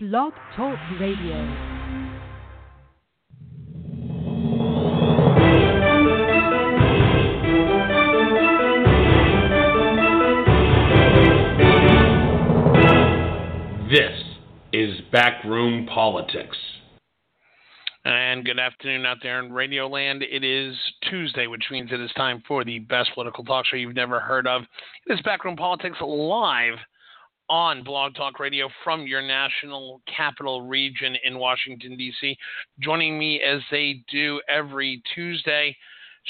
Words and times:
Blog 0.00 0.32
Talk 0.54 0.78
Radio. 1.00 1.34
This 13.90 14.12
is 14.72 15.00
Backroom 15.10 15.86
Politics. 15.92 16.56
And 18.04 18.44
good 18.44 18.60
afternoon 18.60 19.04
out 19.04 19.16
there 19.20 19.44
in 19.44 19.52
Radio 19.52 19.88
Land. 19.88 20.22
It 20.22 20.44
is 20.44 20.76
Tuesday, 21.10 21.48
which 21.48 21.64
means 21.72 21.90
it 21.90 21.98
is 22.00 22.12
time 22.12 22.40
for 22.46 22.62
the 22.64 22.78
best 22.78 23.10
political 23.14 23.42
talk 23.42 23.66
show 23.66 23.76
you've 23.76 23.96
never 23.96 24.20
heard 24.20 24.46
of. 24.46 24.62
It 25.08 25.14
is 25.14 25.20
Backroom 25.22 25.56
Politics 25.56 25.96
live 26.00 26.74
on 27.48 27.82
Blog 27.82 28.14
Talk 28.14 28.38
Radio 28.38 28.68
from 28.84 29.06
your 29.06 29.22
national 29.22 30.00
capital 30.14 30.62
region 30.62 31.16
in 31.24 31.38
Washington, 31.38 31.96
D.C. 31.96 32.36
Joining 32.80 33.18
me 33.18 33.40
as 33.40 33.60
they 33.70 34.02
do 34.10 34.40
every 34.48 35.02
Tuesday, 35.14 35.76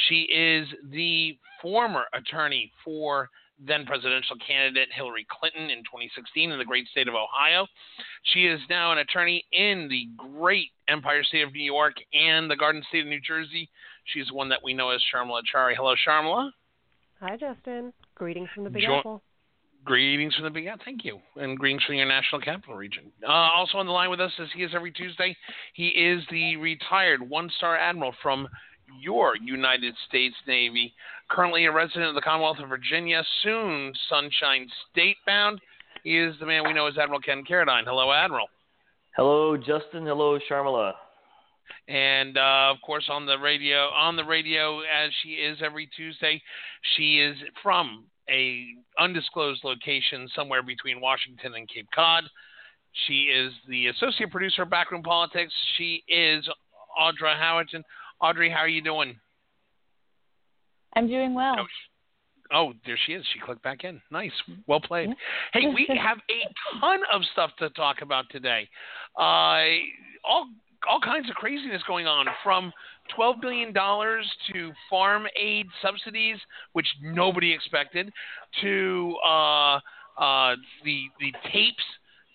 she 0.08 0.22
is 0.22 0.68
the 0.90 1.36
former 1.60 2.04
attorney 2.14 2.70
for 2.84 3.28
then 3.66 3.84
presidential 3.84 4.36
candidate 4.46 4.88
Hillary 4.94 5.26
Clinton 5.28 5.70
in 5.70 5.78
2016 5.78 6.52
in 6.52 6.58
the 6.58 6.64
great 6.64 6.86
state 6.88 7.08
of 7.08 7.14
Ohio. 7.14 7.66
She 8.22 8.46
is 8.46 8.60
now 8.70 8.92
an 8.92 8.98
attorney 8.98 9.44
in 9.52 9.88
the 9.88 10.08
great 10.16 10.68
Empire 10.86 11.24
State 11.24 11.42
of 11.42 11.52
New 11.52 11.64
York 11.64 11.94
and 12.12 12.48
the 12.48 12.56
Garden 12.56 12.82
State 12.88 13.00
of 13.00 13.06
New 13.08 13.20
Jersey. 13.20 13.68
She's 14.04 14.30
one 14.30 14.48
that 14.50 14.62
we 14.62 14.74
know 14.74 14.90
as 14.90 15.00
Sharmila 15.12 15.42
Achari. 15.42 15.74
Hello, 15.76 15.94
Sharmila. 16.06 16.50
Hi, 17.20 17.36
Justin. 17.36 17.92
Greetings 18.14 18.48
from 18.54 18.64
the 18.64 18.70
Big 18.70 18.84
Jo- 18.84 18.98
Apple. 18.98 19.22
Greetings 19.88 20.34
from 20.34 20.44
the 20.44 20.50
Big 20.50 20.66
Apple. 20.66 20.82
Thank 20.84 21.02
you. 21.02 21.18
And 21.36 21.58
greetings 21.58 21.82
from 21.84 21.94
your 21.94 22.06
national 22.06 22.42
capital 22.42 22.74
region. 22.74 23.04
Uh, 23.26 23.32
also 23.32 23.78
on 23.78 23.86
the 23.86 23.92
line 23.92 24.10
with 24.10 24.20
us, 24.20 24.30
as 24.38 24.48
he 24.54 24.62
is 24.62 24.72
every 24.74 24.92
Tuesday, 24.92 25.34
he 25.72 25.88
is 25.88 26.22
the 26.30 26.56
retired 26.56 27.26
one 27.26 27.50
star 27.56 27.74
admiral 27.74 28.12
from 28.22 28.46
your 29.00 29.34
United 29.36 29.94
States 30.06 30.34
Navy, 30.46 30.92
currently 31.30 31.64
a 31.64 31.72
resident 31.72 32.04
of 32.04 32.14
the 32.14 32.20
Commonwealth 32.20 32.58
of 32.62 32.68
Virginia, 32.68 33.22
soon 33.42 33.94
Sunshine 34.10 34.68
State 34.92 35.16
bound. 35.24 35.58
He 36.04 36.18
is 36.18 36.34
the 36.38 36.44
man 36.44 36.64
we 36.66 36.74
know 36.74 36.86
as 36.86 36.98
Admiral 36.98 37.20
Ken 37.20 37.42
Carradine. 37.50 37.84
Hello, 37.86 38.12
Admiral. 38.12 38.48
Hello, 39.16 39.56
Justin. 39.56 40.04
Hello, 40.04 40.38
Sharmila. 40.50 40.92
And 41.88 42.36
uh, 42.36 42.72
of 42.74 42.76
course, 42.84 43.08
on 43.10 43.24
the 43.24 43.38
radio, 43.38 43.88
on 43.88 44.16
the 44.16 44.24
radio, 44.24 44.80
as 44.80 45.10
she 45.22 45.30
is 45.30 45.56
every 45.64 45.88
Tuesday, 45.96 46.42
she 46.94 47.20
is 47.20 47.38
from 47.62 48.04
a 48.30 48.66
undisclosed 48.98 49.62
location 49.64 50.28
somewhere 50.34 50.62
between 50.62 51.00
Washington 51.00 51.54
and 51.54 51.68
Cape 51.68 51.88
Cod. 51.94 52.24
She 53.06 53.24
is 53.24 53.52
the 53.68 53.88
associate 53.88 54.30
producer 54.30 54.62
of 54.62 54.70
Backroom 54.70 55.02
Politics. 55.02 55.52
She 55.76 56.02
is 56.08 56.48
Audra 57.00 57.36
Howerton. 57.36 57.82
Audrey, 58.20 58.50
how 58.50 58.58
are 58.58 58.68
you 58.68 58.82
doing? 58.82 59.18
I'm 60.96 61.06
doing 61.06 61.34
well. 61.34 61.56
Oh, 61.58 61.66
oh, 62.52 62.72
there 62.86 62.98
she 63.06 63.12
is. 63.12 63.24
She 63.32 63.40
clicked 63.40 63.62
back 63.62 63.84
in. 63.84 64.00
Nice. 64.10 64.32
Well 64.66 64.80
played. 64.80 65.10
Hey, 65.52 65.66
we 65.72 65.86
have 66.02 66.18
a 66.18 66.80
ton 66.80 67.00
of 67.12 67.22
stuff 67.32 67.50
to 67.58 67.70
talk 67.70 68.02
about 68.02 68.26
today. 68.30 68.68
Uh, 69.16 69.64
all 70.24 70.48
all 70.88 71.00
kinds 71.00 71.28
of 71.28 71.36
craziness 71.36 71.82
going 71.86 72.06
on 72.06 72.26
from 72.44 72.72
$12 73.18 73.40
billion 73.40 73.72
to 73.72 74.72
farm 74.90 75.26
aid 75.40 75.66
subsidies, 75.82 76.36
which 76.72 76.86
nobody 77.02 77.52
expected, 77.52 78.12
to 78.60 79.14
uh, 79.24 79.80
uh, 80.18 80.54
the, 80.84 81.04
the 81.20 81.32
tapes 81.52 81.84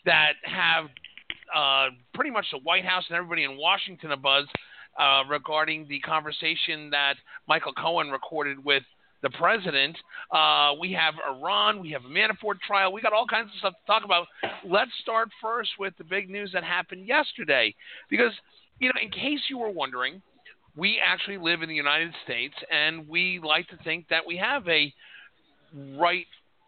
that 0.06 0.34
have 0.44 0.86
uh, 1.56 1.90
pretty 2.14 2.32
much 2.32 2.46
the 2.52 2.60
White 2.60 2.86
House 2.86 3.04
and 3.10 3.16
everybody 3.16 3.44
in 3.44 3.58
Washington 3.58 4.12
abuzz 4.12 4.46
uh, 5.00 5.24
regarding 5.30 5.88
the 5.88 6.00
conversation 6.00 6.90
that 6.90 7.16
Michael 7.48 7.74
Cohen 7.74 8.10
recorded 8.10 8.64
with 8.64 8.84
the 9.24 9.32
president. 9.32 9.98
Uh, 10.32 10.74
we 10.80 10.92
have 10.92 11.16
Iran. 11.28 11.80
We 11.80 11.90
have 11.92 12.04
a 12.06 12.10
Manafort 12.10 12.60
trial. 12.68 12.94
We 12.94 13.02
got 13.02 13.14
all 13.14 13.26
kinds 13.26 13.50
of 13.52 13.58
stuff 13.58 13.74
to 13.74 13.92
talk 13.92 14.04
about. 14.06 14.28
Let's 14.64 14.92
start 15.02 15.30
first 15.42 15.72
with 15.80 15.94
the 15.98 16.04
big 16.04 16.30
news 16.30 16.52
that 16.54 16.64
happened 16.64 17.08
yesterday, 17.08 17.74
because 18.10 18.34
you 18.80 18.90
know, 18.90 19.00
in 19.02 19.10
case 19.10 19.40
you 19.50 19.58
were 19.58 19.70
wondering, 19.70 20.22
we 20.76 21.00
actually 21.04 21.38
live 21.38 21.62
in 21.64 21.70
the 21.70 21.76
United 21.76 22.14
States, 22.24 22.54
and 22.72 23.08
we 23.08 23.40
like 23.44 23.68
to 23.70 23.78
think 23.84 24.08
that 24.10 24.22
we 24.28 24.38
have 24.38 24.68
a 24.68 24.94
right 25.98 26.26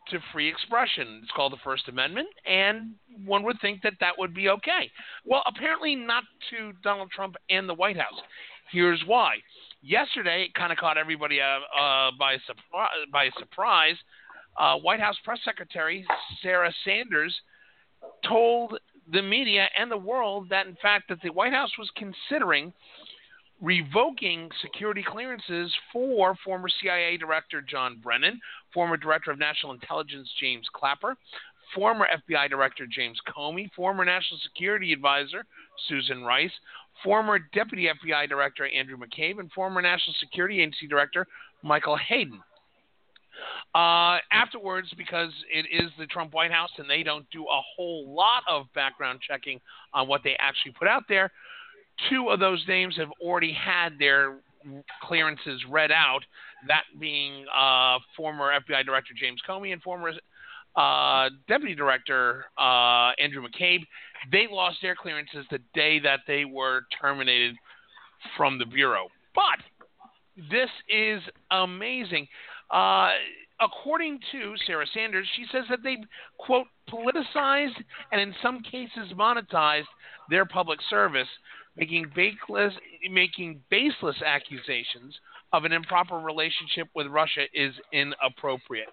to 0.10 0.20
free 0.32 0.48
expression. 0.48 1.20
It's 1.24 1.32
called 1.36 1.52
the 1.52 1.58
First 1.64 1.90
Amendment, 1.90 2.28
and 2.46 2.94
one 3.26 3.44
would 3.44 3.58
think 3.60 3.82
that 3.82 3.94
that 4.00 4.14
would 4.18 4.34
be 4.34 4.50
okay. 4.50 4.92
Well, 5.26 5.44
apparently 5.46 5.96
not 5.96 6.24
to 6.52 6.74
Donald 6.84 7.10
Trump 7.12 7.36
and 7.50 7.68
the 7.68 7.74
White 7.74 7.98
House. 7.98 8.22
Here's 8.72 9.02
why. 9.06 9.38
Yesterday, 9.86 10.46
it 10.50 10.56
kind 10.56 10.72
of 10.72 10.80
caught 10.80 10.98
everybody 10.98 11.40
uh, 11.40 11.46
uh, 11.80 12.12
by, 12.18 12.36
surpri- 12.36 13.12
by 13.12 13.30
surprise. 13.38 13.96
Uh, 14.58 14.78
White 14.78 15.00
House 15.00 15.18
Press 15.24 15.38
Secretary 15.46 16.04
Sarah 16.42 16.74
Sanders 16.84 17.36
told 18.28 18.80
the 19.12 19.22
media 19.22 19.68
and 19.78 19.92
the 19.92 19.98
world 19.98 20.48
that, 20.50 20.66
in 20.66 20.76
fact, 20.82 21.10
that 21.10 21.22
the 21.22 21.30
White 21.30 21.54
House 21.54 21.70
was 21.78 21.90
considering 21.96 22.74
revoking 23.62 24.50
security 24.62 25.04
clearances 25.08 25.72
for 25.94 26.36
former 26.44 26.68
CIA 26.82 27.18
Director 27.18 27.62
John 27.62 28.00
Brennan, 28.02 28.40
former 28.74 28.98
Director 28.98 29.30
of 29.30 29.38
National 29.38 29.74
Intelligence 29.74 30.30
James 30.40 30.66
Clapper, 30.74 31.16
former 31.76 32.08
FBI 32.08 32.50
Director 32.50 32.88
James 32.88 33.20
Comey, 33.28 33.70
former 33.76 34.04
National 34.04 34.40
Security 34.44 34.94
Advisor 34.94 35.46
Susan 35.88 36.24
Rice, 36.24 36.52
former 37.04 37.40
Deputy 37.54 37.88
FBI 37.88 38.30
Director 38.30 38.68
Andrew 38.68 38.98
McCabe, 38.98 39.40
and 39.40 39.52
former 39.52 39.82
National 39.82 40.16
Security 40.20 40.62
Agency 40.62 40.88
Director 40.88 41.28
Michael 41.64 41.98
Hayden. 41.98 42.42
Uh, 43.74 44.18
afterwards, 44.32 44.88
because 44.98 45.32
it 45.54 45.66
is 45.72 45.92
the 46.00 46.06
Trump 46.06 46.34
White 46.34 46.52
House 46.52 46.70
and 46.78 46.90
they 46.90 47.04
don't 47.04 47.30
do 47.32 47.44
a 47.44 47.62
whole 47.76 48.14
lot 48.14 48.44
of 48.50 48.68
background 48.74 49.20
checking 49.28 49.60
on 49.94 50.08
what 50.08 50.22
they 50.24 50.36
actually 50.40 50.72
put 50.72 50.88
out 50.88 51.04
there, 51.10 51.32
two 52.10 52.30
of 52.30 52.40
those 52.40 52.64
names 52.68 52.96
have 52.98 53.10
already 53.22 53.54
had 53.54 54.00
their 54.00 54.38
clearances 55.04 55.62
read 55.70 55.92
out. 55.92 56.22
That 56.68 56.84
being 57.00 57.46
uh, 57.54 58.00
former 58.16 58.52
FBI 58.52 58.86
Director 58.86 59.14
James 59.20 59.42
Comey 59.48 59.74
and 59.74 59.82
former 59.82 60.14
uh, 60.76 61.30
Deputy 61.48 61.76
Director 61.76 62.46
uh, 62.58 63.12
Andrew 63.20 63.46
McCabe. 63.46 63.86
They 64.32 64.48
lost 64.50 64.78
their 64.82 64.96
clearances 64.96 65.46
the 65.52 65.60
day 65.74 66.00
that 66.00 66.22
they 66.28 66.46
were 66.46 66.82
terminated 67.00 67.56
from 68.38 68.58
the 68.58 68.66
bureau. 68.66 69.08
But 69.34 69.60
this 70.50 70.70
is 70.90 71.22
amazing. 71.52 72.28
Uh, 72.72 73.12
according 73.62 74.20
to 74.32 74.56
Sarah 74.66 74.88
Sanders, 74.94 75.28
she 75.36 75.46
says 75.52 75.66
that 75.70 75.80
they 75.84 75.98
quote 76.38 76.68
politicized 76.90 77.76
and 78.12 78.22
in 78.22 78.34
some 78.42 78.62
cases 78.62 79.14
monetized 79.16 79.86
their 80.30 80.46
public 80.46 80.80
service 80.90 81.28
making 81.78 82.06
baseless, 82.16 82.74
making 83.12 83.62
baseless 83.70 84.16
accusations 84.26 85.16
of 85.54 85.64
an 85.64 85.72
improper 85.72 86.18
relationship 86.18 86.88
with 86.96 87.08
Russia 87.08 87.46
is 87.54 87.74
inappropriate. 87.94 88.88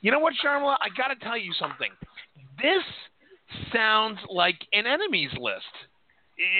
You 0.00 0.12
know 0.12 0.20
what, 0.20 0.34
Sharmila? 0.44 0.76
I 0.80 0.88
got 0.96 1.08
to 1.08 1.16
tell 1.24 1.38
you 1.38 1.52
something. 1.58 1.90
This 2.62 2.82
sounds 3.72 4.18
like 4.30 4.56
an 4.72 4.86
enemies 4.86 5.30
list. 5.38 5.64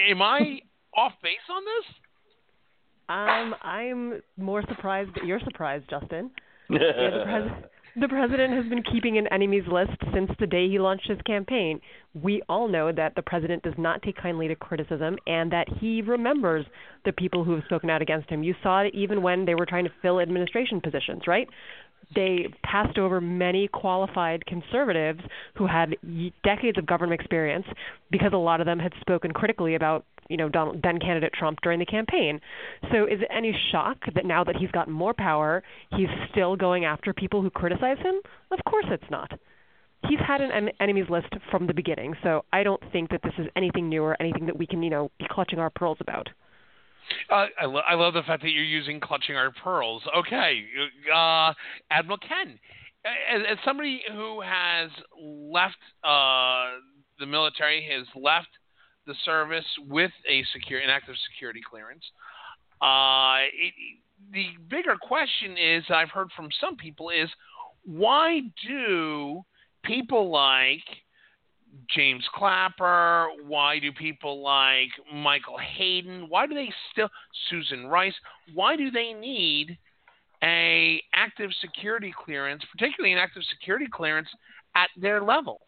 Am 0.09 0.21
I 0.21 0.59
off 0.95 1.13
base 1.21 1.35
on 1.49 1.63
this? 1.63 1.95
Um, 3.07 3.55
I'm 3.61 4.21
more 4.37 4.63
surprised 4.67 5.11
that 5.15 5.25
you're 5.25 5.39
surprised, 5.41 5.85
Justin. 5.89 6.31
Yeah, 6.69 6.79
the, 6.79 7.23
pres- 7.23 7.69
the 7.99 8.07
president 8.09 8.53
has 8.53 8.65
been 8.69 8.83
keeping 8.83 9.17
an 9.17 9.27
enemies 9.27 9.63
list 9.71 9.97
since 10.13 10.29
the 10.39 10.47
day 10.47 10.67
he 10.67 10.79
launched 10.79 11.07
his 11.07 11.21
campaign. 11.21 11.79
We 12.13 12.41
all 12.49 12.67
know 12.67 12.91
that 12.91 13.15
the 13.15 13.21
president 13.21 13.63
does 13.63 13.73
not 13.77 14.01
take 14.01 14.17
kindly 14.17 14.47
to 14.49 14.55
criticism 14.55 15.17
and 15.27 15.51
that 15.51 15.67
he 15.79 16.01
remembers 16.01 16.65
the 17.05 17.13
people 17.13 17.43
who 17.43 17.55
have 17.55 17.63
spoken 17.65 17.89
out 17.89 18.01
against 18.01 18.29
him. 18.29 18.43
You 18.43 18.53
saw 18.61 18.81
it 18.81 18.93
even 18.93 19.21
when 19.21 19.45
they 19.45 19.55
were 19.55 19.65
trying 19.65 19.85
to 19.85 19.91
fill 20.01 20.19
administration 20.19 20.81
positions, 20.81 21.23
right? 21.25 21.47
They 22.13 22.47
passed 22.63 22.97
over 22.97 23.21
many 23.21 23.67
qualified 23.69 24.45
conservatives 24.45 25.21
who 25.57 25.65
had 25.65 25.95
decades 26.43 26.77
of 26.77 26.85
government 26.85 27.19
experience 27.19 27.65
because 28.11 28.31
a 28.33 28.37
lot 28.37 28.59
of 28.59 28.65
them 28.65 28.77
had 28.77 28.93
spoken 29.01 29.31
critically 29.31 29.75
about 29.75 30.05
you 30.29 30.37
know 30.37 30.49
Donald, 30.49 30.81
then 30.83 30.99
candidate 30.99 31.33
Trump 31.33 31.59
during 31.61 31.79
the 31.79 31.85
campaign. 31.85 32.39
So 32.91 33.05
is 33.05 33.21
it 33.21 33.27
any 33.31 33.55
shock 33.71 33.97
that 34.13 34.25
now 34.25 34.43
that 34.43 34.55
he's 34.55 34.71
got 34.71 34.89
more 34.89 35.13
power, 35.13 35.63
he's 35.91 36.09
still 36.31 36.55
going 36.55 36.85
after 36.85 37.13
people 37.13 37.41
who 37.41 37.49
criticize 37.49 37.97
him? 37.99 38.15
Of 38.51 38.59
course 38.69 38.85
it's 38.89 39.09
not. 39.09 39.31
He's 40.07 40.19
had 40.19 40.41
an 40.41 40.51
en- 40.51 40.71
enemies 40.79 41.09
list 41.09 41.29
from 41.49 41.65
the 41.67 41.73
beginning, 41.73 42.15
so 42.21 42.45
I 42.53 42.63
don't 42.63 42.81
think 42.91 43.09
that 43.09 43.21
this 43.23 43.33
is 43.37 43.47
anything 43.55 43.89
new 43.89 44.03
or 44.03 44.15
anything 44.21 44.45
that 44.45 44.57
we 44.57 44.67
can 44.67 44.83
you 44.83 44.89
know 44.89 45.11
be 45.19 45.25
clutching 45.29 45.59
our 45.59 45.69
pearls 45.69 45.97
about. 46.01 46.29
Uh, 47.29 47.45
I, 47.61 47.65
lo- 47.65 47.81
I 47.87 47.93
love 47.93 48.15
the 48.15 48.23
fact 48.23 48.41
that 48.41 48.49
you're 48.49 48.63
using 48.63 48.99
clutching 48.99 49.35
our 49.35 49.51
pearls. 49.63 50.01
Okay, 50.17 50.65
uh, 51.13 51.53
Admiral 51.91 52.17
Ken, 52.17 52.59
as, 53.31 53.41
as 53.51 53.57
somebody 53.63 54.01
who 54.11 54.41
has 54.41 54.89
left 55.21 55.77
uh, 56.03 56.71
the 57.19 57.25
military 57.25 57.87
has 57.91 58.07
left 58.15 58.49
the 59.05 59.15
service 59.23 59.65
with 59.87 60.11
a 60.29 60.43
secure, 60.53 60.79
an 60.79 60.89
active 60.89 61.15
security 61.31 61.61
clearance. 61.67 62.03
Uh, 62.81 63.45
it, 63.53 63.73
the 64.31 64.47
bigger 64.69 64.95
question 65.01 65.57
is, 65.57 65.83
I've 65.89 66.09
heard 66.09 66.29
from 66.35 66.49
some 66.59 66.75
people, 66.75 67.09
is 67.09 67.29
why 67.83 68.41
do 68.67 69.43
people 69.83 70.29
like 70.29 70.83
James 71.95 72.25
Clapper? 72.33 73.27
Why 73.45 73.79
do 73.79 73.91
people 73.91 74.41
like 74.41 74.89
Michael 75.13 75.57
Hayden? 75.57 76.25
Why 76.29 76.47
do 76.47 76.55
they 76.55 76.71
still 76.91 77.09
Susan 77.49 77.87
Rice? 77.87 78.13
Why 78.53 78.75
do 78.75 78.91
they 78.91 79.13
need 79.13 79.77
a 80.43 81.01
active 81.13 81.51
security 81.61 82.13
clearance, 82.25 82.63
particularly 82.71 83.13
an 83.13 83.19
active 83.19 83.43
security 83.49 83.87
clearance 83.91 84.29
at 84.75 84.89
their 84.97 85.21
level? 85.21 85.61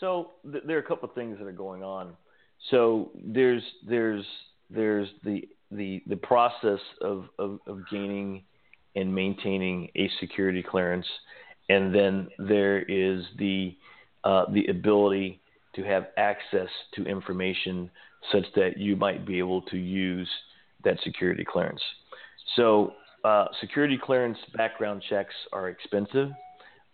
So 0.00 0.32
th- 0.50 0.64
there 0.66 0.76
are 0.76 0.80
a 0.80 0.86
couple 0.86 1.08
of 1.08 1.14
things 1.14 1.38
that 1.38 1.46
are 1.46 1.52
going 1.52 1.82
on. 1.82 2.16
So 2.70 3.10
there's 3.14 3.62
there's 3.86 4.24
there's 4.70 5.08
the 5.24 5.48
the 5.70 6.02
the 6.06 6.16
process 6.16 6.80
of, 7.00 7.26
of, 7.38 7.60
of 7.66 7.80
gaining 7.90 8.42
and 8.94 9.14
maintaining 9.14 9.88
a 9.96 10.10
security 10.20 10.62
clearance, 10.62 11.06
and 11.68 11.94
then 11.94 12.28
there 12.38 12.80
is 12.80 13.24
the 13.38 13.76
uh, 14.24 14.44
the 14.52 14.66
ability 14.66 15.40
to 15.74 15.82
have 15.84 16.06
access 16.16 16.68
to 16.94 17.04
information 17.04 17.90
such 18.32 18.44
that 18.54 18.78
you 18.78 18.96
might 18.96 19.26
be 19.26 19.38
able 19.38 19.62
to 19.62 19.76
use 19.76 20.28
that 20.84 20.98
security 21.04 21.44
clearance. 21.44 21.82
So 22.56 22.94
uh, 23.24 23.46
security 23.60 23.98
clearance 24.02 24.38
background 24.56 25.02
checks 25.08 25.34
are 25.52 25.68
expensive. 25.68 26.30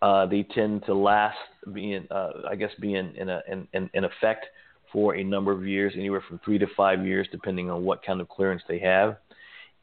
Uh, 0.03 0.25
they 0.25 0.43
tend 0.57 0.83
to 0.85 0.93
last, 0.93 1.37
being, 1.71 2.05
uh, 2.11 2.31
I 2.51 2.55
guess, 2.55 2.71
be 2.85 2.95
in, 2.95 3.15
in, 3.15 3.29
a, 3.29 3.41
in, 3.49 3.89
in 3.93 4.03
effect 4.03 4.43
for 4.91 5.15
a 5.15 5.23
number 5.23 5.51
of 5.53 5.65
years, 5.65 5.93
anywhere 5.95 6.23
from 6.27 6.41
three 6.43 6.59
to 6.59 6.67
five 6.75 7.05
years, 7.05 7.25
depending 7.31 7.71
on 7.71 7.85
what 7.87 8.03
kind 8.07 8.19
of 8.19 8.27
clearance 8.27 8.63
they 8.67 8.79
have. 8.79 9.15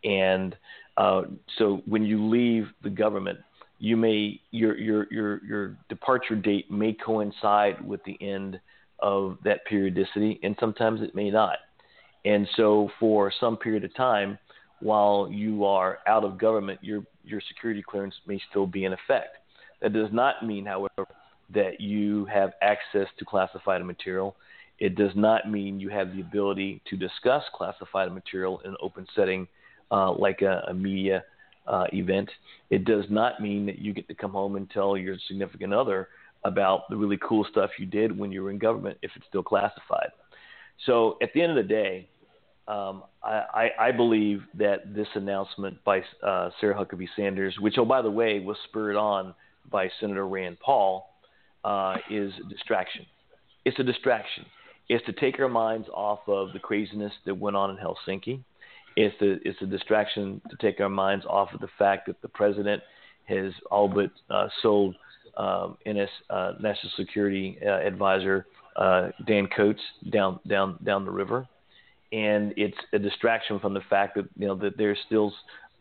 And 0.04 0.54
uh, 0.98 1.22
so 1.56 1.80
when 1.86 2.04
you 2.04 2.18
leave 2.28 2.66
the 2.82 2.90
government, 2.90 3.38
you 3.78 3.96
may 3.96 4.38
your 4.50 4.76
your 4.76 5.06
your 5.10 5.42
your 5.42 5.76
departure 5.88 6.36
date 6.36 6.70
may 6.70 6.92
coincide 6.92 7.76
with 7.90 8.00
the 8.04 8.18
end 8.20 8.60
of 8.98 9.38
that 9.42 9.64
periodicity, 9.64 10.38
and 10.42 10.54
sometimes 10.60 11.00
it 11.00 11.14
may 11.14 11.30
not. 11.30 11.56
And 12.26 12.46
so 12.58 12.90
for 13.00 13.32
some 13.40 13.56
period 13.56 13.84
of 13.84 13.94
time, 13.94 14.38
while 14.80 15.28
you 15.30 15.64
are 15.64 16.00
out 16.06 16.24
of 16.24 16.36
government, 16.36 16.78
your 16.82 17.02
your 17.24 17.40
security 17.48 17.82
clearance 17.82 18.14
may 18.26 18.38
still 18.50 18.66
be 18.66 18.84
in 18.84 18.92
effect. 18.92 19.39
That 19.82 19.92
does 19.92 20.10
not 20.12 20.46
mean, 20.46 20.66
however, 20.66 21.06
that 21.52 21.80
you 21.80 22.26
have 22.26 22.52
access 22.62 23.08
to 23.18 23.24
classified 23.24 23.84
material. 23.84 24.36
It 24.78 24.94
does 24.94 25.12
not 25.14 25.50
mean 25.50 25.80
you 25.80 25.88
have 25.90 26.14
the 26.14 26.20
ability 26.20 26.82
to 26.88 26.96
discuss 26.96 27.42
classified 27.54 28.12
material 28.12 28.60
in 28.64 28.70
an 28.70 28.76
open 28.82 29.06
setting 29.14 29.46
uh, 29.90 30.12
like 30.12 30.42
a, 30.42 30.64
a 30.68 30.74
media 30.74 31.24
uh, 31.66 31.84
event. 31.92 32.30
It 32.70 32.84
does 32.84 33.04
not 33.10 33.40
mean 33.40 33.66
that 33.66 33.78
you 33.78 33.92
get 33.92 34.08
to 34.08 34.14
come 34.14 34.32
home 34.32 34.56
and 34.56 34.70
tell 34.70 34.96
your 34.96 35.16
significant 35.28 35.74
other 35.74 36.08
about 36.44 36.88
the 36.88 36.96
really 36.96 37.18
cool 37.18 37.46
stuff 37.50 37.70
you 37.78 37.86
did 37.86 38.16
when 38.16 38.32
you 38.32 38.42
were 38.42 38.50
in 38.50 38.58
government 38.58 38.98
if 39.02 39.10
it's 39.14 39.26
still 39.28 39.42
classified. 39.42 40.10
So 40.86 41.18
at 41.22 41.30
the 41.34 41.42
end 41.42 41.50
of 41.50 41.56
the 41.56 41.68
day, 41.68 42.08
um, 42.66 43.02
I, 43.22 43.70
I, 43.78 43.90
believe 43.90 44.42
that 44.54 44.94
this 44.94 45.08
announcement 45.14 45.82
by 45.84 46.02
uh, 46.22 46.50
Sarah 46.60 46.74
Huckabee 46.74 47.08
Sanders, 47.16 47.56
which, 47.58 47.74
oh, 47.78 47.84
by 47.84 48.00
the 48.00 48.10
way, 48.10 48.38
was 48.38 48.56
spurred 48.68 48.94
on 48.94 49.34
by 49.70 49.88
Senator 50.00 50.26
Rand 50.26 50.58
Paul, 50.60 51.08
uh, 51.64 51.96
is 52.10 52.32
distraction. 52.48 53.06
It's 53.64 53.78
a 53.78 53.82
distraction. 53.82 54.46
It's 54.88 55.04
to 55.06 55.12
take 55.12 55.38
our 55.38 55.48
minds 55.48 55.88
off 55.92 56.20
of 56.26 56.52
the 56.52 56.58
craziness 56.58 57.12
that 57.26 57.34
went 57.34 57.56
on 57.56 57.70
in 57.70 57.76
Helsinki. 57.76 58.40
It's 58.96 59.14
a, 59.22 59.48
it's 59.48 59.60
a 59.62 59.66
distraction 59.66 60.40
to 60.50 60.56
take 60.56 60.80
our 60.80 60.88
minds 60.88 61.24
off 61.26 61.52
of 61.54 61.60
the 61.60 61.68
fact 61.78 62.06
that 62.06 62.20
the 62.22 62.28
president 62.28 62.82
has 63.26 63.52
all 63.70 63.88
but 63.88 64.10
uh, 64.34 64.48
sold 64.62 64.96
um, 65.36 65.76
NS 65.88 66.08
uh, 66.28 66.52
National 66.60 66.92
Security 66.96 67.56
uh, 67.64 67.86
Advisor 67.86 68.46
uh, 68.76 69.08
Dan 69.26 69.48
Coats 69.54 69.80
down 70.10 70.40
down 70.48 70.78
down 70.84 71.04
the 71.04 71.10
river, 71.10 71.46
and 72.12 72.52
it's 72.56 72.76
a 72.92 72.98
distraction 72.98 73.60
from 73.60 73.74
the 73.74 73.80
fact 73.88 74.16
that 74.16 74.28
you 74.36 74.46
know 74.46 74.56
that 74.56 74.76
there's 74.76 74.98
still 75.06 75.32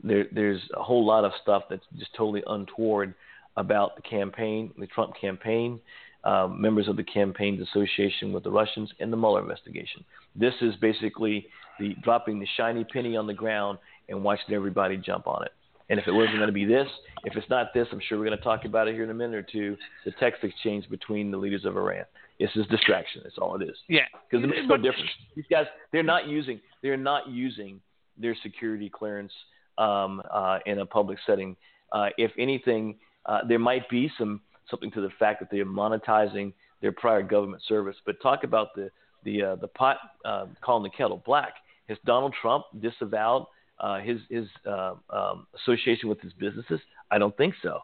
there 0.04 0.26
there's 0.32 0.62
a 0.78 0.84
whole 0.84 1.06
lot 1.06 1.26
of 1.26 1.32
stuff 1.42 1.64
that's 1.70 1.86
just 1.98 2.14
totally 2.16 2.44
untoward 2.48 3.14
about 3.58 3.96
the 3.96 4.02
campaign, 4.02 4.74
the 4.78 4.88
Trump 4.88 5.14
campaign, 5.20 5.80
uh, 6.24 6.48
members 6.48 6.88
of 6.88 6.98
the 6.98 7.04
campaign's 7.04 7.62
association 7.68 8.34
with 8.34 8.44
the 8.44 8.52
Russians, 8.52 8.92
and 9.00 9.12
the 9.12 9.18
Mueller 9.18 9.42
investigation. 9.42 10.04
This 10.36 10.54
is 10.62 10.76
basically 10.78 11.48
the 11.80 11.96
dropping 12.04 12.40
the 12.40 12.48
shiny 12.58 12.84
penny 12.84 13.16
on 13.16 13.28
the 13.28 13.34
ground 13.34 13.78
and 14.10 14.24
watching 14.24 14.54
everybody 14.54 14.98
jump 14.98 15.28
on 15.28 15.44
it. 15.44 15.52
And 15.90 16.00
if 16.00 16.08
it 16.08 16.12
wasn't 16.12 16.38
going 16.38 16.48
to 16.48 16.54
be 16.54 16.66
this, 16.66 16.88
if 17.24 17.36
it's 17.36 17.50
not 17.50 17.74
this, 17.74 17.88
I'm 17.92 18.00
sure 18.08 18.20
we're 18.20 18.26
going 18.26 18.38
to 18.38 18.44
talk 18.44 18.66
about 18.66 18.88
it 18.88 18.94
here 18.94 19.04
in 19.04 19.10
a 19.10 19.14
minute 19.14 19.36
or 19.36 19.42
two. 19.42 19.76
The 20.06 20.12
text 20.20 20.44
exchange 20.44 20.88
between 20.90 21.32
the 21.32 21.38
leaders 21.38 21.66
of 21.66 21.76
Iran. 21.76 22.06
This 22.40 22.52
is 22.56 22.68
distraction. 22.68 23.22
That's 23.24 23.38
all 23.40 23.60
it 23.60 23.68
is. 23.68 23.76
Yeah, 23.88 24.02
because 24.30 24.46
it's 24.48 24.70
no 24.70 24.78
different. 24.78 25.10
These 25.36 25.46
guys, 25.50 25.66
they're 25.92 26.04
not 26.04 26.28
using, 26.28 26.62
they're 26.84 26.96
not 26.96 27.28
using 27.28 27.82
their 28.18 28.36
security 28.44 28.90
clearance 28.90 29.34
um, 29.78 30.22
uh, 30.32 30.60
in 30.66 30.80
a 30.80 30.86
public 30.86 31.18
setting. 31.26 31.56
Uh, 31.92 32.10
if 32.18 32.32
anything, 32.38 32.96
uh, 33.26 33.40
there 33.48 33.60
might 33.60 33.90
be 33.90 34.12
some 34.18 34.42
something 34.70 34.92
to 34.92 35.02
the 35.02 35.10
fact 35.18 35.40
that 35.40 35.50
they 35.52 35.60
are 35.60 35.66
monetizing 35.66 36.54
their 36.82 36.92
prior 36.92 37.22
government 37.22 37.64
service. 37.68 37.96
But 38.06 38.22
talk 38.22 38.44
about 38.44 38.76
the 38.76 38.90
the 39.24 39.44
uh, 39.44 39.56
the 39.56 39.68
pot 39.68 39.98
uh, 40.26 40.46
calling 40.62 40.84
the 40.84 40.90
kettle 40.90 41.22
black. 41.26 41.54
Has 41.88 41.98
Donald 42.06 42.36
Trump 42.42 42.66
disavowed 42.82 43.48
uh, 43.80 44.00
his 44.00 44.20
his 44.30 44.46
uh, 44.68 44.96
um, 45.10 45.48
association 45.62 46.10
with 46.10 46.22
his 46.22 46.34
businesses? 46.34 46.80
I 47.12 47.18
don't 47.18 47.36
think 47.38 47.56
so. 47.62 47.80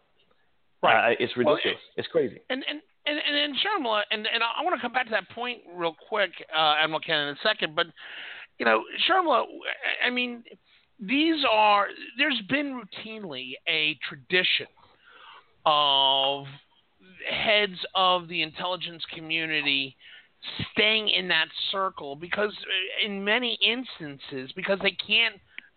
Right. 0.83 1.17
It's 1.19 1.35
ridiculous. 1.35 1.61
Well, 1.65 1.75
it's 1.97 2.07
crazy. 2.09 2.41
And 2.49 2.63
and 2.69 2.79
and 3.07 3.19
and, 3.27 3.35
and 3.35 3.55
Sharmila, 3.55 4.01
and 4.11 4.27
and 4.27 4.43
I 4.43 4.63
want 4.63 4.75
to 4.75 4.81
come 4.81 4.93
back 4.93 5.05
to 5.05 5.11
that 5.11 5.29
point 5.29 5.61
real 5.75 5.95
quick, 6.09 6.31
uh, 6.55 6.75
Admiral 6.79 6.99
Ken, 6.99 7.19
in 7.19 7.27
a 7.29 7.37
second. 7.41 7.75
But 7.75 7.87
you 8.59 8.65
know, 8.65 8.83
Sharmila, 9.09 9.45
I 10.05 10.09
mean, 10.09 10.43
these 10.99 11.43
are 11.49 11.87
there's 12.17 12.41
been 12.49 12.79
routinely 12.79 13.53
a 13.67 13.97
tradition 14.07 14.67
of 15.65 16.45
heads 17.29 17.79
of 17.95 18.27
the 18.27 18.41
intelligence 18.41 19.03
community 19.13 19.95
staying 20.71 21.09
in 21.09 21.27
that 21.27 21.47
circle 21.71 22.15
because 22.15 22.53
in 23.03 23.23
many 23.23 23.57
instances 23.65 24.51
because 24.55 24.77
they 24.83 24.95
can't 25.07 25.35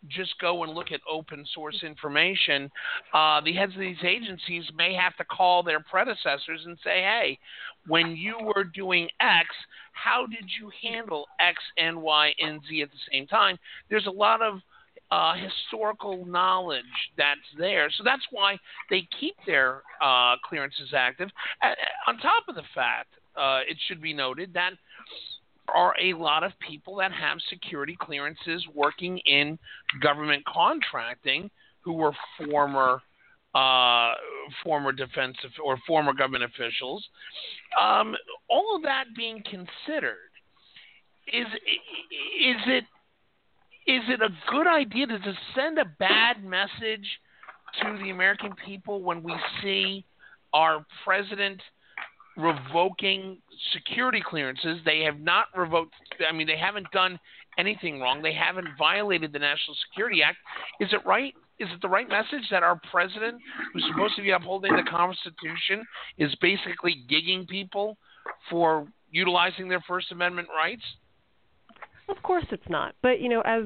just 0.09 0.39
go 0.41 0.63
and 0.63 0.75
look 0.75 0.93
at 0.93 1.01
open 1.11 1.45
source 1.55 1.83
information 1.83 2.71
uh, 3.15 3.41
the 3.41 3.53
heads 3.53 3.73
of 3.73 3.81
these 3.81 3.97
agencies 4.05 4.65
may 4.77 4.95
have 4.95 5.17
to 5.17 5.25
call 5.25 5.63
their 5.63 5.81
predecessors 5.81 6.61
and 6.67 6.77
say 6.85 7.01
hey 7.01 7.39
when 7.87 8.15
you 8.15 8.37
were 8.43 8.65
doing 8.65 9.09
x 9.21 9.49
how 10.05 10.27
did 10.27 10.45
you 10.61 10.71
handle 10.83 11.27
x 11.41 11.59
and 11.77 12.01
y 12.01 12.33
and 12.39 12.61
z 12.69 12.83
at 12.83 12.91
the 12.91 12.99
same 13.13 13.27
time? 13.27 13.59
There's 13.91 14.07
a 14.07 14.11
lot 14.11 14.43
of 14.43 14.61
uh, 15.11 15.35
historical 15.35 16.27
knowledge 16.27 16.85
that's 17.17 17.41
there. 17.59 17.89
So 17.97 18.05
that's 18.05 18.23
why 18.31 18.59
they 18.91 19.09
keep 19.19 19.35
their 19.47 19.83
uh, 20.03 20.37
clearances 20.45 20.93
active. 20.95 21.31
On 22.07 22.19
top 22.19 22.45
of 22.49 22.55
the 22.55 22.63
fact, 22.75 23.09
uh, 23.37 23.61
it 23.69 23.77
should 23.87 24.03
be 24.03 24.13
noted 24.13 24.53
that 24.55 24.73
there 25.67 25.77
are 25.77 25.95
a 26.01 26.15
lot 26.15 26.43
of 26.43 26.53
people 26.67 26.97
that 26.97 27.13
have 27.13 27.39
security 27.49 27.97
clearances 27.99 28.67
working 28.75 29.19
in 29.19 29.59
government 30.03 30.45
contracting 30.47 31.51
who 31.81 31.93
were 31.93 32.13
former 32.45 33.01
uh, 33.55 34.13
former 34.63 34.93
defensive 34.93 35.51
or 35.65 35.79
former 35.87 36.13
government 36.13 36.45
officials. 36.45 37.03
Um, 37.81 38.15
all 38.51 38.77
of 38.77 38.83
that 38.83 39.05
being 39.17 39.43
considered, 39.43 40.31
is 41.33 41.47
is 41.47 42.63
it 42.67 42.85
is 43.89 44.03
it 44.09 44.21
a 44.21 44.29
good 44.51 44.67
idea 44.67 45.07
to 45.07 45.19
just 45.19 45.39
send 45.55 45.79
a 45.79 45.87
bad 45.99 46.45
message 46.45 47.09
to 47.83 47.99
the 48.03 48.11
American 48.11 48.53
people 48.67 49.03
when 49.03 49.23
we 49.23 49.33
see 49.63 50.05
our 50.53 50.85
president 51.05 51.59
revoking 52.37 53.39
security 53.73 54.23
clearances? 54.25 54.79
They 54.85 55.01
have 55.01 55.19
not 55.19 55.47
revoked, 55.57 55.95
I 56.29 56.35
mean, 56.35 56.47
they 56.47 56.59
haven't 56.59 56.91
done 56.93 57.19
anything 57.57 57.99
wrong. 57.99 58.21
They 58.21 58.35
haven't 58.35 58.69
violated 58.79 59.33
the 59.33 59.39
National 59.39 59.75
Security 59.89 60.23
Act. 60.23 60.37
Is 60.81 60.93
it 60.93 61.01
right? 61.07 61.35
Is 61.59 61.69
it 61.73 61.81
the 61.81 61.89
right 61.89 62.09
message 62.09 62.47
that 62.51 62.63
our 62.63 62.79
president, 62.91 63.41
who's 63.73 63.85
supposed 63.91 64.17
to 64.17 64.23
be 64.23 64.31
upholding 64.31 64.77
the 64.77 64.85
Constitution, 64.89 65.83
is 66.19 66.33
basically 66.43 67.05
gigging 67.11 67.49
people 67.49 67.97
for 68.51 68.87
utilizing 69.11 69.67
their 69.67 69.83
First 69.89 70.13
Amendment 70.13 70.49
rights? 70.55 70.85
Of 72.09 72.23
course 72.23 72.47
it's 72.51 72.69
not. 72.69 72.95
But 73.03 73.21
you 73.21 73.29
know, 73.29 73.43
as 73.43 73.65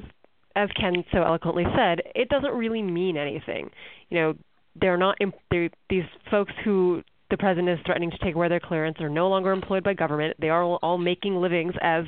as 0.56 0.68
Ken 0.78 1.04
so 1.12 1.22
eloquently 1.22 1.64
said, 1.76 2.00
it 2.14 2.28
doesn't 2.28 2.52
really 2.52 2.82
mean 2.82 3.16
anything. 3.16 3.70
You 4.10 4.20
know, 4.20 4.34
they're 4.80 4.96
not 4.96 5.16
they're, 5.50 5.70
these 5.88 6.04
folks 6.30 6.52
who 6.64 7.02
the 7.30 7.36
president 7.36 7.68
is 7.70 7.78
threatening 7.86 8.10
to 8.10 8.18
take 8.18 8.34
away 8.34 8.48
their 8.48 8.60
clearance, 8.60 9.00
are 9.00 9.08
no 9.08 9.28
longer 9.28 9.52
employed 9.52 9.82
by 9.82 9.94
government. 9.94 10.36
They 10.38 10.50
are 10.50 10.62
all 10.64 10.98
making 10.98 11.36
livings 11.36 11.74
as 11.80 12.04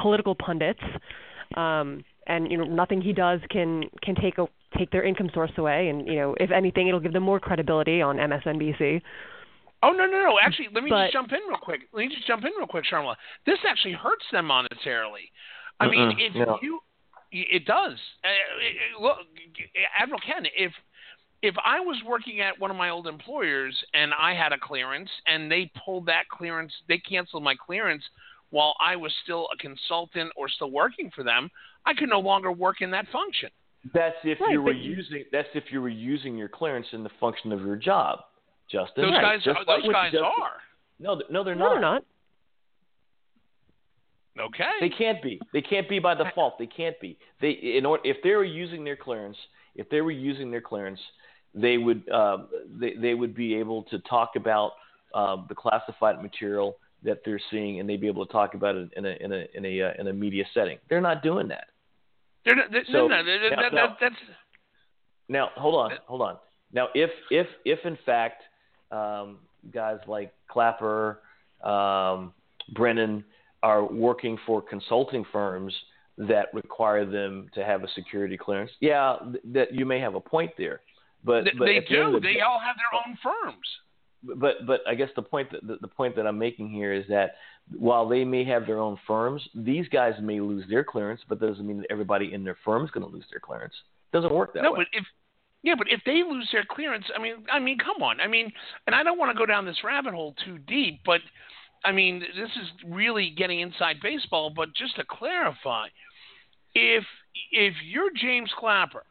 political 0.00 0.34
pundits. 0.34 0.80
Um, 1.56 2.04
and 2.26 2.50
you 2.50 2.56
know 2.56 2.64
nothing 2.64 3.00
he 3.00 3.12
does 3.12 3.40
can 3.50 3.84
can 4.02 4.14
take 4.14 4.38
a, 4.38 4.46
take 4.78 4.90
their 4.90 5.02
income 5.02 5.30
source 5.34 5.50
away 5.58 5.88
and 5.88 6.06
you 6.06 6.14
know 6.14 6.34
if 6.38 6.50
anything 6.50 6.88
it'll 6.88 7.00
give 7.00 7.12
them 7.12 7.22
more 7.22 7.40
credibility 7.40 8.00
on 8.00 8.16
MSNBC. 8.16 9.02
Oh 9.82 9.90
no 9.90 10.06
no 10.06 10.22
no! 10.22 10.38
Actually, 10.40 10.68
let 10.72 10.84
me 10.84 10.90
But- 10.90 11.06
just 11.06 11.12
jump 11.14 11.32
in 11.32 11.40
real 11.48 11.58
quick. 11.60 11.80
Let 11.92 12.06
me 12.06 12.14
just 12.14 12.26
jump 12.26 12.44
in 12.44 12.52
real 12.56 12.68
quick, 12.68 12.84
Sharmila. 12.90 13.16
This 13.46 13.58
actually 13.68 13.94
hurts 13.94 14.24
them 14.30 14.46
monetarily. 14.48 15.28
I 15.80 15.88
mean, 15.88 16.14
if 16.18 16.34
no. 16.34 16.58
you, 16.62 16.80
it 17.32 17.64
does. 17.64 17.98
Uh, 18.24 19.02
look, 19.02 19.16
Admiral 19.98 20.20
Ken, 20.20 20.46
if 20.56 20.72
if 21.42 21.54
I 21.64 21.80
was 21.80 22.00
working 22.06 22.40
at 22.40 22.58
one 22.60 22.70
of 22.70 22.76
my 22.76 22.90
old 22.90 23.06
employers 23.08 23.76
and 23.94 24.12
I 24.14 24.32
had 24.34 24.52
a 24.52 24.58
clearance 24.58 25.10
and 25.26 25.50
they 25.50 25.70
pulled 25.84 26.06
that 26.06 26.28
clearance, 26.30 26.72
they 26.88 26.98
canceled 26.98 27.42
my 27.42 27.56
clearance 27.56 28.04
while 28.50 28.76
I 28.80 28.94
was 28.96 29.12
still 29.24 29.48
a 29.52 29.56
consultant 29.56 30.30
or 30.36 30.48
still 30.48 30.70
working 30.70 31.10
for 31.14 31.24
them, 31.24 31.50
I 31.86 31.94
could 31.94 32.10
no 32.10 32.20
longer 32.20 32.52
work 32.52 32.80
in 32.82 32.90
that 32.92 33.06
function. 33.10 33.48
That's 33.92 34.14
if 34.22 34.40
Right, 34.40 34.52
you 34.52 34.62
were 34.62 34.72
using. 34.72 35.24
That's 35.32 35.48
if 35.54 35.64
you 35.72 35.82
were 35.82 35.88
using 35.88 36.36
your 36.36 36.48
clearance 36.48 36.86
in 36.92 37.02
the 37.02 37.10
function 37.18 37.50
of 37.50 37.60
your 37.62 37.76
job, 37.76 38.20
Justin. 38.70 39.04
Those 39.04 39.12
Right, 39.12 39.22
guys, 39.22 39.42
just 39.42 39.58
are, 39.58 39.64
like 39.64 39.82
those 39.82 39.92
guys 39.92 40.12
Justin- 40.12 40.28
are 40.40 40.52
No, 41.00 41.20
no, 41.30 41.42
they're 41.42 41.56
No, 41.56 41.64
not. 41.64 41.70
they're 41.72 41.80
not. 41.80 42.04
Okay. 44.38 44.70
They 44.80 44.88
can't 44.88 45.22
be. 45.22 45.40
They 45.52 45.62
can't 45.62 45.88
be 45.88 45.98
by 45.98 46.14
default. 46.14 46.58
They 46.58 46.66
can't 46.66 46.98
be. 47.00 47.18
They 47.40 47.50
in 47.50 47.86
order 47.86 48.02
if 48.04 48.18
they 48.22 48.30
were 48.30 48.44
using 48.44 48.84
their 48.84 48.96
clearance, 48.96 49.36
if 49.74 49.88
they 49.90 50.00
were 50.00 50.10
using 50.10 50.50
their 50.50 50.60
clearance, 50.60 51.00
they 51.54 51.78
would 51.78 52.08
um, 52.10 52.48
they 52.80 52.94
they 52.94 53.14
would 53.14 53.34
be 53.34 53.54
able 53.54 53.84
to 53.84 53.98
talk 54.00 54.36
about 54.36 54.72
um, 55.14 55.46
the 55.48 55.54
classified 55.54 56.22
material 56.22 56.76
that 57.02 57.22
they're 57.24 57.40
seeing, 57.50 57.80
and 57.80 57.88
they'd 57.88 58.00
be 58.00 58.06
able 58.06 58.24
to 58.24 58.32
talk 58.32 58.54
about 58.54 58.76
it 58.76 58.90
in 58.96 59.04
a 59.04 59.16
in 59.20 59.32
a 59.32 59.46
in 59.54 59.64
a 59.64 59.82
uh, 59.82 59.92
in 59.98 60.08
a 60.08 60.12
media 60.12 60.44
setting. 60.54 60.78
They're 60.88 61.00
not 61.00 61.22
doing 61.22 61.48
that. 61.48 61.68
They're, 62.44 62.56
not- 62.56 62.72
they 62.72 62.80
So, 62.90 63.06
no, 63.06 63.08
no, 63.08 63.24
that, 63.24 63.50
now- 63.50 63.62
that, 63.62 63.72
now- 63.72 63.86
that, 63.86 63.96
that's 64.00 64.14
Now, 65.28 65.50
hold 65.56 65.74
on, 65.76 65.98
hold 66.06 66.22
on. 66.22 66.36
Now, 66.72 66.88
if 66.94 67.10
if 67.30 67.46
if 67.64 67.84
in 67.84 67.98
fact 68.06 68.42
um, 68.90 69.38
guys 69.72 69.98
like 70.06 70.32
Clapper, 70.48 71.20
um, 71.62 72.32
Brennan 72.74 73.24
are 73.62 73.84
working 73.84 74.38
for 74.46 74.60
consulting 74.62 75.24
firms 75.32 75.72
that 76.18 76.46
require 76.52 77.04
them 77.06 77.48
to 77.54 77.64
have 77.64 77.82
a 77.84 77.88
security 77.94 78.36
clearance, 78.36 78.70
yeah, 78.80 79.16
th- 79.30 79.42
that 79.52 79.72
you 79.74 79.86
may 79.86 79.98
have 79.98 80.14
a 80.14 80.20
point 80.20 80.50
there. 80.58 80.80
But, 81.24 81.44
they, 81.44 81.50
but 81.58 81.64
they 81.66 81.76
at 81.78 81.84
the 81.88 81.96
end 81.98 82.10
do. 82.10 82.16
of 82.16 82.22
the 82.22 82.28
They 82.28 82.34
day- 82.34 82.40
all 82.40 82.58
have 82.60 82.76
their 82.76 83.00
own 83.06 83.16
firms. 83.22 84.36
but 84.38 84.66
but 84.66 84.80
I 84.86 84.94
guess 84.94 85.08
the 85.16 85.22
point 85.22 85.50
that 85.52 85.66
the, 85.66 85.78
the 85.80 85.88
point 85.88 86.14
that 86.16 86.26
I'm 86.26 86.38
making 86.38 86.70
here 86.70 86.92
is 86.92 87.04
that 87.08 87.36
while 87.76 88.08
they 88.08 88.24
may 88.24 88.44
have 88.44 88.66
their 88.66 88.78
own 88.78 88.98
firms, 89.06 89.40
these 89.54 89.88
guys 89.88 90.14
may 90.20 90.40
lose 90.40 90.64
their 90.68 90.84
clearance, 90.84 91.20
but 91.28 91.38
that 91.40 91.46
doesn't 91.46 91.66
mean 91.66 91.78
that 91.78 91.86
everybody 91.90 92.34
in 92.34 92.44
their 92.44 92.58
firm 92.64 92.84
is 92.84 92.90
going 92.90 93.06
to 93.06 93.12
lose 93.12 93.24
their 93.30 93.40
clearance. 93.40 93.74
It 94.12 94.16
doesn't 94.16 94.32
work 94.34 94.52
that 94.54 94.62
way. 94.62 94.68
no, 94.68 94.72
way. 94.72 94.78
but 94.92 94.98
if 94.98 95.04
yeah, 95.62 95.76
but 95.78 95.86
if 95.88 96.00
they 96.04 96.22
lose 96.28 96.48
their 96.52 96.64
clearance, 96.68 97.04
I 97.16 97.22
mean, 97.22 97.36
I 97.50 97.58
mean, 97.60 97.78
come 97.78 98.02
on. 98.02 98.20
I 98.20 98.26
mean, 98.26 98.52
and 98.86 98.94
I 98.96 99.02
don't 99.04 99.16
want 99.18 99.30
to 99.30 99.38
go 99.38 99.46
down 99.46 99.64
this 99.64 99.78
rabbit 99.84 100.12
hole 100.12 100.34
too 100.44 100.58
deep, 100.58 101.00
but 101.06 101.20
I 101.84 101.92
mean, 101.92 102.20
this 102.20 102.50
is 102.50 102.68
really 102.86 103.30
getting 103.30 103.60
inside 103.60 103.96
baseball. 104.02 104.50
But 104.54 104.72
just 104.74 104.96
to 104.96 105.04
clarify, 105.08 105.88
if 106.74 107.04
if 107.50 107.74
you're 107.84 108.10
James 108.14 108.50
Clapper 108.58 109.04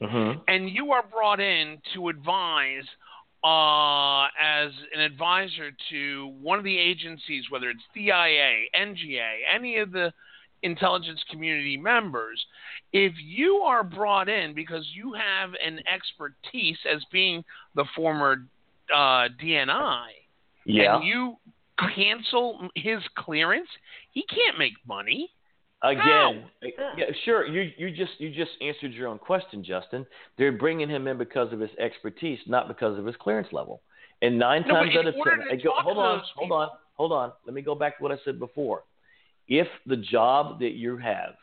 hmm 0.00 0.32
and 0.48 0.68
you 0.68 0.92
are 0.92 1.04
brought 1.04 1.40
in 1.40 1.78
to 1.94 2.08
advise 2.08 2.84
uh, 3.44 4.24
as 4.40 4.72
an 4.94 5.00
advisor 5.00 5.70
to 5.90 6.34
one 6.40 6.58
of 6.58 6.64
the 6.64 6.76
agencies, 6.76 7.44
whether 7.50 7.68
it's 7.70 7.82
DIA, 7.94 8.64
NGA, 8.74 9.30
any 9.54 9.76
of 9.76 9.92
the 9.92 10.12
intelligence 10.62 11.22
community 11.30 11.76
members, 11.76 12.44
if 12.92 13.12
you 13.22 13.56
are 13.56 13.84
brought 13.84 14.30
in 14.30 14.54
because 14.54 14.86
you 14.94 15.12
have 15.12 15.50
an 15.64 15.78
expertise 15.92 16.78
as 16.90 17.02
being 17.12 17.44
the 17.74 17.84
former 17.94 18.46
uh, 18.92 19.28
DNI, 19.42 20.06
Yeah. 20.64 20.96
and 20.96 21.04
you 21.04 21.36
cancel 21.94 22.68
his 22.74 23.00
clearance, 23.16 23.68
he 24.10 24.24
can't 24.28 24.58
make 24.58 24.74
money. 24.86 25.30
Again, 25.82 26.44
eh, 26.62 26.68
yeah, 26.96 27.04
sure. 27.24 27.46
You 27.46 27.70
you 27.76 27.94
just 27.94 28.12
you 28.18 28.30
just 28.30 28.52
answered 28.62 28.92
your 28.92 29.08
own 29.08 29.18
question, 29.18 29.62
Justin. 29.62 30.06
They're 30.38 30.52
bringing 30.52 30.88
him 30.88 31.06
in 31.08 31.18
because 31.18 31.52
of 31.52 31.60
his 31.60 31.70
expertise, 31.78 32.38
not 32.46 32.68
because 32.68 32.98
of 32.98 33.04
his 33.04 33.16
clearance 33.16 33.48
level. 33.52 33.82
And 34.22 34.38
nine 34.38 34.64
No, 34.66 34.74
times 34.74 34.96
out 34.96 35.06
of 35.06 35.14
ten, 35.14 35.40
I 35.50 35.54
eh, 35.54 35.56
go, 35.62 35.72
hold 35.74 35.98
on, 35.98 36.18
those 36.18 36.26
hold 36.36 36.52
on, 36.52 36.68
hold 36.94 37.12
on. 37.12 37.32
Let 37.44 37.54
me 37.54 37.60
go 37.60 37.74
back 37.74 37.98
to 37.98 38.02
what 38.02 38.12
I 38.12 38.16
said 38.24 38.38
before. 38.38 38.84
If 39.46 39.68
the 39.84 39.96
job 39.96 40.58
that 40.60 40.72
you 40.72 40.96
have 40.96 41.34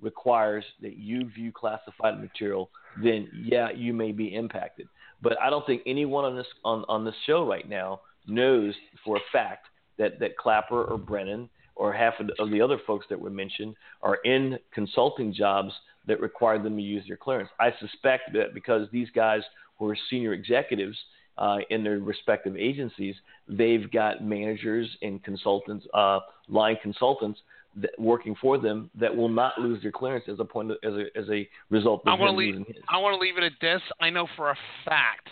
requires 0.00 0.64
that 0.82 0.96
you 0.96 1.30
view 1.30 1.52
classified 1.52 2.20
material, 2.20 2.70
then 3.02 3.28
yeah, 3.32 3.70
you 3.70 3.92
may 3.92 4.10
be 4.10 4.34
impacted. 4.34 4.88
But 5.22 5.40
I 5.40 5.48
don't 5.48 5.64
think 5.64 5.82
anyone 5.86 6.24
on 6.24 6.36
this 6.36 6.46
on, 6.64 6.84
on 6.88 7.04
this 7.04 7.14
show 7.24 7.46
right 7.46 7.68
now 7.68 8.00
knows 8.26 8.74
for 9.04 9.16
a 9.16 9.20
fact 9.32 9.66
that, 9.98 10.18
that 10.20 10.36
Clapper 10.36 10.84
or 10.84 10.98
Brennan 10.98 11.48
or 11.74 11.92
half 11.92 12.14
of 12.20 12.50
the, 12.50 12.60
other 12.60 12.78
folks 12.86 13.06
that 13.10 13.20
were 13.20 13.30
mentioned 13.30 13.74
are 14.02 14.16
in 14.24 14.58
consulting 14.72 15.32
jobs 15.32 15.72
that 16.06 16.20
require 16.20 16.62
them 16.62 16.76
to 16.76 16.82
use 16.82 17.04
their 17.06 17.16
clearance. 17.16 17.50
I 17.60 17.70
suspect 17.80 18.32
that 18.32 18.54
because 18.54 18.88
these 18.92 19.08
guys 19.14 19.42
were 19.78 19.96
senior 20.08 20.32
executives 20.32 20.96
uh, 21.36 21.58
in 21.68 21.84
their 21.84 21.98
respective 21.98 22.56
agencies, 22.56 23.14
they've 23.46 23.90
got 23.90 24.24
managers 24.24 24.88
and 25.02 25.22
consultants, 25.22 25.86
uh, 25.92 26.20
line 26.48 26.78
consultants 26.82 27.40
that, 27.76 27.90
working 27.98 28.34
for 28.40 28.56
them 28.56 28.90
that 28.98 29.14
will 29.14 29.28
not 29.28 29.58
lose 29.58 29.82
their 29.82 29.92
clearance 29.92 30.24
as 30.28 30.40
a 30.40 30.44
point 30.44 30.70
of, 30.70 30.78
as 30.82 30.94
a 30.94 31.18
as 31.18 31.28
a 31.30 31.46
result 31.68 32.02
I 32.06 32.14
of 32.14 32.20
want 32.20 32.32
to 32.32 32.36
leave. 32.36 32.54
I 32.88 32.96
want 32.96 33.14
to 33.14 33.20
leave 33.20 33.36
it 33.36 33.44
at 33.44 33.52
this. 33.60 33.82
I 34.00 34.08
know 34.08 34.26
for 34.34 34.50
a 34.50 34.56
fact 34.86 35.28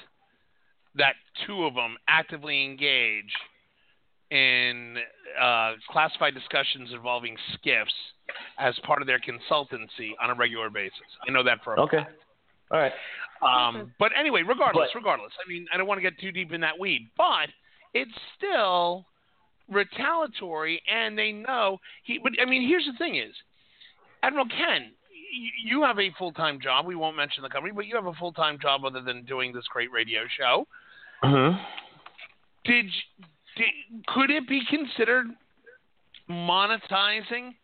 that 0.96 1.14
two 1.46 1.64
of 1.64 1.74
them 1.74 1.96
actively 2.08 2.64
engage 2.64 3.32
in 4.30 4.96
uh, 5.40 5.72
classified 5.90 6.34
discussions 6.34 6.90
involving 6.92 7.36
SCIFs 7.54 7.86
as 8.58 8.74
part 8.84 9.00
of 9.02 9.06
their 9.06 9.18
consultancy 9.20 10.10
on 10.22 10.30
a 10.30 10.34
regular 10.34 10.70
basis. 10.70 11.00
I 11.26 11.30
know 11.30 11.42
that 11.44 11.62
for 11.62 11.74
a 11.74 11.80
Okay, 11.82 11.98
all 12.70 12.78
right. 12.80 12.92
um, 13.42 13.92
but 13.98 14.12
anyway, 14.18 14.42
regardless, 14.42 14.88
But- 14.92 14.98
regardless. 14.98 15.32
I 15.44 15.48
mean, 15.48 15.66
I 15.72 15.76
don't 15.76 15.86
want 15.86 15.98
to 15.98 16.02
get 16.02 16.18
too 16.18 16.32
deep 16.32 16.52
in 16.52 16.60
that 16.62 16.78
weed, 16.78 17.10
but 17.16 17.48
it's 17.92 18.10
still 18.36 19.04
retaliatory, 19.68 20.82
and 20.90 21.18
they 21.18 21.32
know 21.32 21.78
he. 22.04 22.18
But 22.18 22.32
I 22.40 22.44
mean, 22.44 22.66
here's 22.66 22.86
the 22.86 22.96
thing: 22.98 23.16
is 23.16 23.34
Admiral 24.22 24.46
Ken, 24.46 24.92
y- 25.10 25.50
you 25.64 25.82
have 25.82 25.98
a 25.98 26.10
full 26.18 26.32
time 26.32 26.60
job. 26.60 26.86
We 26.86 26.94
won't 26.96 27.16
mention 27.16 27.42
the 27.42 27.48
company, 27.50 27.72
but 27.74 27.86
you 27.86 27.94
have 27.96 28.06
a 28.06 28.14
full 28.14 28.32
time 28.32 28.58
job 28.60 28.84
other 28.84 29.00
than 29.02 29.24
doing 29.24 29.52
this 29.52 29.64
great 29.68 29.92
radio 29.92 30.22
show. 30.38 30.66
Mm-hmm. 31.24 31.58
Did, 32.64 32.86
did 33.56 34.06
could 34.06 34.30
it 34.30 34.48
be 34.48 34.62
considered 34.68 35.26
monetizing 36.28 37.54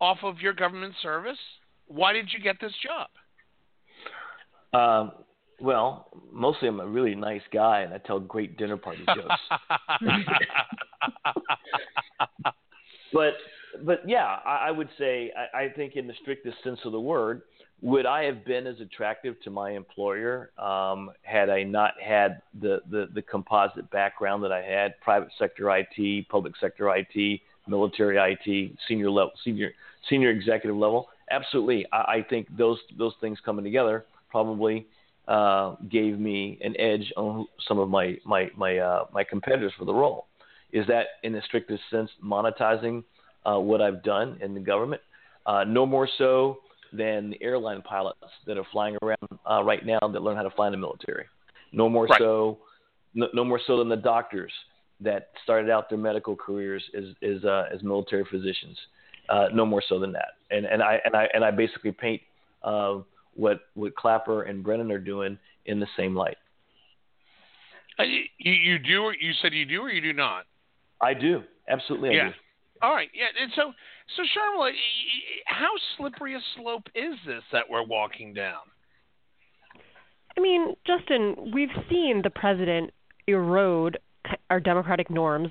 off 0.00 0.18
of 0.22 0.40
your 0.40 0.52
government 0.52 0.94
service? 1.02 1.38
Why 1.86 2.12
did 2.12 2.32
you 2.32 2.40
get 2.40 2.56
this 2.60 2.72
job? 2.82 3.08
Um, 4.74 5.12
well, 5.60 6.08
mostly 6.32 6.68
I'm 6.68 6.80
a 6.80 6.86
really 6.86 7.14
nice 7.14 7.42
guy 7.52 7.80
and 7.80 7.94
I 7.94 7.98
tell 7.98 8.18
great 8.18 8.56
dinner 8.56 8.76
party 8.76 9.04
jokes. 9.06 9.34
but 13.12 13.34
but 13.84 14.08
yeah, 14.08 14.38
I, 14.44 14.68
I 14.68 14.70
would 14.70 14.88
say 14.98 15.32
I, 15.54 15.64
I 15.64 15.68
think 15.70 15.96
in 15.96 16.06
the 16.06 16.14
strictest 16.22 16.62
sense 16.62 16.80
of 16.84 16.92
the 16.92 17.00
word, 17.00 17.42
would 17.82 18.06
I 18.06 18.22
have 18.24 18.44
been 18.44 18.66
as 18.68 18.80
attractive 18.80 19.40
to 19.42 19.50
my 19.50 19.70
employer 19.72 20.52
um, 20.56 21.10
had 21.22 21.50
I 21.50 21.64
not 21.64 21.94
had 22.00 22.40
the, 22.60 22.80
the, 22.88 23.08
the 23.12 23.22
composite 23.22 23.90
background 23.90 24.44
that 24.44 24.52
I 24.52 24.62
had, 24.62 25.00
private 25.00 25.30
sector 25.36 25.68
IT, 25.76 26.28
public 26.28 26.54
sector 26.60 26.94
IT, 26.94 27.40
military 27.66 28.18
IT, 28.18 28.78
senior 28.86 29.10
level, 29.10 29.32
senior 29.44 29.72
senior 30.08 30.30
executive 30.30 30.76
level? 30.76 31.08
Absolutely. 31.30 31.84
I, 31.92 31.96
I 31.96 32.26
think 32.28 32.46
those 32.56 32.78
those 32.96 33.14
things 33.20 33.38
coming 33.44 33.64
together 33.64 34.04
probably 34.30 34.86
uh, 35.26 35.74
gave 35.90 36.18
me 36.18 36.58
an 36.62 36.76
edge 36.78 37.12
on 37.16 37.46
some 37.66 37.78
of 37.80 37.88
my 37.88 38.16
my 38.24 38.48
my 38.56 38.78
uh, 38.78 39.06
my 39.12 39.24
competitors 39.24 39.72
for 39.76 39.86
the 39.86 39.94
role. 39.94 40.26
Is 40.72 40.86
that 40.86 41.06
in 41.22 41.32
the 41.32 41.42
strictest 41.46 41.82
sense 41.90 42.10
monetizing 42.24 43.02
uh, 43.44 43.58
what 43.58 43.80
I've 43.80 44.02
done 44.02 44.38
in 44.42 44.54
the 44.54 44.60
government? 44.60 45.02
Uh, 45.46 45.64
no 45.64 45.84
more 45.86 46.08
so 46.18 46.58
than 46.92 47.30
the 47.30 47.42
airline 47.42 47.82
pilots 47.82 48.18
that 48.46 48.58
are 48.58 48.66
flying 48.70 48.96
around 49.02 49.18
uh, 49.50 49.62
right 49.62 49.84
now 49.84 49.98
that 50.00 50.22
learn 50.22 50.36
how 50.36 50.42
to 50.42 50.50
fly 50.50 50.66
in 50.66 50.72
the 50.72 50.78
military. 50.78 51.24
No 51.72 51.88
more 51.88 52.06
Right. 52.06 52.18
so, 52.20 52.58
no, 53.14 53.28
no 53.32 53.44
more 53.44 53.60
so 53.66 53.78
than 53.78 53.88
the 53.88 53.96
doctors 53.96 54.52
that 55.00 55.30
started 55.42 55.70
out 55.70 55.88
their 55.88 55.98
medical 55.98 56.36
careers 56.36 56.82
as 56.96 57.04
as, 57.22 57.44
uh, 57.44 57.64
as 57.72 57.82
military 57.82 58.24
physicians. 58.30 58.78
Uh, 59.28 59.48
no 59.52 59.64
more 59.64 59.82
so 59.88 59.98
than 59.98 60.12
that. 60.12 60.32
And 60.50 60.66
and 60.66 60.82
I 60.82 61.00
and 61.04 61.16
I 61.16 61.28
and 61.32 61.44
I 61.44 61.50
basically 61.50 61.92
paint 61.92 62.20
uh, 62.62 62.98
what 63.34 63.60
what 63.74 63.94
Clapper 63.96 64.42
and 64.42 64.62
Brennan 64.62 64.92
are 64.92 64.98
doing 64.98 65.38
in 65.66 65.80
the 65.80 65.86
same 65.96 66.14
light. 66.14 66.36
You, 67.98 68.24
you 68.38 68.78
do, 68.78 69.02
or 69.02 69.14
you 69.14 69.32
said 69.40 69.52
you 69.52 69.64
do, 69.64 69.82
or 69.82 69.90
you 69.90 70.00
do 70.00 70.12
not? 70.12 70.44
I 71.00 71.14
do 71.14 71.42
absolutely. 71.68 72.10
I 72.10 72.12
yeah. 72.12 72.28
do. 72.28 72.34
All 72.82 72.92
right. 72.92 73.08
Yeah. 73.14 73.26
And 73.40 73.52
so, 73.54 73.72
so 74.16 74.22
Sharmila, 74.22 74.70
how 75.46 75.70
slippery 75.96 76.34
a 76.34 76.40
slope 76.56 76.88
is 76.94 77.14
this 77.26 77.42
that 77.52 77.64
we're 77.70 77.86
walking 77.86 78.34
down? 78.34 78.60
I 80.36 80.40
mean, 80.40 80.74
Justin, 80.86 81.52
we've 81.54 81.68
seen 81.88 82.22
the 82.22 82.30
president 82.30 82.90
erode 83.26 83.98
our 84.50 84.60
democratic 84.60 85.10
norms 85.10 85.50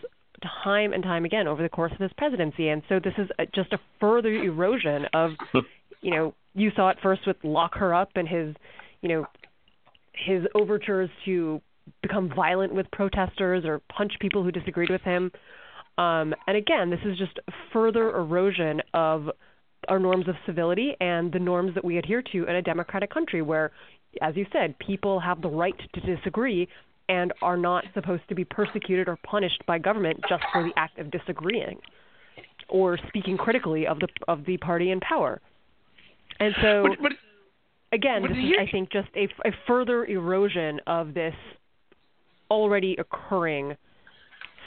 time 0.63 0.93
and 0.93 1.03
time 1.03 1.25
again 1.25 1.47
over 1.47 1.61
the 1.61 1.69
course 1.69 1.91
of 1.91 1.99
his 1.99 2.11
presidency, 2.17 2.69
and 2.69 2.81
so 2.89 2.99
this 2.99 3.13
is 3.17 3.27
a, 3.37 3.45
just 3.47 3.71
a 3.73 3.79
further 3.99 4.33
erosion 4.33 5.05
of, 5.13 5.31
you 6.01 6.11
know, 6.11 6.33
you 6.55 6.71
saw 6.75 6.89
it 6.89 6.97
first 7.01 7.21
with 7.27 7.37
lock 7.43 7.75
her 7.75 7.93
up 7.93 8.09
and 8.15 8.27
his, 8.27 8.55
you 9.01 9.09
know, 9.09 9.25
his 10.13 10.43
overtures 10.55 11.09
to 11.25 11.61
become 12.01 12.31
violent 12.35 12.73
with 12.73 12.89
protesters 12.91 13.63
or 13.65 13.81
punch 13.95 14.13
people 14.19 14.43
who 14.43 14.51
disagreed 14.51 14.89
with 14.89 15.01
him. 15.01 15.31
Um, 15.97 16.33
and 16.47 16.57
again, 16.57 16.89
this 16.89 16.99
is 17.05 17.17
just 17.17 17.39
further 17.73 18.15
erosion 18.15 18.81
of 18.93 19.29
our 19.87 19.99
norms 19.99 20.27
of 20.27 20.35
civility 20.45 20.95
and 21.01 21.31
the 21.31 21.39
norms 21.39 21.73
that 21.75 21.83
we 21.83 21.97
adhere 21.97 22.21
to 22.31 22.45
in 22.45 22.55
a 22.55 22.61
democratic 22.61 23.11
country 23.11 23.41
where, 23.41 23.71
as 24.21 24.35
you 24.35 24.45
said, 24.51 24.77
people 24.79 25.19
have 25.19 25.41
the 25.41 25.49
right 25.49 25.75
to 25.93 26.15
disagree 26.15 26.67
and 27.09 27.33
are 27.41 27.57
not 27.57 27.83
supposed 27.93 28.23
to 28.29 28.35
be 28.35 28.45
persecuted 28.45 29.07
or 29.07 29.17
punished 29.23 29.61
by 29.65 29.77
government 29.77 30.19
just 30.29 30.43
for 30.53 30.63
the 30.63 30.71
act 30.77 30.97
of 30.97 31.11
disagreeing 31.11 31.77
or 32.69 32.97
speaking 33.09 33.37
critically 33.37 33.85
of 33.85 33.99
the 33.99 34.07
of 34.27 34.45
the 34.45 34.57
party 34.57 34.91
in 34.91 34.99
power. 35.01 35.41
And 36.39 36.53
so, 36.61 36.85
But, 36.87 36.97
but 37.01 37.11
again, 37.91 38.23
this 38.23 38.31
is, 38.31 38.53
I 38.59 38.71
think, 38.71 38.91
just 38.91 39.09
a, 39.15 39.27
a 39.47 39.51
further 39.67 40.05
erosion 40.05 40.79
of 40.87 41.13
this 41.13 41.35
already 42.49 42.95
occurring 42.97 43.75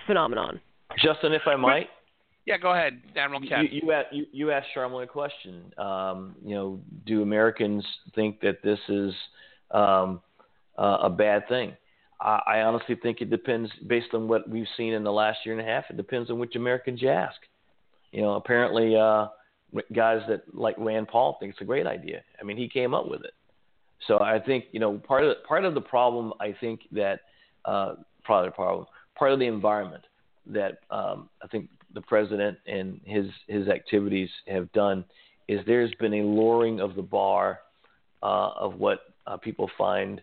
phenomenon. 0.07 0.61
Justin, 0.99 1.33
if 1.33 1.43
I 1.47 1.57
might, 1.57 1.89
yeah, 2.47 2.59
go 2.59 2.73
ahead, 2.73 3.01
Admiral 3.17 3.43
you, 3.43 3.91
you, 4.13 4.27
you, 4.31 4.51
asked 4.51 4.69
Sharmila 4.77 5.05
a 5.05 5.07
question. 5.07 5.73
Um, 5.79 6.37
you 6.45 6.55
know, 6.55 6.81
do 7.07 7.23
Americans 7.23 7.85
think 8.15 8.41
that 8.41 8.63
this 8.63 8.79
is 8.89 9.15
um, 9.71 10.21
uh, 10.77 10.99
a 11.05 11.11
bad 11.11 11.49
thing? 11.49 11.75
I, 12.21 12.41
I 12.47 12.61
honestly 12.61 12.97
think 13.03 13.23
it 13.23 13.31
depends, 13.31 13.71
based 13.87 14.09
on 14.13 14.29
what 14.29 14.49
we've 14.49 14.67
seen 14.77 14.93
in 14.93 15.05
the 15.05 15.13
last 15.13 15.39
year 15.47 15.59
and 15.59 15.67
a 15.67 15.71
half. 15.71 15.85
It 15.89 15.97
depends 15.97 16.31
on 16.31 16.39
which 16.39 16.55
Americans 16.55 17.01
you 17.01 17.09
ask. 17.09 17.37
You 18.13 18.21
know, 18.21 18.35
apparently, 18.35 18.95
uh, 18.95 19.29
guys 19.95 20.21
that 20.29 20.43
like 20.53 20.77
Rand 20.79 21.09
Paul 21.09 21.39
think 21.41 21.53
it's 21.53 21.63
a 21.63 21.65
great 21.65 21.87
idea. 21.87 22.21
I 22.39 22.45
mean, 22.45 22.59
he 22.59 22.69
came 22.69 22.93
up 22.93 23.09
with 23.09 23.25
it. 23.25 23.33
So 24.07 24.21
I 24.21 24.39
think 24.39 24.67
you 24.73 24.81
know 24.81 24.99
part 24.99 25.25
of 25.25 25.31
the, 25.31 25.37
part 25.49 25.65
of 25.65 25.73
the 25.73 25.81
problem. 25.81 26.35
I 26.41 26.55
think 26.61 26.81
that 26.93 27.21
uh, 27.65 27.95
part 28.23 28.45
of 28.45 28.53
the 28.53 28.55
problem, 28.55 28.87
part 29.17 29.33
of 29.33 29.39
the 29.39 29.47
environment 29.47 30.05
that 30.47 30.81
um, 30.91 31.29
I 31.43 31.47
think 31.47 31.69
the 31.95 32.01
president 32.01 32.59
and 32.67 33.01
his 33.05 33.27
his 33.47 33.69
activities 33.69 34.29
have 34.49 34.71
done 34.73 35.05
is 35.49 35.61
there's 35.67 35.95
been 36.01 36.15
a 36.15 36.23
lowering 36.23 36.81
of 36.81 36.95
the 36.95 37.03
bar 37.03 37.61
uh, 38.23 38.51
of 38.57 38.75
what 38.79 39.01
uh, 39.27 39.37
people 39.37 39.71
find 39.77 40.21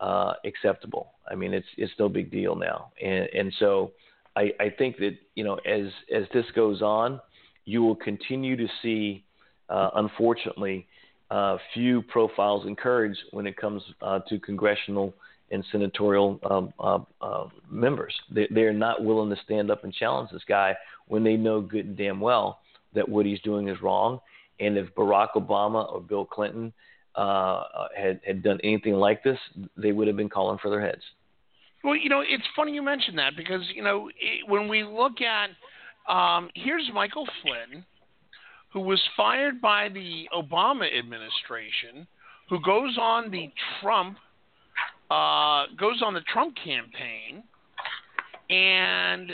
uh, 0.00 0.34
acceptable. 0.44 1.12
I 1.30 1.34
mean, 1.34 1.54
it's 1.54 1.66
it's 1.76 1.92
no 1.98 2.08
big 2.08 2.30
deal 2.30 2.56
now, 2.56 2.92
and 3.02 3.28
and 3.34 3.52
so 3.58 3.92
I, 4.36 4.52
I 4.60 4.70
think 4.76 4.96
that 4.98 5.16
you 5.34 5.44
know 5.44 5.54
as 5.66 5.86
as 6.14 6.24
this 6.32 6.46
goes 6.54 6.82
on, 6.82 7.20
you 7.64 7.82
will 7.82 7.96
continue 7.96 8.56
to 8.56 8.66
see, 8.82 9.24
uh, 9.68 9.90
unfortunately, 9.94 10.86
uh, 11.30 11.56
few 11.72 12.02
Profiles 12.02 12.66
in 12.66 12.76
Courage 12.76 13.16
when 13.30 13.46
it 13.46 13.56
comes 13.56 13.82
uh, 14.02 14.20
to 14.28 14.38
congressional 14.38 15.14
and 15.52 15.64
senatorial 15.70 16.40
um, 16.50 16.72
uh, 16.80 16.98
uh, 17.20 17.48
members. 17.70 18.14
They, 18.30 18.48
they're 18.50 18.72
not 18.72 19.04
willing 19.04 19.30
to 19.34 19.40
stand 19.44 19.70
up 19.70 19.84
and 19.84 19.92
challenge 19.92 20.30
this 20.32 20.42
guy 20.48 20.74
when 21.08 21.22
they 21.22 21.36
know 21.36 21.60
good 21.60 21.86
and 21.86 21.96
damn 21.96 22.20
well 22.20 22.60
that 22.94 23.08
what 23.08 23.26
he's 23.26 23.40
doing 23.40 23.68
is 23.68 23.80
wrong. 23.82 24.18
And 24.60 24.76
if 24.76 24.94
Barack 24.94 25.28
Obama 25.36 25.92
or 25.92 26.00
Bill 26.00 26.24
Clinton 26.24 26.72
uh, 27.14 27.64
had 27.96 28.20
had 28.26 28.42
done 28.42 28.58
anything 28.64 28.94
like 28.94 29.22
this, 29.22 29.38
they 29.76 29.92
would 29.92 30.08
have 30.08 30.16
been 30.16 30.28
calling 30.28 30.58
for 30.60 30.70
their 30.70 30.80
heads. 30.80 31.02
Well, 31.84 31.96
you 31.96 32.08
know, 32.08 32.20
it's 32.20 32.44
funny 32.54 32.72
you 32.72 32.82
mention 32.82 33.16
that 33.16 33.36
because 33.36 33.62
you 33.74 33.82
know 33.82 34.08
it, 34.08 34.48
when 34.48 34.68
we 34.68 34.84
look 34.84 35.20
at 35.20 35.50
um, 36.12 36.48
here's 36.54 36.88
Michael 36.94 37.26
Flynn, 37.42 37.84
who 38.72 38.80
was 38.80 39.00
fired 39.16 39.60
by 39.60 39.88
the 39.88 40.28
Obama 40.34 40.86
administration, 40.98 42.06
who 42.48 42.60
goes 42.62 42.96
on 42.98 43.30
the 43.30 43.50
Trump 43.80 44.16
uh, 45.12 45.66
goes 45.78 46.00
on 46.02 46.14
the 46.14 46.22
Trump 46.32 46.54
campaign 46.56 47.42
and 48.48 49.32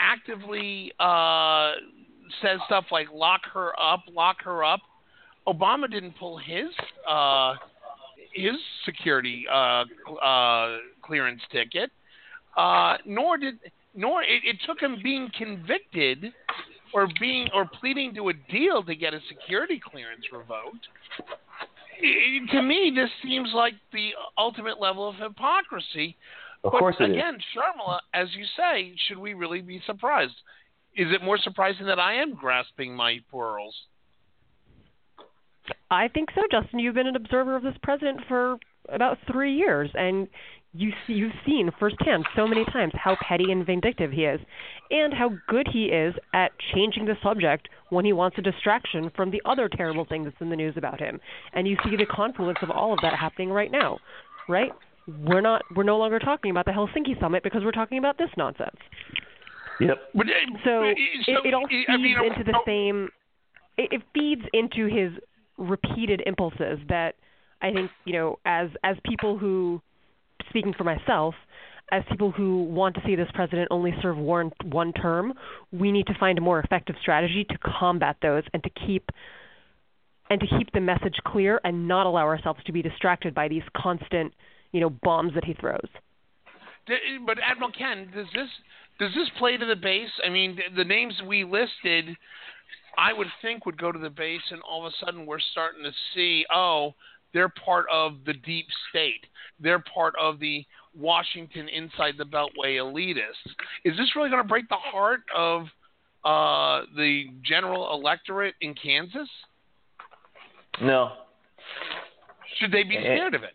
actively 0.00 0.92
uh, 0.98 1.72
says 2.42 2.58
stuff 2.66 2.86
like 2.90 3.06
"lock 3.12 3.42
her 3.54 3.72
up, 3.80 4.00
lock 4.12 4.42
her 4.42 4.64
up." 4.64 4.80
Obama 5.46 5.88
didn't 5.88 6.18
pull 6.18 6.38
his 6.38 6.70
uh, 7.08 7.54
his 8.34 8.54
security 8.84 9.44
uh, 9.50 9.84
uh, 10.22 10.78
clearance 11.02 11.42
ticket, 11.52 11.90
nor 13.06 13.38
did 13.38 13.58
nor 13.94 14.22
it, 14.22 14.42
it 14.44 14.56
took 14.66 14.80
him 14.80 14.96
being 15.02 15.30
convicted 15.36 16.32
or 16.92 17.06
being 17.20 17.48
or 17.54 17.68
pleading 17.80 18.12
to 18.14 18.30
a 18.30 18.32
deal 18.50 18.82
to 18.82 18.94
get 18.96 19.14
a 19.14 19.20
security 19.28 19.80
clearance 19.82 20.24
revoked. 20.32 20.88
I- 22.02 22.46
to 22.52 22.62
me, 22.62 22.92
this 22.94 23.10
seems 23.22 23.52
like 23.54 23.74
the 23.92 24.10
ultimate 24.38 24.80
level 24.80 25.08
of 25.08 25.16
hypocrisy. 25.16 26.16
Of 26.62 26.72
but 26.72 26.78
course 26.78 26.96
it 27.00 27.10
is. 27.10 27.16
again, 27.16 27.38
Sharmila, 27.54 27.98
as 28.12 28.28
you 28.34 28.44
say, 28.56 28.94
should 29.08 29.18
we 29.18 29.34
really 29.34 29.62
be 29.62 29.80
surprised? 29.86 30.34
Is 30.94 31.10
it 31.12 31.22
more 31.22 31.38
surprising 31.38 31.86
that 31.86 31.98
I 31.98 32.14
am 32.14 32.34
grasping 32.34 32.94
my 32.94 33.20
pearls? 33.30 33.74
I 35.90 36.08
think 36.08 36.30
so, 36.34 36.42
Justin. 36.50 36.80
You've 36.80 36.94
been 36.94 37.06
an 37.06 37.16
observer 37.16 37.56
of 37.56 37.62
this 37.62 37.76
president 37.82 38.20
for 38.26 38.58
about 38.88 39.18
three 39.30 39.54
years, 39.54 39.90
and 39.94 40.28
you 40.72 40.92
see, 41.06 41.14
you've 41.14 41.32
seen 41.44 41.70
firsthand 41.80 42.24
so 42.36 42.46
many 42.46 42.64
times 42.66 42.92
how 42.94 43.16
petty 43.26 43.50
and 43.50 43.66
vindictive 43.66 44.12
he 44.12 44.22
is, 44.24 44.40
and 44.90 45.12
how 45.12 45.30
good 45.48 45.66
he 45.72 45.86
is 45.86 46.14
at 46.32 46.52
changing 46.72 47.06
the 47.06 47.16
subject 47.22 47.68
when 47.88 48.04
he 48.04 48.12
wants 48.12 48.38
a 48.38 48.42
distraction 48.42 49.10
from 49.16 49.30
the 49.30 49.42
other 49.44 49.68
terrible 49.68 50.04
thing 50.04 50.24
that's 50.24 50.36
in 50.40 50.48
the 50.48 50.56
news 50.56 50.74
about 50.76 51.00
him. 51.00 51.20
And 51.52 51.66
you 51.66 51.76
see 51.84 51.96
the 51.96 52.06
confluence 52.06 52.58
of 52.62 52.70
all 52.70 52.92
of 52.92 53.00
that 53.02 53.14
happening 53.14 53.50
right 53.50 53.70
now, 53.70 53.98
right? 54.48 54.70
We're 55.24 55.40
not. 55.40 55.62
We're 55.74 55.82
no 55.82 55.98
longer 55.98 56.20
talking 56.20 56.52
about 56.52 56.66
the 56.66 56.72
Helsinki 56.72 57.18
summit 57.20 57.42
because 57.42 57.64
we're 57.64 57.72
talking 57.72 57.98
about 57.98 58.16
this 58.16 58.30
nonsense. 58.36 58.76
Yep. 59.80 59.96
But, 60.14 60.26
uh, 60.26 60.30
So, 60.64 60.84
uh, 60.84 60.90
it, 60.90 61.46
it 61.46 61.54
all 61.54 61.66
feeds 61.66 61.86
I 61.88 61.96
mean, 61.96 62.16
into 62.24 62.44
the 62.44 62.58
same. 62.66 63.08
It, 63.76 63.92
it 63.92 64.02
feeds 64.14 64.42
into 64.52 64.86
his 64.86 65.10
repeated 65.56 66.22
impulses 66.26 66.78
that 66.88 67.14
I 67.62 67.72
think 67.72 67.90
you 68.04 68.12
know, 68.12 68.38
as 68.44 68.68
as 68.84 68.96
people 69.04 69.38
who, 69.38 69.80
speaking 70.50 70.74
for 70.76 70.84
myself, 70.84 71.34
as 71.92 72.02
people 72.08 72.30
who 72.30 72.64
want 72.64 72.94
to 72.94 73.02
see 73.04 73.16
this 73.16 73.28
president 73.34 73.68
only 73.70 73.94
serve 74.00 74.16
one 74.16 74.52
one 74.64 74.92
term, 74.92 75.32
we 75.72 75.90
need 75.90 76.06
to 76.06 76.14
find 76.20 76.38
a 76.38 76.40
more 76.40 76.60
effective 76.60 76.94
strategy 77.00 77.44
to 77.48 77.58
combat 77.58 78.16
those 78.22 78.44
and 78.54 78.62
to 78.62 78.70
keep 78.86 79.10
and 80.28 80.40
to 80.40 80.46
keep 80.46 80.70
the 80.72 80.80
message 80.80 81.16
clear 81.26 81.60
and 81.64 81.88
not 81.88 82.06
allow 82.06 82.24
ourselves 82.24 82.60
to 82.64 82.72
be 82.72 82.82
distracted 82.82 83.34
by 83.34 83.48
these 83.48 83.64
constant, 83.76 84.32
you 84.70 84.80
know, 84.80 84.90
bombs 84.90 85.34
that 85.34 85.44
he 85.44 85.54
throws. 85.54 85.88
But 87.26 87.38
Admiral 87.42 87.72
Ken, 87.76 88.08
does 88.14 88.26
this 88.34 88.48
does 89.00 89.14
this 89.14 89.28
play 89.38 89.56
to 89.56 89.66
the 89.66 89.76
base? 89.76 90.10
I 90.24 90.28
mean, 90.28 90.58
the 90.76 90.84
names 90.84 91.14
we 91.26 91.42
listed, 91.42 92.16
I 92.96 93.12
would 93.12 93.28
think 93.42 93.66
would 93.66 93.78
go 93.78 93.90
to 93.90 93.98
the 93.98 94.10
base, 94.10 94.42
and 94.50 94.60
all 94.62 94.86
of 94.86 94.92
a 94.92 95.04
sudden 95.04 95.26
we're 95.26 95.40
starting 95.52 95.82
to 95.84 95.92
see, 96.14 96.44
oh, 96.52 96.94
they're 97.32 97.48
part 97.64 97.86
of 97.92 98.18
the 98.26 98.32
deep 98.34 98.66
state. 98.90 99.26
They're 99.60 99.82
part 99.94 100.14
of 100.20 100.38
the 100.40 100.64
Washington 100.98 101.68
inside 101.68 102.14
the 102.18 102.24
Beltway 102.24 102.76
elitists. 102.78 103.50
Is 103.84 103.96
this 103.96 104.16
really 104.16 104.30
going 104.30 104.42
to 104.42 104.48
break 104.48 104.68
the 104.68 104.74
heart 104.76 105.20
of 105.34 105.62
uh, 106.24 106.86
the 106.96 107.26
general 107.44 107.92
electorate 107.94 108.54
in 108.60 108.74
Kansas? 108.74 109.28
No. 110.82 111.12
Should 112.58 112.72
they 112.72 112.82
be 112.82 112.96
Eh, 112.96 113.00
scared 113.00 113.34
of 113.34 113.42
it? 113.42 113.54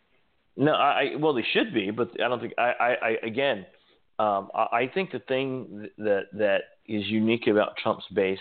No, 0.57 0.73
I 0.73 1.11
I- 1.13 1.15
well 1.17 1.33
they 1.33 1.45
should 1.53 1.73
be, 1.73 1.91
but 1.91 2.09
I 2.23 2.27
don't 2.29 2.39
think 2.39 2.53
I 2.57 2.71
I, 2.79 2.89
I 3.07 3.17
again, 3.23 3.65
um, 4.19 4.49
I, 4.55 4.67
I 4.71 4.91
think 4.93 5.11
the 5.11 5.19
thing 5.19 5.89
that 5.97 6.25
that 6.33 6.61
is 6.87 7.05
unique 7.07 7.47
about 7.47 7.75
Trump's 7.77 8.05
base, 8.13 8.39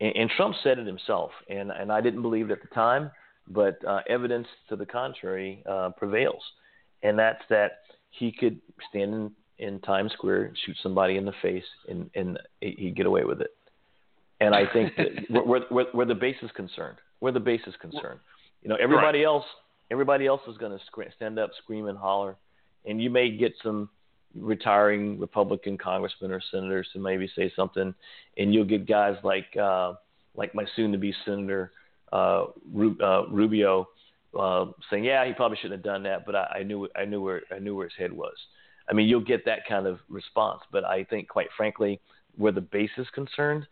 and, 0.00 0.14
and 0.16 0.30
Trump 0.30 0.56
said 0.62 0.78
it 0.78 0.86
himself, 0.86 1.30
and 1.48 1.70
and 1.70 1.92
I 1.92 2.00
didn't 2.00 2.22
believe 2.22 2.50
it 2.50 2.52
at 2.52 2.62
the 2.62 2.74
time, 2.74 3.10
but 3.50 3.84
uh, 3.86 4.00
evidence 4.08 4.46
to 4.68 4.76
the 4.76 4.86
contrary 4.86 5.62
uh, 5.68 5.90
prevails, 5.96 6.42
and 7.02 7.18
that's 7.18 7.42
that 7.50 7.80
he 8.10 8.32
could 8.32 8.60
stand 8.88 9.14
in, 9.14 9.30
in 9.58 9.80
Times 9.80 10.12
Square 10.12 10.52
shoot 10.64 10.76
somebody 10.82 11.16
in 11.16 11.24
the 11.24 11.34
face, 11.42 11.64
and 11.88 12.10
and 12.14 12.38
he'd 12.60 12.96
get 12.96 13.06
away 13.06 13.24
with 13.24 13.40
it. 13.40 13.50
And 14.40 14.54
I 14.54 14.64
think 14.72 14.96
that 14.96 15.06
where, 15.46 15.62
where, 15.68 15.86
where 15.92 16.06
the 16.06 16.14
base 16.14 16.36
is 16.42 16.50
concerned, 16.52 16.96
where 17.18 17.32
the 17.32 17.40
base 17.40 17.60
is 17.66 17.74
concerned, 17.80 18.20
you 18.62 18.68
know, 18.68 18.76
everybody 18.80 19.24
else 19.24 19.44
everybody 19.90 20.26
else 20.26 20.40
is 20.48 20.56
going 20.56 20.76
to 20.76 20.84
scre- 20.86 21.10
stand 21.16 21.38
up, 21.38 21.50
scream, 21.62 21.86
and 21.86 21.98
holler, 21.98 22.36
and 22.86 23.02
you 23.02 23.10
may 23.10 23.30
get 23.30 23.52
some 23.62 23.88
retiring 24.34 25.18
Republican 25.18 25.76
congressmen 25.76 26.30
or 26.30 26.40
senators 26.52 26.88
to 26.92 27.00
maybe 27.00 27.28
say 27.36 27.52
something, 27.56 27.94
and 28.38 28.54
you'll 28.54 28.64
get 28.64 28.86
guys 28.86 29.16
like 29.24 29.56
uh, 29.60 29.94
like 30.34 30.54
my 30.54 30.64
soon-to-be 30.76 31.12
senator 31.24 31.72
uh, 32.12 32.44
uh, 33.02 33.26
Rubio 33.28 33.88
uh, 34.38 34.66
saying, 34.90 35.04
"Yeah, 35.04 35.26
he 35.26 35.32
probably 35.32 35.56
shouldn't 35.60 35.84
have 35.84 35.84
done 35.84 36.02
that," 36.04 36.26
but 36.26 36.34
I, 36.34 36.58
I 36.58 36.62
knew 36.62 36.88
I 36.96 37.04
knew 37.04 37.22
where 37.22 37.42
I 37.54 37.58
knew 37.58 37.76
where 37.76 37.88
his 37.88 37.96
head 37.98 38.12
was. 38.12 38.34
I 38.88 38.92
mean, 38.92 39.08
you'll 39.08 39.24
get 39.24 39.44
that 39.44 39.60
kind 39.68 39.86
of 39.86 39.98
response, 40.08 40.62
but 40.72 40.84
I 40.84 41.04
think, 41.04 41.28
quite 41.28 41.48
frankly, 41.56 42.00
where 42.36 42.52
the 42.52 42.60
base 42.60 42.90
is 42.98 43.06
concerned, 43.14 43.66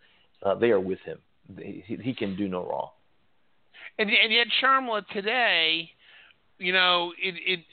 uh, 0.44 0.54
they 0.54 0.70
are 0.70 0.80
with 0.80 1.00
him. 1.00 1.18
He, 1.58 1.98
he 2.02 2.14
can 2.14 2.36
do 2.36 2.46
no 2.48 2.64
wrong. 2.68 2.90
And, 3.98 4.10
and 4.10 4.32
yet, 4.32 4.46
Sharmila 4.62 5.06
today, 5.08 5.90
you 6.58 6.72
know, 6.72 7.12
it, 7.20 7.34
it, 7.34 7.64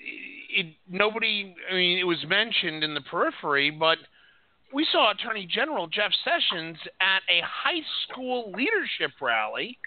it, 0.50 0.74
nobody. 0.90 1.56
I 1.70 1.74
mean, 1.74 2.00
it 2.00 2.04
was 2.04 2.24
mentioned 2.28 2.84
in 2.84 2.94
the 2.94 3.02
periphery, 3.02 3.70
but 3.70 3.98
we 4.74 4.88
saw 4.92 5.12
Attorney 5.12 5.48
General 5.52 5.88
Jeff 5.88 6.12
Sessions 6.24 6.78
at 7.00 7.22
a 7.30 7.42
high 7.44 7.82
school 8.04 8.52
leadership 8.52 9.12
rally, 9.22 9.78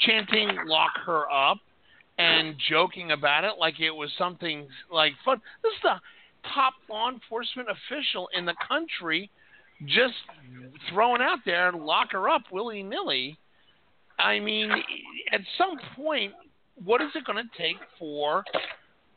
chanting 0.00 0.56
"Lock 0.66 0.92
her 1.04 1.30
up." 1.30 1.58
and 2.18 2.54
joking 2.70 3.12
about 3.12 3.44
it 3.44 3.52
like 3.58 3.80
it 3.80 3.90
was 3.90 4.10
something 4.16 4.66
like 4.90 5.12
fun. 5.24 5.40
This 5.62 5.72
is 5.72 5.80
the 5.82 6.00
top 6.54 6.74
law 6.88 7.10
enforcement 7.10 7.68
official 7.68 8.28
in 8.36 8.46
the 8.46 8.54
country 8.66 9.30
just 9.84 10.14
throwing 10.90 11.20
out 11.20 11.40
there 11.44 11.68
and 11.68 11.84
lock 11.84 12.12
her 12.12 12.28
up 12.28 12.42
willy 12.50 12.82
nilly. 12.82 13.36
I 14.18 14.40
mean, 14.40 14.70
at 15.32 15.40
some 15.58 15.78
point, 15.94 16.32
what 16.82 17.02
is 17.02 17.08
it 17.14 17.24
going 17.24 17.44
to 17.44 17.62
take 17.62 17.76
for 17.98 18.42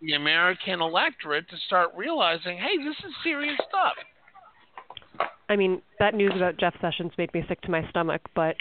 the 0.02 0.14
American 0.14 0.82
electorate 0.82 1.50
to 1.50 1.56
start 1.68 1.92
realizing, 1.96 2.58
hey, 2.58 2.78
this 2.78 2.98
is 3.06 3.14
serious 3.24 3.58
stuff? 3.70 5.30
I 5.48 5.56
mean, 5.56 5.82
that 6.00 6.14
news 6.14 6.34
about 6.36 6.58
Jeff 6.58 6.74
Sessions 6.82 7.12
made 7.18 7.34
me 7.34 7.44
sick 7.48 7.62
to 7.62 7.72
my 7.72 7.90
stomach, 7.90 8.22
but 8.36 8.56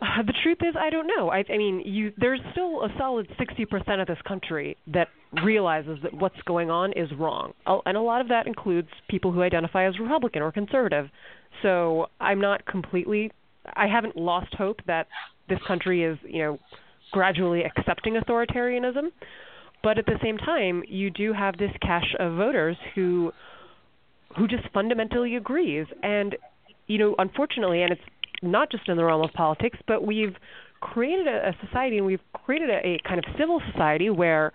uh, 0.00 0.22
the 0.24 0.34
truth 0.42 0.58
is, 0.60 0.74
I 0.78 0.90
don't 0.90 1.06
know. 1.06 1.30
I, 1.30 1.44
I 1.52 1.58
mean, 1.58 1.82
you, 1.84 2.12
there's 2.16 2.40
still 2.52 2.84
a 2.84 2.88
solid 2.96 3.28
60% 3.38 4.00
of 4.00 4.06
this 4.06 4.18
country 4.26 4.76
that 4.92 5.08
realizes 5.44 5.98
that 6.02 6.14
what's 6.14 6.40
going 6.46 6.70
on 6.70 6.92
is 6.92 7.08
wrong, 7.18 7.52
and 7.66 7.96
a 7.96 8.00
lot 8.00 8.20
of 8.20 8.28
that 8.28 8.46
includes 8.46 8.88
people 9.10 9.32
who 9.32 9.42
identify 9.42 9.86
as 9.86 9.98
Republican 9.98 10.42
or 10.42 10.52
conservative. 10.52 11.08
So 11.62 12.06
I'm 12.20 12.40
not 12.40 12.64
completely. 12.66 13.32
I 13.74 13.88
haven't 13.88 14.16
lost 14.16 14.54
hope 14.54 14.78
that 14.86 15.08
this 15.48 15.58
country 15.66 16.04
is, 16.04 16.16
you 16.24 16.42
know, 16.42 16.58
gradually 17.10 17.64
accepting 17.64 18.14
authoritarianism. 18.14 19.08
But 19.82 19.98
at 19.98 20.06
the 20.06 20.18
same 20.22 20.38
time, 20.38 20.82
you 20.88 21.10
do 21.10 21.32
have 21.32 21.56
this 21.56 21.70
cache 21.82 22.14
of 22.18 22.36
voters 22.36 22.76
who 22.94 23.32
who 24.36 24.46
just 24.46 24.64
fundamentally 24.72 25.36
agrees. 25.36 25.86
And 26.02 26.36
you 26.86 26.98
know, 26.98 27.14
unfortunately, 27.18 27.82
and 27.82 27.92
it's 27.92 28.02
not 28.42 28.70
just 28.70 28.88
in 28.88 28.96
the 28.96 29.04
realm 29.04 29.22
of 29.22 29.32
politics, 29.32 29.78
but 29.86 30.06
we've 30.06 30.34
created 30.80 31.26
a, 31.26 31.48
a 31.48 31.66
society 31.66 31.98
and 31.98 32.06
we've 32.06 32.20
created 32.32 32.70
a, 32.70 32.86
a 32.86 32.98
kind 33.06 33.18
of 33.18 33.24
civil 33.38 33.60
society 33.72 34.10
where 34.10 34.52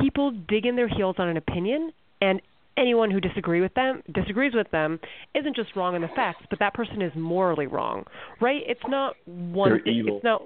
people 0.00 0.30
dig 0.48 0.66
in 0.66 0.76
their 0.76 0.88
heels 0.88 1.16
on 1.18 1.28
an 1.28 1.36
opinion 1.36 1.92
and 2.20 2.40
anyone 2.76 3.10
who 3.10 3.20
disagree 3.20 3.60
with 3.60 3.74
them 3.74 4.02
disagrees 4.14 4.52
with 4.54 4.70
them 4.70 5.00
isn't 5.34 5.56
just 5.56 5.74
wrong 5.74 5.96
in 5.96 6.02
the 6.02 6.08
facts, 6.14 6.44
but 6.48 6.58
that 6.58 6.74
person 6.74 7.02
is 7.02 7.12
morally 7.16 7.66
wrong. 7.66 8.04
Right? 8.40 8.62
It's 8.66 8.80
not 8.88 9.14
one 9.26 9.70
they're 9.70 9.88
evil. 9.88 10.16
it's 10.16 10.24
not 10.24 10.42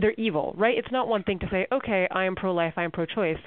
they're 0.00 0.12
evil, 0.12 0.54
right? 0.58 0.76
It's 0.76 0.90
not 0.90 1.08
one 1.08 1.22
thing 1.22 1.38
to 1.40 1.48
say, 1.50 1.66
okay, 1.72 2.06
I 2.10 2.24
am 2.24 2.34
pro 2.34 2.52
life, 2.52 2.74
I 2.76 2.84
am 2.84 2.90
pro 2.90 3.06
choice. 3.06 3.38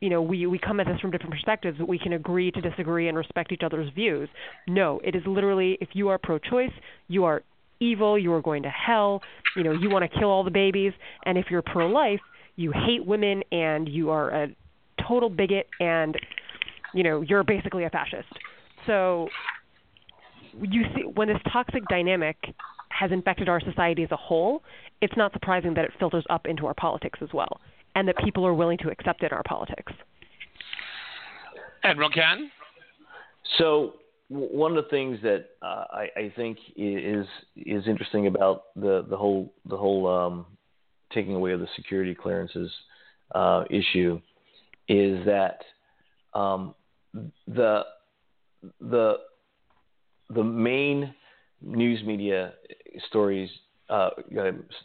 You 0.00 0.10
know, 0.10 0.20
we 0.20 0.46
we 0.46 0.58
come 0.58 0.80
at 0.80 0.86
this 0.86 0.98
from 1.00 1.12
different 1.12 1.32
perspectives, 1.32 1.78
but 1.78 1.88
we 1.88 1.98
can 1.98 2.12
agree 2.12 2.50
to 2.50 2.60
disagree 2.60 3.08
and 3.08 3.16
respect 3.16 3.52
each 3.52 3.62
other's 3.64 3.92
views. 3.94 4.28
No, 4.66 5.00
it 5.04 5.14
is 5.14 5.22
literally 5.26 5.78
if 5.80 5.90
you 5.92 6.08
are 6.08 6.18
pro 6.18 6.38
choice, 6.38 6.72
you 7.08 7.24
are 7.24 7.42
evil, 7.82 8.18
you 8.18 8.32
are 8.32 8.42
going 8.42 8.62
to 8.62 8.70
hell, 8.70 9.22
you 9.56 9.64
know, 9.64 9.72
you 9.72 9.90
want 9.90 10.10
to 10.10 10.18
kill 10.18 10.30
all 10.30 10.44
the 10.44 10.50
babies, 10.50 10.92
and 11.26 11.36
if 11.36 11.46
you're 11.50 11.62
pro 11.62 11.88
life, 11.88 12.20
you 12.56 12.72
hate 12.86 13.04
women 13.04 13.42
and 13.50 13.88
you 13.88 14.10
are 14.10 14.30
a 14.30 14.48
total 15.06 15.28
bigot 15.28 15.66
and 15.80 16.16
you 16.94 17.02
know, 17.02 17.22
you're 17.22 17.44
basically 17.44 17.84
a 17.84 17.90
fascist. 17.90 18.28
So 18.86 19.28
you 20.60 20.82
see 20.94 21.02
when 21.02 21.28
this 21.28 21.38
toxic 21.52 21.82
dynamic 21.88 22.36
has 22.90 23.10
infected 23.10 23.48
our 23.48 23.60
society 23.60 24.02
as 24.02 24.10
a 24.10 24.16
whole, 24.16 24.62
it's 25.00 25.16
not 25.16 25.32
surprising 25.32 25.74
that 25.74 25.84
it 25.84 25.90
filters 25.98 26.24
up 26.30 26.46
into 26.46 26.66
our 26.66 26.74
politics 26.74 27.18
as 27.22 27.30
well, 27.32 27.60
and 27.94 28.06
that 28.06 28.16
people 28.18 28.46
are 28.46 28.54
willing 28.54 28.78
to 28.78 28.90
accept 28.90 29.22
it 29.22 29.32
in 29.32 29.36
our 29.36 29.42
politics. 29.44 29.92
Admiral 31.82 32.10
Ken? 32.10 32.50
So 33.58 33.94
one 34.32 34.76
of 34.76 34.84
the 34.84 34.90
things 34.90 35.18
that 35.22 35.46
uh, 35.60 35.84
I, 35.90 36.08
I, 36.16 36.32
think 36.36 36.58
is 36.76 37.26
is 37.54 37.86
interesting 37.86 38.26
about 38.26 38.64
the 38.74 39.04
the 39.08 39.16
whole 39.16 39.52
the 39.68 39.76
whole 39.76 40.06
um, 40.06 40.46
taking 41.12 41.34
away 41.34 41.52
of 41.52 41.60
the 41.60 41.68
security 41.76 42.14
clearances 42.14 42.70
uh, 43.34 43.64
issue 43.70 44.20
is 44.88 45.24
that 45.26 45.58
um, 46.34 46.74
the 47.46 47.82
the 48.80 49.16
the 50.30 50.42
main 50.44 51.14
news 51.60 52.02
media 52.04 52.54
stories 53.08 53.50
uh, 53.90 54.10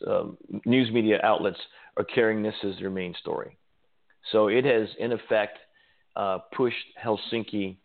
uh, 0.06 0.24
news 0.66 0.92
media 0.92 1.20
outlets 1.24 1.60
are 1.96 2.04
carrying 2.04 2.44
this 2.44 2.56
as 2.64 2.78
their 2.80 2.90
main 2.90 3.16
story. 3.22 3.58
So 4.32 4.48
it 4.50 4.66
has 4.66 4.90
in 5.00 5.14
effect 5.14 5.58
uh, 6.18 6.40
pushed 6.56 6.76
Helsinki 7.02 7.78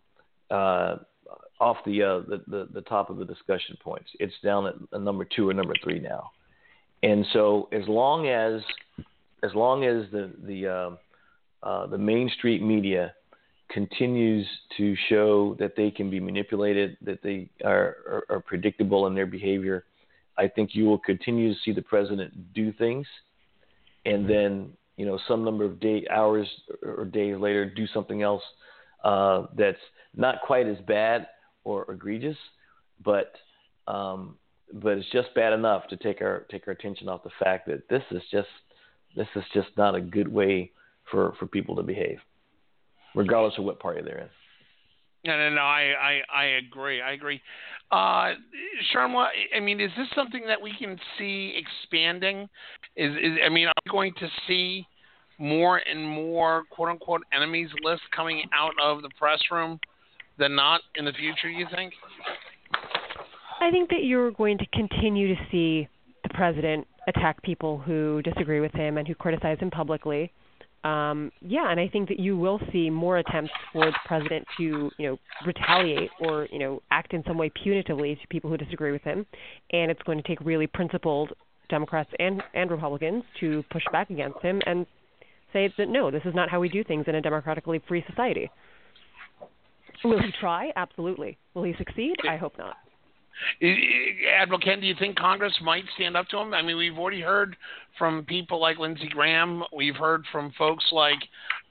uh, 0.51 0.96
off 1.62 1.77
the, 1.87 2.03
uh, 2.03 2.18
the, 2.29 2.42
the 2.48 2.68
the 2.75 2.81
top 2.83 3.09
of 3.09 3.18
the 3.18 3.25
discussion 3.25 3.77
points. 3.83 4.11
It's 4.18 4.35
down 4.42 4.66
at 4.66 5.01
number 5.01 5.25
two 5.25 5.48
or 5.48 5.55
number 5.55 5.75
three 5.83 6.01
now, 6.01 6.33
and 7.05 7.25
so 7.33 7.68
as 7.70 7.87
long 7.87 8.27
as 8.27 8.61
as 9.44 9.55
long 9.55 9.85
as 9.85 10.11
the 10.11 10.33
the 10.44 10.66
uh, 10.66 11.66
uh, 11.66 11.87
the 11.87 11.98
Main 11.98 12.29
Street 12.37 12.62
media 12.62 13.14
continues 13.70 14.44
to 14.77 14.96
show 15.09 15.57
that 15.61 15.77
they 15.77 15.90
can 15.90 16.11
be 16.11 16.20
manipulated, 16.20 16.96
that 17.01 17.22
they 17.22 17.48
are, 17.64 17.96
are, 18.07 18.25
are 18.29 18.40
predictable 18.40 19.07
in 19.07 19.14
their 19.14 19.25
behavior, 19.25 19.85
I 20.37 20.48
think 20.48 20.75
you 20.75 20.85
will 20.85 20.98
continue 20.98 21.55
to 21.55 21.61
see 21.64 21.72
the 21.72 21.81
president 21.81 22.53
do 22.53 22.72
things, 22.72 23.07
and 24.05 24.29
then 24.29 24.72
you 24.96 25.07
know 25.07 25.18
some 25.29 25.44
number 25.44 25.64
of 25.64 25.79
day 25.79 26.05
hours 26.11 26.48
or 26.83 27.05
days 27.05 27.37
later 27.38 27.70
do 27.70 27.87
something 27.87 28.20
else 28.22 28.42
uh, 29.05 29.46
that's 29.57 29.79
not 30.16 30.42
quite 30.44 30.66
as 30.66 30.79
bad 30.88 31.29
or 31.64 31.90
egregious, 31.90 32.37
but 33.05 33.35
um, 33.88 34.37
but 34.72 34.98
it's 34.98 35.11
just 35.11 35.35
bad 35.35 35.53
enough 35.53 35.87
to 35.88 35.96
take 35.96 36.20
our 36.20 36.46
take 36.51 36.66
our 36.66 36.72
attention 36.72 37.09
off 37.09 37.22
the 37.22 37.31
fact 37.42 37.66
that 37.66 37.88
this 37.88 38.03
is 38.11 38.22
just 38.31 38.48
this 39.16 39.29
is 39.37 39.44
just 39.53 39.68
not 39.77 39.94
a 39.94 40.01
good 40.01 40.29
way 40.29 40.70
for 41.11 41.35
for 41.38 41.46
people 41.46 41.77
to 41.77 41.83
behave, 41.83 42.18
regardless 43.14 43.55
of 43.59 43.64
what 43.64 43.81
party 43.81 44.01
they're 44.03 44.18
in. 44.18 44.29
No, 45.25 45.38
no, 45.38 45.51
no. 45.55 45.61
I, 45.61 45.92
I, 46.01 46.20
I 46.35 46.44
agree. 46.66 47.01
I 47.01 47.12
agree. 47.12 47.40
Uh, 47.92 48.33
Sharmila, 48.92 49.29
I 49.57 49.61
mean, 49.61 49.81
is 49.81 49.90
this 49.96 50.09
something 50.16 50.44
that 50.48 50.61
we 50.61 50.72
can 50.77 50.98
see 51.16 51.55
expanding? 51.57 52.48
Is, 52.96 53.12
is 53.12 53.38
I 53.46 53.48
mean, 53.48 53.68
are 53.68 53.75
we 53.87 53.90
going 53.90 54.14
to 54.18 54.29
see 54.48 54.85
more 55.38 55.79
and 55.79 56.05
more 56.05 56.64
"quote 56.70 56.88
unquote" 56.88 57.22
enemies 57.33 57.68
lists 57.85 58.05
coming 58.14 58.42
out 58.53 58.72
of 58.83 59.03
the 59.03 59.11
press 59.18 59.40
room 59.53 59.79
than 60.42 60.57
not 60.57 60.81
in 60.96 61.05
the 61.05 61.12
future, 61.12 61.48
you 61.48 61.66
think? 61.74 61.92
I 63.61 63.70
think 63.70 63.88
that 63.90 64.02
you're 64.02 64.33
going 64.33 64.59
to 64.59 64.66
continue 64.72 65.28
to 65.35 65.40
see 65.52 65.88
the 66.24 66.28
president 66.31 66.87
attack 67.07 67.40
people 67.42 67.78
who 67.78 68.20
disagree 68.22 68.61
with 68.61 68.72
him 68.72 68.98
and 68.98 69.07
who 69.07 69.14
criticize 69.14 69.59
him 69.61 69.70
publicly. 69.70 70.33
Um, 70.83 71.31
yeah, 71.40 71.70
and 71.70 71.78
I 71.78 71.87
think 71.87 72.09
that 72.09 72.18
you 72.18 72.37
will 72.37 72.61
see 72.72 72.90
more 72.90 73.18
attempts 73.18 73.52
for 73.72 73.87
the 73.87 73.94
president 74.05 74.44
to, 74.59 74.90
you 74.98 75.07
know, 75.07 75.16
retaliate 75.46 76.11
or, 76.20 76.48
you 76.50 76.59
know, 76.59 76.83
act 76.90 77.14
in 77.14 77.22
some 77.24 77.38
way 77.38 77.52
punitively 77.64 78.20
to 78.20 78.26
people 78.28 78.50
who 78.50 78.57
disagree 78.57 78.90
with 78.90 79.02
him. 79.02 79.24
And 79.70 79.92
it's 79.92 80.02
going 80.02 80.18
to 80.18 80.24
take 80.26 80.40
really 80.40 80.66
principled 80.66 81.33
Democrats 81.68 82.11
and, 82.18 82.42
and 82.55 82.68
Republicans 82.68 83.22
to 83.38 83.64
push 83.70 83.85
back 83.92 84.11
against 84.11 84.40
him 84.42 84.61
and 84.66 84.87
say 85.52 85.72
that 85.78 85.88
no, 85.88 86.11
this 86.11 86.22
is 86.24 86.35
not 86.35 86.48
how 86.48 86.59
we 86.59 86.68
do 86.68 86.83
things 86.83 87.05
in 87.07 87.14
a 87.14 87.20
democratically 87.20 87.81
free 87.87 88.05
society. 88.09 88.50
Will 90.05 90.21
he 90.21 90.33
try? 90.41 90.73
Absolutely. 90.77 91.38
Will 91.55 91.65
he 91.65 91.75
succeed? 91.79 92.17
I 92.29 92.37
hope 92.37 92.57
not. 92.59 92.77
Admiral 94.41 94.61
Ken, 94.61 94.81
do 94.81 94.87
you 94.87 94.95
think 94.99 95.17
Congress 95.17 95.55
might 95.62 95.85
stand 95.95 96.17
up 96.17 96.29
to 96.29 96.38
him? 96.38 96.55
I 96.55 96.62
mean, 96.62 96.77
we've 96.77 96.97
already 96.97 97.21
heard 97.21 97.57
from 97.99 98.25
people 98.25 98.61
like 98.61 98.79
Lindsey 98.79 99.09
Graham. 99.09 99.65
We've 99.75 99.97
heard 99.97 100.25
from 100.31 100.53
folks 100.57 100.85
like 100.93 101.19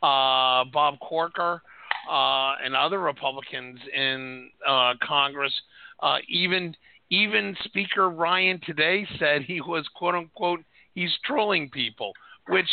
uh, 0.01 0.65
Bob 0.71 0.99
Corker 1.01 1.61
uh, 2.09 2.53
and 2.63 2.75
other 2.75 2.99
Republicans 2.99 3.79
in 3.95 4.49
uh, 4.67 4.93
Congress. 5.01 5.53
Uh, 6.01 6.17
even 6.27 6.75
even 7.09 7.55
Speaker 7.65 8.09
Ryan 8.09 8.59
today 8.65 9.05
said 9.19 9.43
he 9.43 9.61
was 9.61 9.87
quote 9.95 10.15
unquote 10.15 10.61
he's 10.93 11.11
trolling 11.25 11.69
people 11.69 12.13
which 12.47 12.69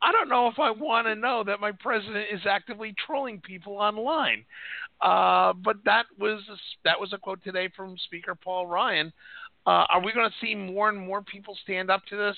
I 0.00 0.10
don't 0.10 0.28
know 0.28 0.48
if 0.48 0.58
I 0.58 0.70
want 0.70 1.06
to 1.06 1.14
know 1.14 1.44
that 1.46 1.60
my 1.60 1.72
president 1.72 2.26
is 2.32 2.40
actively 2.48 2.94
trolling 3.06 3.40
people 3.40 3.74
online. 3.74 4.44
Uh, 5.02 5.52
but 5.52 5.78
that 5.84 6.06
was 6.18 6.40
that 6.84 7.00
was 7.00 7.12
a 7.12 7.18
quote 7.18 7.42
today 7.42 7.68
from 7.76 7.96
Speaker 8.06 8.36
Paul 8.36 8.68
Ryan. 8.68 9.12
Uh, 9.66 9.84
are 9.90 10.02
we 10.02 10.12
going 10.12 10.28
to 10.28 10.46
see 10.46 10.54
more 10.54 10.88
and 10.88 10.98
more 10.98 11.22
people 11.22 11.56
stand 11.64 11.90
up 11.90 12.02
to 12.10 12.16
this 12.16 12.36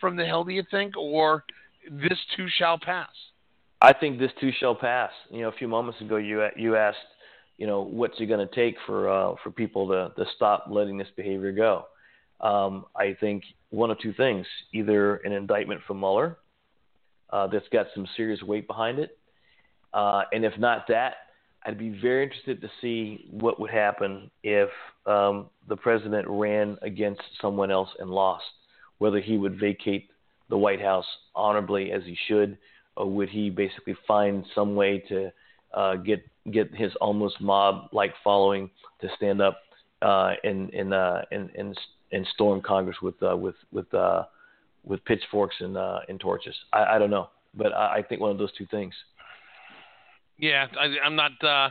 from 0.00 0.16
the 0.16 0.24
Hill? 0.24 0.44
Do 0.44 0.52
you 0.52 0.62
think, 0.70 0.96
or 0.96 1.44
this 1.90 2.18
too 2.36 2.46
shall 2.58 2.78
pass? 2.78 3.08
I 3.80 3.92
think 3.94 4.18
this 4.18 4.30
too 4.38 4.50
shall 4.60 4.74
pass. 4.74 5.10
You 5.30 5.42
know, 5.42 5.48
a 5.48 5.52
few 5.52 5.68
moments 5.68 6.00
ago, 6.02 6.16
you 6.16 6.46
you 6.56 6.76
asked, 6.76 6.98
you 7.56 7.66
know, 7.66 7.82
what's 7.82 8.20
it 8.20 8.26
going 8.26 8.46
to 8.46 8.54
take 8.54 8.76
for 8.86 9.08
uh, 9.08 9.34
for 9.42 9.50
people 9.50 9.88
to 9.88 10.12
to 10.22 10.30
stop 10.36 10.66
letting 10.68 10.98
this 10.98 11.08
behavior 11.16 11.52
go? 11.52 11.86
Um, 12.40 12.84
I 12.94 13.16
think 13.18 13.44
one 13.70 13.90
of 13.90 13.98
two 14.00 14.12
things: 14.12 14.46
either 14.74 15.16
an 15.16 15.32
indictment 15.32 15.80
from 15.86 16.00
Mueller 16.00 16.36
uh, 17.30 17.46
that's 17.46 17.68
got 17.72 17.86
some 17.94 18.06
serious 18.14 18.42
weight 18.42 18.66
behind 18.66 18.98
it, 18.98 19.16
uh, 19.94 20.22
and 20.32 20.44
if 20.44 20.58
not 20.58 20.86
that, 20.88 21.14
I'd 21.66 21.78
be 21.78 21.98
very 22.00 22.24
interested 22.24 22.60
to 22.60 22.70
see 22.80 23.26
what 23.30 23.58
would 23.58 23.70
happen 23.70 24.30
if 24.42 24.68
um, 25.06 25.46
the 25.68 25.76
president 25.76 26.26
ran 26.28 26.76
against 26.82 27.22
someone 27.40 27.70
else 27.70 27.88
and 27.98 28.10
lost. 28.10 28.44
Whether 28.98 29.20
he 29.20 29.38
would 29.38 29.58
vacate 29.58 30.10
the 30.50 30.58
White 30.58 30.80
House 30.80 31.06
honorably 31.34 31.90
as 31.90 32.02
he 32.04 32.16
should, 32.28 32.58
or 32.96 33.10
would 33.10 33.28
he 33.28 33.50
basically 33.50 33.96
find 34.06 34.44
some 34.54 34.74
way 34.74 34.98
to 35.08 35.32
uh, 35.74 35.96
get 35.96 36.24
get 36.52 36.72
his 36.74 36.92
almost 37.00 37.40
mob-like 37.40 38.12
following 38.22 38.70
to 39.00 39.08
stand 39.16 39.40
up 39.40 39.58
uh, 40.02 40.34
and 40.44 40.72
and, 40.72 40.92
uh, 40.92 41.22
and 41.32 41.50
and 41.56 41.78
and 42.12 42.26
storm 42.34 42.60
Congress 42.60 42.96
with 43.02 43.20
uh, 43.22 43.36
with 43.36 43.56
with 43.72 43.92
uh, 43.94 44.24
with 44.84 45.04
pitchforks 45.04 45.56
and 45.60 45.76
uh, 45.76 46.00
and 46.08 46.20
torches? 46.20 46.54
I, 46.72 46.84
I 46.84 46.98
don't 46.98 47.10
know, 47.10 47.30
but 47.54 47.72
I, 47.72 47.96
I 47.96 48.02
think 48.02 48.20
one 48.20 48.30
of 48.30 48.38
those 48.38 48.52
two 48.56 48.66
things. 48.70 48.94
Yeah, 50.38 50.66
I, 50.78 51.06
am 51.06 51.16
not. 51.16 51.32
Uh, 51.42 51.70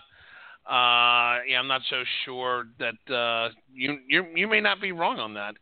uh, 0.69 1.43
yeah, 1.47 1.59
I'm 1.59 1.67
not 1.67 1.81
so 1.89 2.03
sure 2.23 2.65
that 2.79 3.13
uh, 3.13 3.49
you 3.73 3.97
you 4.07 4.25
you 4.33 4.47
may 4.47 4.61
not 4.61 4.79
be 4.81 4.91
wrong 4.91 5.19
on 5.19 5.33
that. 5.33 5.55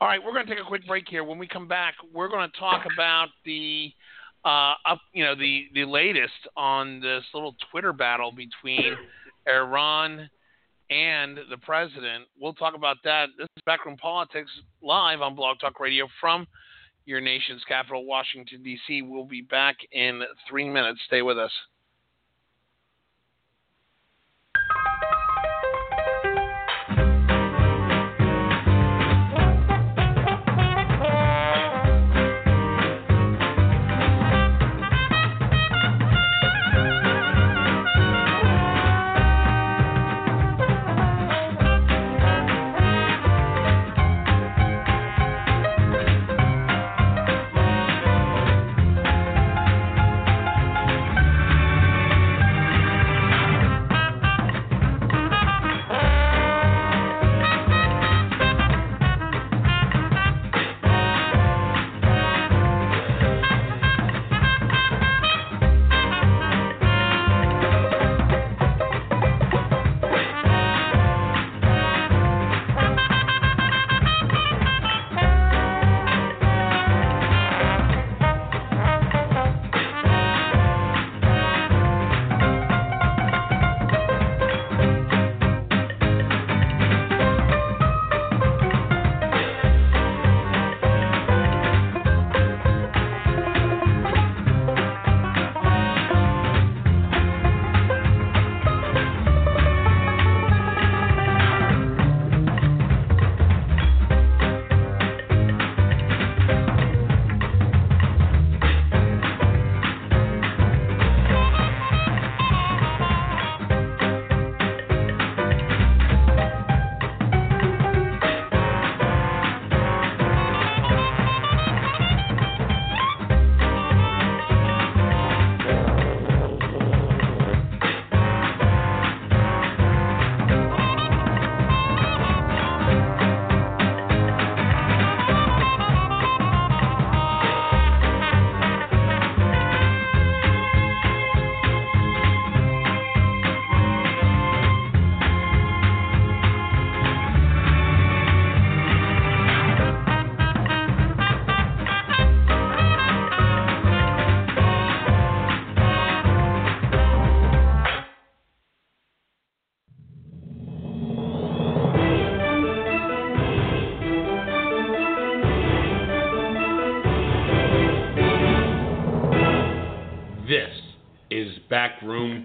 All 0.00 0.08
right, 0.08 0.20
we're 0.22 0.32
going 0.32 0.46
to 0.46 0.54
take 0.54 0.62
a 0.62 0.66
quick 0.66 0.86
break 0.86 1.04
here. 1.08 1.22
When 1.22 1.38
we 1.38 1.46
come 1.46 1.68
back, 1.68 1.94
we're 2.12 2.28
going 2.28 2.50
to 2.50 2.58
talk 2.58 2.84
about 2.92 3.28
the 3.44 3.92
uh, 4.44 4.74
up, 4.84 4.98
you 5.12 5.24
know, 5.24 5.36
the 5.36 5.66
the 5.74 5.84
latest 5.84 6.48
on 6.56 7.00
this 7.00 7.22
little 7.32 7.54
Twitter 7.70 7.92
battle 7.92 8.32
between 8.32 8.96
Iran 9.46 10.28
and 10.90 11.38
the 11.50 11.58
president. 11.58 12.24
We'll 12.40 12.54
talk 12.54 12.74
about 12.74 12.96
that. 13.04 13.26
This 13.36 13.46
is 13.56 13.62
Backroom 13.64 13.96
Politics 13.96 14.50
live 14.82 15.20
on 15.20 15.36
Blog 15.36 15.60
Talk 15.60 15.78
Radio 15.78 16.08
from 16.20 16.46
your 17.04 17.20
nation's 17.20 17.62
capital, 17.68 18.04
Washington 18.04 18.62
D.C. 18.62 19.02
We'll 19.02 19.24
be 19.24 19.42
back 19.42 19.76
in 19.92 20.22
three 20.48 20.68
minutes. 20.68 21.00
Stay 21.06 21.22
with 21.22 21.38
us. 21.38 21.52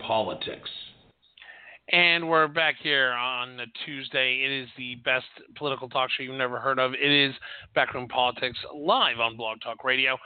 Politics. 0.06 0.70
And 1.92 2.30
we're 2.30 2.48
back 2.48 2.76
here 2.82 3.12
on 3.12 3.58
the 3.58 3.66
Tuesday. 3.86 4.42
It 4.44 4.52
is 4.64 4.70
the 4.78 4.96
best 5.04 5.26
political 5.58 5.90
talk 5.90 6.10
show 6.12 6.24
you've 6.24 6.36
never 6.36 6.60
heard 6.60 6.80
of. 6.80 6.94
It 6.94 7.12
is 7.12 7.36
Backroom 7.76 8.08
Politics 8.08 8.58
live 8.74 9.20
on 9.20 9.36
Blog 9.36 9.60
Talk 9.62 9.84
Radio. 9.84 10.18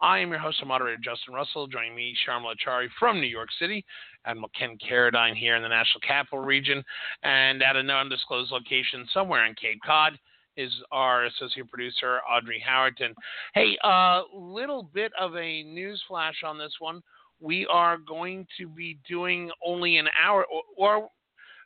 I 0.00 0.18
am 0.18 0.30
your 0.30 0.38
host 0.38 0.58
and 0.60 0.68
moderator, 0.68 1.00
Justin 1.02 1.34
Russell. 1.34 1.66
Joining 1.66 1.94
me, 1.94 2.14
Sharmila 2.26 2.54
Achari 2.56 2.88
from 2.98 3.20
New 3.20 3.28
York 3.28 3.48
City, 3.58 3.84
and 4.24 4.44
Ken 4.58 4.76
Carradine 4.90 5.34
here 5.34 5.56
in 5.56 5.62
the 5.62 5.68
National 5.68 6.00
Capital 6.06 6.40
Region, 6.40 6.82
and 7.22 7.62
at 7.62 7.76
an 7.76 7.90
undisclosed 7.90 8.50
location 8.50 9.06
somewhere 9.14 9.46
in 9.46 9.54
Cape 9.54 9.80
Cod 9.86 10.18
is 10.56 10.72
our 10.92 11.24
associate 11.26 11.70
producer, 11.70 12.20
Audrey 12.30 12.62
Howerton. 12.68 13.14
Hey, 13.54 13.76
a 13.82 13.86
uh, 13.86 14.22
little 14.34 14.82
bit 14.82 15.12
of 15.18 15.34
a 15.36 15.62
news 15.62 16.02
flash 16.06 16.42
on 16.44 16.58
this 16.58 16.74
one 16.78 17.02
we 17.40 17.66
are 17.66 17.98
going 17.98 18.46
to 18.58 18.68
be 18.68 18.98
doing 19.08 19.50
only 19.64 19.98
an 19.98 20.08
hour, 20.22 20.44
or, 20.44 20.62
or 20.76 21.08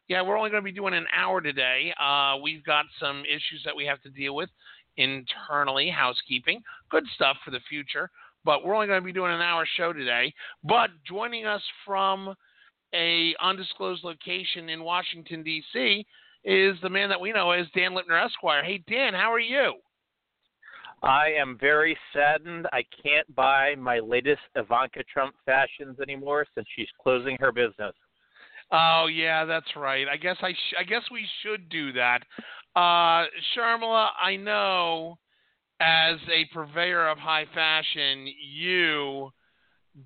yeah, 0.09 0.23
we're 0.23 0.37
only 0.37 0.51
going 0.51 0.63
to 0.63 0.65
be 0.65 0.73
doing 0.73 0.95
an 0.95 1.07
hour 1.15 1.41
today. 1.41 1.93
Uh, 2.01 2.37
we've 2.43 2.65
got 2.65 2.87
some 2.99 3.23
issues 3.25 3.63
that 3.65 3.77
we 3.77 3.85
have 3.85 4.01
to 4.03 4.11
deal 4.11 4.35
with 4.35 4.49
internally, 4.97 5.91
housekeeping, 5.91 6.63
good 6.91 7.05
stuff 7.15 7.37
for 7.45 7.51
the 7.51 7.61
future. 7.69 8.11
But 8.45 8.65
we're 8.65 8.75
only 8.75 8.87
going 8.87 9.01
to 9.01 9.05
be 9.05 9.13
doing 9.13 9.33
an 9.33 9.43
hour 9.43 9.67
show 9.77 9.93
today. 9.93 10.33
But 10.65 10.91
joining 11.07 11.45
us 11.45 11.63
from 11.85 12.35
a 12.95 13.35
undisclosed 13.43 14.05
location 14.05 14.69
in 14.69 14.83
Washington 14.83 15.43
D.C. 15.43 16.07
is 16.45 16.77
the 16.83 16.89
man 16.89 17.09
that 17.11 17.21
we 17.21 17.33
know 17.33 17.51
as 17.51 17.67
Dan 17.75 17.93
Lipner 17.93 18.25
Esquire. 18.25 18.65
Hey 18.65 18.83
Dan, 18.89 19.13
how 19.13 19.33
are 19.33 19.41
you? 19.41 19.75
I 21.03 21.29
am 21.39 21.57
very 21.61 21.97
saddened 22.13 22.67
I 22.73 22.85
can't 23.03 23.33
buy 23.35 23.75
my 23.77 23.99
latest 23.99 24.41
Ivanka 24.57 25.03
Trump 25.13 25.35
fashions 25.47 26.01
anymore 26.01 26.47
since 26.55 26.67
she's 26.75 26.89
closing 27.01 27.37
her 27.41 27.53
business. 27.53 27.95
Oh 28.71 29.07
yeah, 29.07 29.45
that's 29.45 29.77
right. 29.77 30.07
I 30.09 30.17
guess 30.17 30.37
I 30.43 30.53
sh- 30.53 30.75
I 30.79 30.83
guess 30.83 31.03
we 31.11 31.27
should 31.43 31.69
do 31.69 31.93
that. 31.93 32.21
Uh, 32.77 33.27
Sharmila, 33.57 34.09
I 34.23 34.37
know 34.37 35.19
as 35.81 36.17
a 36.31 36.45
purveyor 36.53 37.09
of 37.09 37.19
high 37.19 37.47
fashion, 37.55 38.27
you 38.53 39.31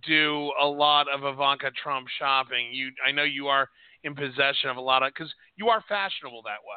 do 0.07 0.52
a 0.61 0.66
lot 0.66 1.07
of 1.09 1.24
Ivanka 1.24 1.70
Trump 1.83 2.07
shopping. 2.18 2.68
You, 2.72 2.90
I 3.07 3.11
know 3.11 3.24
you 3.24 3.48
are 3.48 3.68
in 4.05 4.14
possession 4.14 4.70
of 4.70 4.76
a 4.76 4.81
lot 4.81 5.02
of 5.02 5.12
because 5.12 5.33
you 5.57 5.68
are 5.68 5.83
fashionable 5.88 6.42
that 6.42 6.61
way. 6.62 6.76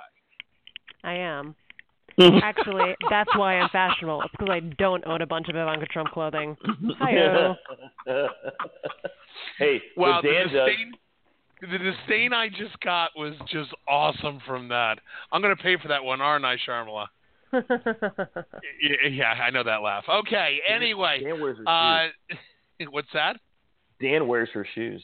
I 1.04 1.14
am. 1.16 1.56
Actually, 2.44 2.96
that's 3.10 3.30
why 3.36 3.56
I'm 3.58 3.70
fashionable. 3.70 4.22
It's 4.22 4.32
because 4.32 4.50
I 4.50 4.60
don't 4.62 5.06
own 5.06 5.22
a 5.22 5.28
bunch 5.28 5.50
of 5.50 5.56
Ivanka 5.56 5.86
Trump 5.88 6.12
clothing. 6.12 6.56
Hi-yo. 7.00 7.56
hey, 9.60 9.82
Wow, 9.98 10.22
the 10.22 10.30
Dan 10.30 10.48
does, 10.48 10.52
disdain, 10.52 10.94
the 11.62 11.78
disdain 11.78 12.34
I 12.34 12.48
just 12.50 12.80
got 12.82 13.12
was 13.18 13.34
just 13.52 13.72
awesome 13.88 14.40
from 14.48 14.70
that. 14.70 15.00
I'm 15.32 15.42
gonna 15.42 15.56
pay 15.58 15.78
for 15.82 15.90
that 15.90 16.04
one, 16.04 16.22
aren't 16.22 16.46
I, 16.46 16.56
Sharmila? 16.68 17.08
Y- 17.54 19.10
Yeah, 19.12 19.32
I 19.32 19.50
know 19.50 19.64
that 19.64 19.82
laugh. 19.82 20.06
Okay. 20.10 20.60
Anyway, 20.68 21.22
Dan 21.24 21.42
wears 21.42 21.58
her 21.58 21.68
uh, 21.68 22.08
shoes. 22.80 22.88
what's 22.92 23.08
that? 23.14 23.38
Dan 24.02 24.28
wears 24.28 24.50
her 24.54 24.66
shoes. 24.76 25.04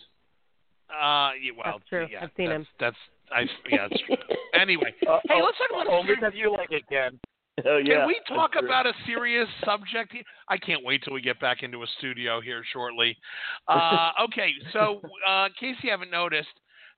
Uh, 0.89 1.31
yeah, 1.41 1.51
well, 1.57 1.77
That's 1.77 1.89
true. 1.89 2.07
Yeah, 2.11 2.23
I've 2.23 2.31
seen 2.35 2.49
that's, 2.49 2.57
him. 2.61 2.67
That's 2.79 2.97
I. 3.33 3.45
Yeah. 3.69 3.87
Anyway, 4.53 4.93
Uh, 5.07 5.17
hey, 5.29 5.35
oh, 5.41 5.45
let's 5.45 5.57
talk 5.57 5.69
about 5.71 5.87
only 5.87 6.11
a 6.11 6.15
because 6.17 6.33
you 6.35 6.51
like 6.51 6.71
it, 6.71 6.83
Ken. 6.89 7.17
Oh 7.65 7.77
yeah. 7.77 7.99
Can 7.99 8.07
we 8.07 8.19
talk 8.27 8.51
about 8.57 8.87
a 8.87 8.93
serious 9.05 9.47
subject? 9.65 10.15
I 10.47 10.57
can't 10.57 10.83
wait 10.83 11.03
till 11.03 11.13
we 11.13 11.21
get 11.21 11.39
back 11.39 11.63
into 11.63 11.83
a 11.83 11.87
studio 11.99 12.41
here 12.41 12.63
shortly. 12.71 13.17
Uh, 13.67 14.09
okay, 14.23 14.51
so 14.73 15.01
uh, 15.27 15.45
in 15.45 15.51
case 15.59 15.75
you 15.83 15.91
haven't 15.91 16.11
noticed, 16.11 16.49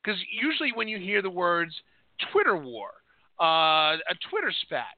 because 0.02 0.20
usually 0.32 0.72
when 0.74 0.88
you 0.88 0.98
hear 0.98 1.22
the 1.22 1.30
words 1.30 1.74
Twitter 2.32 2.56
war, 2.56 2.90
uh, 3.42 3.98
a 3.98 4.16
Twitter 4.30 4.54
spat, 4.62 4.96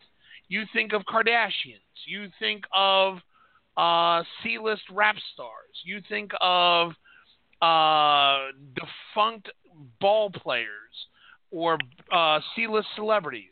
you 0.48 0.64
think 0.74 0.94
of 0.94 1.02
Kardashians, 1.04 1.82
you 2.06 2.28
think 2.40 2.64
of 2.74 3.18
uh, 3.78 4.24
C-list 4.44 4.84
rap 4.92 5.16
stars, 5.34 5.76
you 5.84 6.02
think 6.08 6.32
of 6.42 6.92
uh, 7.62 8.48
defunct 8.76 9.50
ball 10.00 10.30
players 10.30 10.70
or 11.52 11.78
uh, 12.12 12.40
C-list 12.56 12.88
celebrities. 12.96 13.52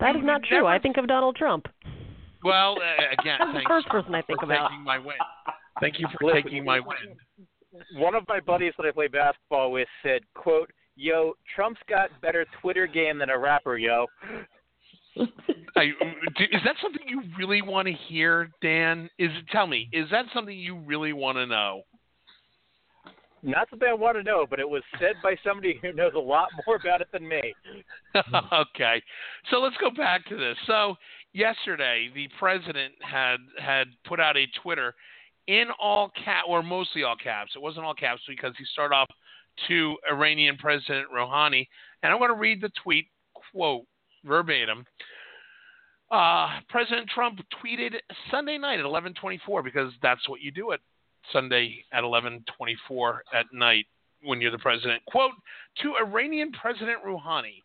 That 0.00 0.16
is 0.16 0.22
not 0.24 0.40
would 0.40 0.48
true. 0.48 0.56
never 0.58 0.68
I 0.68 0.78
think 0.78 0.96
of 0.96 1.06
Donald 1.06 1.36
Trump. 1.36 1.66
Well, 2.44 2.72
uh, 2.80 3.20
again, 3.20 3.38
That's 3.38 3.52
the 3.52 3.68
first 3.68 3.86
for 3.86 4.00
person 4.02 4.14
I 4.14 4.22
think 4.22 4.40
for 4.40 4.46
about. 4.46 4.70
taking 4.70 4.84
my 4.84 4.98
win. 4.98 5.16
Thank 5.80 5.98
you 5.98 6.06
for 6.18 6.26
Listen, 6.26 6.42
taking 6.42 6.64
my 6.64 6.80
win. 6.80 7.16
One 7.94 8.14
of 8.14 8.24
my 8.28 8.40
buddies 8.40 8.74
that 8.76 8.86
I 8.86 8.90
play 8.90 9.08
basketball 9.08 9.72
with 9.72 9.88
said, 10.02 10.22
"quote 10.34 10.70
Yo, 10.96 11.34
Trump's 11.54 11.80
got 11.88 12.10
better 12.20 12.44
Twitter 12.60 12.86
game 12.86 13.18
than 13.18 13.30
a 13.30 13.38
rapper, 13.38 13.78
yo." 13.78 14.06
I, 15.76 15.84
is 15.84 16.60
that 16.64 16.76
something 16.82 17.02
you 17.06 17.22
really 17.38 17.62
want 17.62 17.86
to 17.88 17.94
hear, 18.08 18.50
Dan? 18.60 19.08
Is 19.18 19.30
tell 19.50 19.66
me, 19.66 19.88
is 19.92 20.08
that 20.10 20.26
something 20.34 20.56
you 20.56 20.78
really 20.78 21.12
want 21.12 21.36
to 21.38 21.46
know? 21.46 21.82
Not 23.42 23.68
something 23.70 23.88
I 23.88 23.94
want 23.94 24.16
to 24.16 24.22
know, 24.22 24.46
but 24.48 24.60
it 24.60 24.68
was 24.68 24.82
said 25.00 25.14
by 25.22 25.34
somebody 25.44 25.78
who 25.82 25.92
knows 25.92 26.12
a 26.14 26.20
lot 26.20 26.48
more 26.64 26.76
about 26.76 27.00
it 27.00 27.08
than 27.12 27.26
me. 27.26 27.54
okay, 28.52 29.02
so 29.50 29.58
let's 29.58 29.76
go 29.78 29.90
back 29.90 30.24
to 30.28 30.36
this. 30.36 30.56
So 30.66 30.94
yesterday, 31.32 32.08
the 32.14 32.28
president 32.38 32.94
had 33.00 33.38
had 33.58 33.88
put 34.06 34.20
out 34.20 34.36
a 34.36 34.46
Twitter 34.62 34.94
in 35.48 35.66
all 35.80 36.12
cap 36.24 36.44
or 36.46 36.62
mostly 36.62 37.02
all 37.02 37.16
caps. 37.16 37.52
It 37.56 37.62
wasn't 37.62 37.84
all 37.84 37.94
caps 37.94 38.22
because 38.28 38.54
he 38.56 38.64
started 38.72 38.94
off 38.94 39.08
to 39.68 39.96
Iranian 40.10 40.56
President 40.56 41.08
Rouhani, 41.14 41.66
and 42.02 42.12
I'm 42.12 42.18
going 42.18 42.30
to 42.30 42.38
read 42.38 42.60
the 42.60 42.70
tweet 42.82 43.06
quote 43.52 43.84
verbatim. 44.24 44.84
Uh, 46.12 46.60
President 46.68 47.08
Trump 47.12 47.40
tweeted 47.64 47.94
Sunday 48.30 48.58
night 48.58 48.78
at 48.78 48.84
11:24 48.84 49.64
because 49.64 49.92
that's 50.00 50.28
what 50.28 50.40
you 50.40 50.52
do 50.52 50.72
at 50.72 50.80
Sunday 51.32 51.84
at 51.92 52.04
11:24 52.04 53.20
at 53.32 53.46
night 53.52 53.86
when 54.22 54.40
you're 54.40 54.50
the 54.50 54.58
president. 54.58 55.04
Quote 55.06 55.32
to 55.82 55.96
Iranian 55.96 56.52
President 56.52 57.02
Rouhani: 57.04 57.62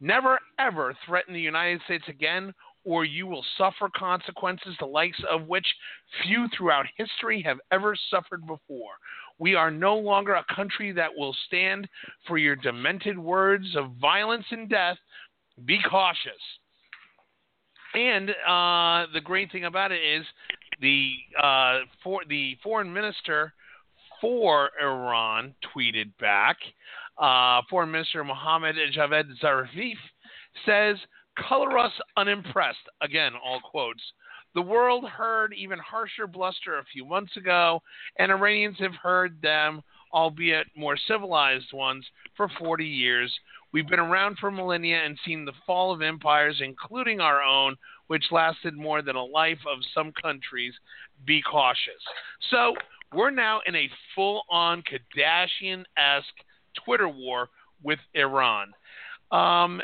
Never 0.00 0.40
ever 0.58 0.94
threaten 1.06 1.34
the 1.34 1.40
United 1.40 1.82
States 1.82 2.04
again, 2.08 2.54
or 2.84 3.04
you 3.04 3.26
will 3.26 3.44
suffer 3.56 3.88
consequences 3.94 4.76
the 4.78 4.86
likes 4.86 5.20
of 5.28 5.46
which 5.46 5.66
few 6.22 6.48
throughout 6.48 6.86
history 6.96 7.42
have 7.42 7.58
ever 7.70 7.94
suffered 8.10 8.46
before. 8.46 8.94
We 9.38 9.54
are 9.54 9.70
no 9.70 9.96
longer 9.96 10.34
a 10.34 10.54
country 10.54 10.92
that 10.92 11.14
will 11.14 11.34
stand 11.46 11.88
for 12.26 12.38
your 12.38 12.56
demented 12.56 13.18
words 13.18 13.74
of 13.76 13.92
violence 14.00 14.44
and 14.50 14.68
death. 14.68 14.98
Be 15.64 15.78
cautious. 15.88 16.32
And 17.94 18.30
uh, 18.30 19.06
the 19.12 19.20
great 19.22 19.50
thing 19.50 19.64
about 19.64 19.92
it 19.92 20.00
is 20.00 20.24
the 20.80 21.12
uh, 21.40 21.80
for 22.02 22.22
the 22.28 22.56
foreign 22.62 22.92
minister 22.92 23.52
for 24.20 24.70
Iran 24.80 25.54
tweeted 25.74 26.12
back. 26.20 26.56
Uh, 27.18 27.62
foreign 27.68 27.90
Minister 27.90 28.24
Mohammad 28.24 28.76
Javad 28.96 29.28
Zarif 29.42 29.96
says, 30.64 30.96
"Color 31.36 31.78
us 31.78 31.92
unimpressed." 32.16 32.88
Again, 33.02 33.32
all 33.44 33.60
quotes. 33.60 34.02
The 34.54 34.62
world 34.62 35.04
heard 35.08 35.54
even 35.54 35.78
harsher 35.78 36.26
bluster 36.26 36.78
a 36.78 36.84
few 36.84 37.04
months 37.04 37.36
ago, 37.36 37.82
and 38.18 38.32
Iranians 38.32 38.78
have 38.80 38.94
heard 38.96 39.40
them, 39.40 39.82
albeit 40.12 40.66
more 40.76 40.96
civilized 40.96 41.72
ones, 41.72 42.04
for 42.36 42.48
40 42.58 42.84
years. 42.84 43.32
We've 43.72 43.86
been 43.86 44.00
around 44.00 44.38
for 44.38 44.50
millennia 44.50 45.04
and 45.04 45.16
seen 45.24 45.44
the 45.44 45.52
fall 45.64 45.92
of 45.92 46.02
empires, 46.02 46.60
including 46.60 47.20
our 47.20 47.40
own, 47.40 47.76
which 48.10 48.24
lasted 48.32 48.76
more 48.76 49.02
than 49.02 49.14
a 49.14 49.24
life 49.24 49.60
of 49.72 49.78
some 49.94 50.12
countries. 50.20 50.74
Be 51.24 51.40
cautious. 51.40 52.02
So 52.50 52.74
we're 53.14 53.30
now 53.30 53.60
in 53.68 53.76
a 53.76 53.88
full 54.16 54.42
on 54.50 54.82
Kardashian 54.82 55.84
esque 55.96 56.26
Twitter 56.84 57.08
war 57.08 57.50
with 57.84 58.00
Iran. 58.14 58.72
Um, 59.30 59.80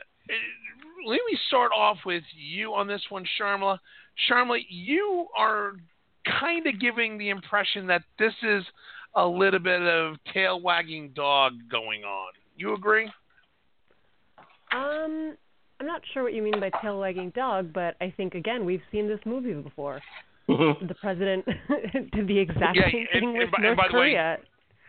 let 1.07 1.21
me 1.31 1.39
start 1.47 1.71
off 1.73 1.99
with 2.05 2.25
you 2.37 2.75
on 2.75 2.89
this 2.89 3.03
one, 3.11 3.25
Sharmila. 3.41 3.79
Sharmila, 4.29 4.59
you 4.69 5.29
are 5.39 5.75
kind 6.41 6.67
of 6.67 6.81
giving 6.81 7.19
the 7.19 7.29
impression 7.29 7.87
that 7.87 8.03
this 8.19 8.35
is 8.43 8.65
a 9.15 9.25
little 9.25 9.61
bit 9.61 9.83
of 9.83 10.17
tail 10.35 10.61
wagging 10.61 11.12
dog 11.15 11.53
going 11.71 12.03
on. 12.03 12.33
You 12.57 12.75
agree? 12.75 13.09
Um, 14.73 15.37
I'm 15.81 15.87
not 15.87 16.01
sure 16.15 16.23
what 16.23 16.33
you 16.33 16.43
mean 16.43 16.59
by 16.61 16.71
tail 16.83 16.99
wagging 17.01 17.31
dog, 17.35 17.73
but 17.73 17.97
I 18.01 18.12
think 18.17 18.35
again 18.35 18.65
we've 18.65 18.83
seen 18.91 19.07
this 19.09 19.21
movie 19.27 19.53
before. 19.55 20.01
the 20.49 20.95
president 21.01 21.45
did 22.12 22.27
the 22.29 22.39
exact 22.39 22.77
Yeah, 22.77 22.91
same 22.91 23.07
and- 23.12 23.21
thing 23.21 23.33
with 23.39 23.49
and 23.55 23.62
North 23.65 23.77
by 23.77 23.89
the 23.91 23.95
way, 23.99 24.11
Korea. 24.12 24.39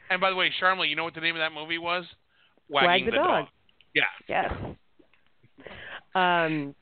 And 0.10 0.22
by 0.22 0.30
the 0.30 0.36
way, 0.36 0.52
Sharmila, 0.62 0.88
you 0.90 0.96
know 0.96 1.04
what 1.04 1.16
the 1.16 1.22
name 1.22 1.36
of 1.36 1.40
that 1.40 1.52
movie 1.54 1.78
was? 1.78 2.06
Wag 2.70 2.86
Wagging 2.86 3.06
the 3.08 3.12
dog. 3.12 3.46
Yeah. 3.94 4.04
Yes. 4.30 4.54
Um, 6.16 6.74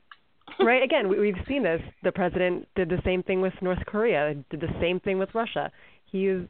right. 0.60 0.82
Again, 0.82 1.08
we, 1.08 1.18
we've 1.18 1.34
seen 1.48 1.62
this. 1.62 1.80
The 2.02 2.12
president 2.12 2.68
did 2.76 2.88
the 2.88 3.00
same 3.04 3.22
thing 3.22 3.40
with 3.40 3.52
North 3.60 3.84
Korea. 3.86 4.34
Did 4.50 4.60
the 4.60 4.68
same 4.80 5.00
thing 5.00 5.18
with 5.18 5.34
Russia. 5.34 5.70
He 6.10 6.26
is, 6.26 6.46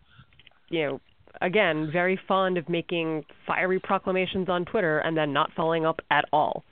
you 0.68 0.86
know, 0.86 1.00
again, 1.40 1.90
very 1.92 2.18
fond 2.28 2.58
of 2.58 2.68
making 2.68 3.24
fiery 3.46 3.80
proclamations 3.80 4.48
on 4.48 4.64
Twitter 4.64 4.98
and 4.98 5.16
then 5.16 5.32
not 5.32 5.50
following 5.56 5.86
up 5.86 6.00
at 6.10 6.24
all. 6.32 6.64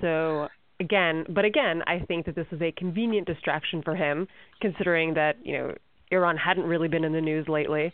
So 0.00 0.48
again, 0.80 1.24
but 1.28 1.44
again, 1.44 1.82
I 1.86 2.00
think 2.06 2.26
that 2.26 2.34
this 2.34 2.46
is 2.50 2.60
a 2.62 2.72
convenient 2.72 3.26
distraction 3.26 3.82
for 3.82 3.94
him, 3.94 4.26
considering 4.60 5.14
that 5.14 5.36
you 5.44 5.56
know 5.56 5.74
Iran 6.10 6.36
hadn't 6.36 6.64
really 6.64 6.88
been 6.88 7.04
in 7.04 7.12
the 7.12 7.20
news 7.20 7.46
lately. 7.48 7.92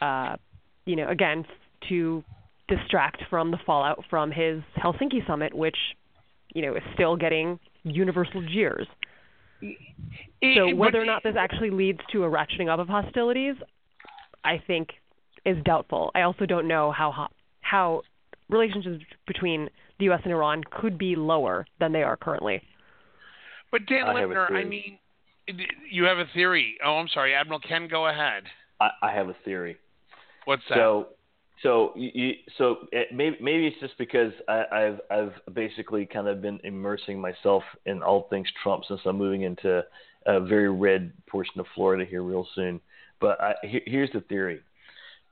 Uh, 0.00 0.36
you 0.84 0.96
know, 0.96 1.08
again, 1.08 1.44
to 1.88 2.22
distract 2.68 3.22
from 3.30 3.50
the 3.50 3.58
fallout 3.64 4.04
from 4.10 4.30
his 4.30 4.60
Helsinki 4.76 5.26
summit, 5.26 5.54
which 5.54 5.76
you 6.54 6.62
know 6.62 6.74
is 6.74 6.82
still 6.94 7.16
getting 7.16 7.58
universal 7.84 8.42
jeers. 8.42 8.86
So 10.54 10.74
whether 10.74 11.00
or 11.00 11.06
not 11.06 11.22
this 11.22 11.34
actually 11.38 11.70
leads 11.70 12.00
to 12.12 12.24
a 12.24 12.30
ratcheting 12.30 12.68
up 12.68 12.78
of 12.78 12.88
hostilities, 12.88 13.54
I 14.44 14.62
think 14.66 14.88
is 15.46 15.56
doubtful. 15.64 16.10
I 16.14 16.22
also 16.22 16.44
don't 16.44 16.68
know 16.68 16.92
how 16.92 17.28
how 17.60 18.02
relationships 18.48 19.04
between 19.26 19.68
the 19.98 20.06
U.S. 20.06 20.20
and 20.24 20.32
Iran 20.32 20.62
could 20.70 20.98
be 20.98 21.16
lower 21.16 21.66
than 21.80 21.92
they 21.92 22.02
are 22.02 22.16
currently. 22.16 22.62
But 23.70 23.86
Dan 23.86 24.06
I 24.06 24.14
Lipner, 24.14 24.44
I 24.44 24.48
theory. 24.48 24.64
mean, 24.64 24.98
you 25.90 26.04
have 26.04 26.18
a 26.18 26.26
theory. 26.34 26.76
Oh, 26.84 26.96
I'm 26.96 27.08
sorry, 27.08 27.34
Admiral 27.34 27.60
Ken. 27.60 27.88
Go 27.88 28.06
ahead. 28.08 28.44
I, 28.80 28.90
I 29.02 29.12
have 29.12 29.28
a 29.28 29.36
theory. 29.44 29.76
What's 30.44 30.62
that? 30.68 30.76
So, 30.76 31.08
So 31.62 31.92
you, 31.96 32.34
so 32.58 32.76
eh, 32.92 32.98
it, 33.00 33.08
maybe 33.14 33.36
maybe 33.40 33.66
it's 33.66 33.80
just 33.80 33.96
because 33.98 34.32
I, 34.48 34.64
I've 34.72 35.00
I've 35.10 35.54
basically 35.54 36.06
kind 36.06 36.28
of 36.28 36.42
been 36.42 36.60
immersing 36.64 37.20
myself 37.20 37.62
in 37.86 38.02
all 38.02 38.28
things 38.28 38.48
Trump 38.62 38.84
since 38.86 39.00
I'm 39.06 39.16
moving 39.16 39.42
into 39.42 39.82
a 40.26 40.40
very 40.40 40.70
red 40.70 41.12
portion 41.26 41.58
of 41.60 41.66
Florida 41.74 42.04
here 42.04 42.22
real 42.22 42.46
soon. 42.54 42.80
But 43.20 43.40
I, 43.40 43.54
here, 43.62 43.80
here's 43.86 44.12
the 44.12 44.20
theory. 44.20 44.60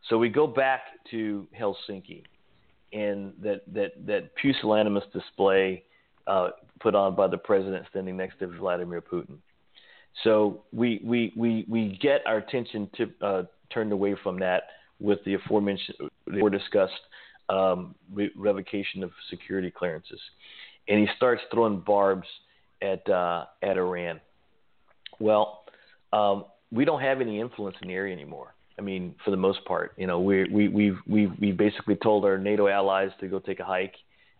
So 0.08 0.18
we 0.18 0.28
go 0.28 0.46
back 0.46 0.82
to 1.10 1.46
Helsinki, 1.58 2.24
and 2.94 3.32
that 3.42 3.62
that 3.74 3.92
that 4.06 4.30
pusillanimous 4.36 5.04
display 5.12 5.82
uh, 6.26 6.50
put 6.80 6.94
on 6.94 7.14
by 7.14 7.26
the 7.26 7.36
president 7.36 7.84
standing 7.90 8.16
next 8.16 8.38
to 8.38 8.46
Vladimir 8.46 9.02
Putin. 9.02 9.36
So 10.22 10.62
we 10.72 11.00
we 11.04 11.32
we 11.36 11.66
we 11.68 11.98
get 12.00 12.22
our 12.26 12.38
attention 12.38 12.88
to 12.96 13.26
uh, 13.26 13.42
turned 13.70 13.92
away 13.92 14.16
from 14.22 14.38
that 14.38 14.62
with 15.00 15.18
the 15.24 15.34
aforementioned 15.34 15.98
or 16.40 16.48
discussed 16.48 16.92
um, 17.48 17.94
re- 18.12 18.30
revocation 18.36 19.02
of 19.02 19.10
security 19.28 19.70
clearances, 19.70 20.20
and 20.88 21.00
he 21.00 21.08
starts 21.16 21.42
throwing 21.52 21.80
barbs 21.80 22.28
at 22.80 23.06
uh, 23.10 23.46
at 23.62 23.76
Iran. 23.76 24.20
Well, 25.18 25.64
um, 26.12 26.44
we 26.70 26.84
don't 26.84 27.00
have 27.00 27.20
any 27.20 27.40
influence 27.40 27.76
in 27.82 27.88
the 27.88 27.94
area 27.94 28.14
anymore. 28.14 28.53
I 28.78 28.82
mean, 28.82 29.14
for 29.24 29.30
the 29.30 29.36
most 29.36 29.64
part, 29.64 29.92
you 29.96 30.06
know, 30.06 30.20
we 30.20 30.44
we 30.50 30.68
we've 30.68 30.98
we've 31.06 31.30
we 31.40 31.52
basically 31.52 31.96
told 31.96 32.24
our 32.24 32.38
NATO 32.38 32.68
allies 32.68 33.10
to 33.20 33.28
go 33.28 33.38
take 33.38 33.60
a 33.60 33.64
hike. 33.64 33.94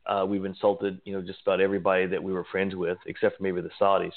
Uh, 0.07 0.25
we've 0.29 0.45
insulted, 0.45 1.01
you 1.05 1.15
know, 1.15 1.23
just 1.23 1.41
about 1.43 1.61
everybody 1.61 2.07
that 2.07 2.23
we 2.23 2.33
were 2.33 2.45
friends 2.51 2.75
with, 2.75 2.99
except 3.07 3.37
for 3.39 3.43
maybe 3.43 3.61
the 3.61 3.71
Saudis. 3.81 4.13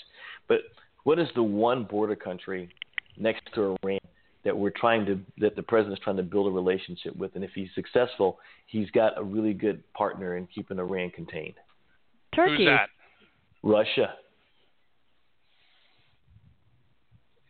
But 0.48 0.60
what 1.04 1.20
is 1.20 1.28
the 1.36 1.44
one 1.44 1.86
border 1.86 2.16
country 2.16 2.70
next 3.16 3.44
to 3.56 3.78
Iran 3.84 4.00
that 4.44 4.58
we're 4.58 4.72
trying 4.72 5.06
to 5.06 5.20
that 5.38 5.56
the 5.56 5.64
president's 5.64 6.04
trying 6.04 6.18
to 6.18 6.24
build 6.24 6.48
a 6.48 6.52
relationship 6.52 7.16
with? 7.16 7.36
And 7.36 7.44
if 7.44 7.52
he's 7.54 7.70
successful, 7.76 8.40
he's 8.66 8.90
got 8.92 9.18
a 9.18 9.24
really 9.24 9.54
good 9.54 9.82
partner 9.94 10.36
in 10.36 10.48
keeping 10.48 10.80
Iran 10.80 11.12
contained. 11.12 11.56
Turkey. 12.36 12.58
Who's 12.58 12.66
that? 12.66 12.90
Russia. 13.64 14.16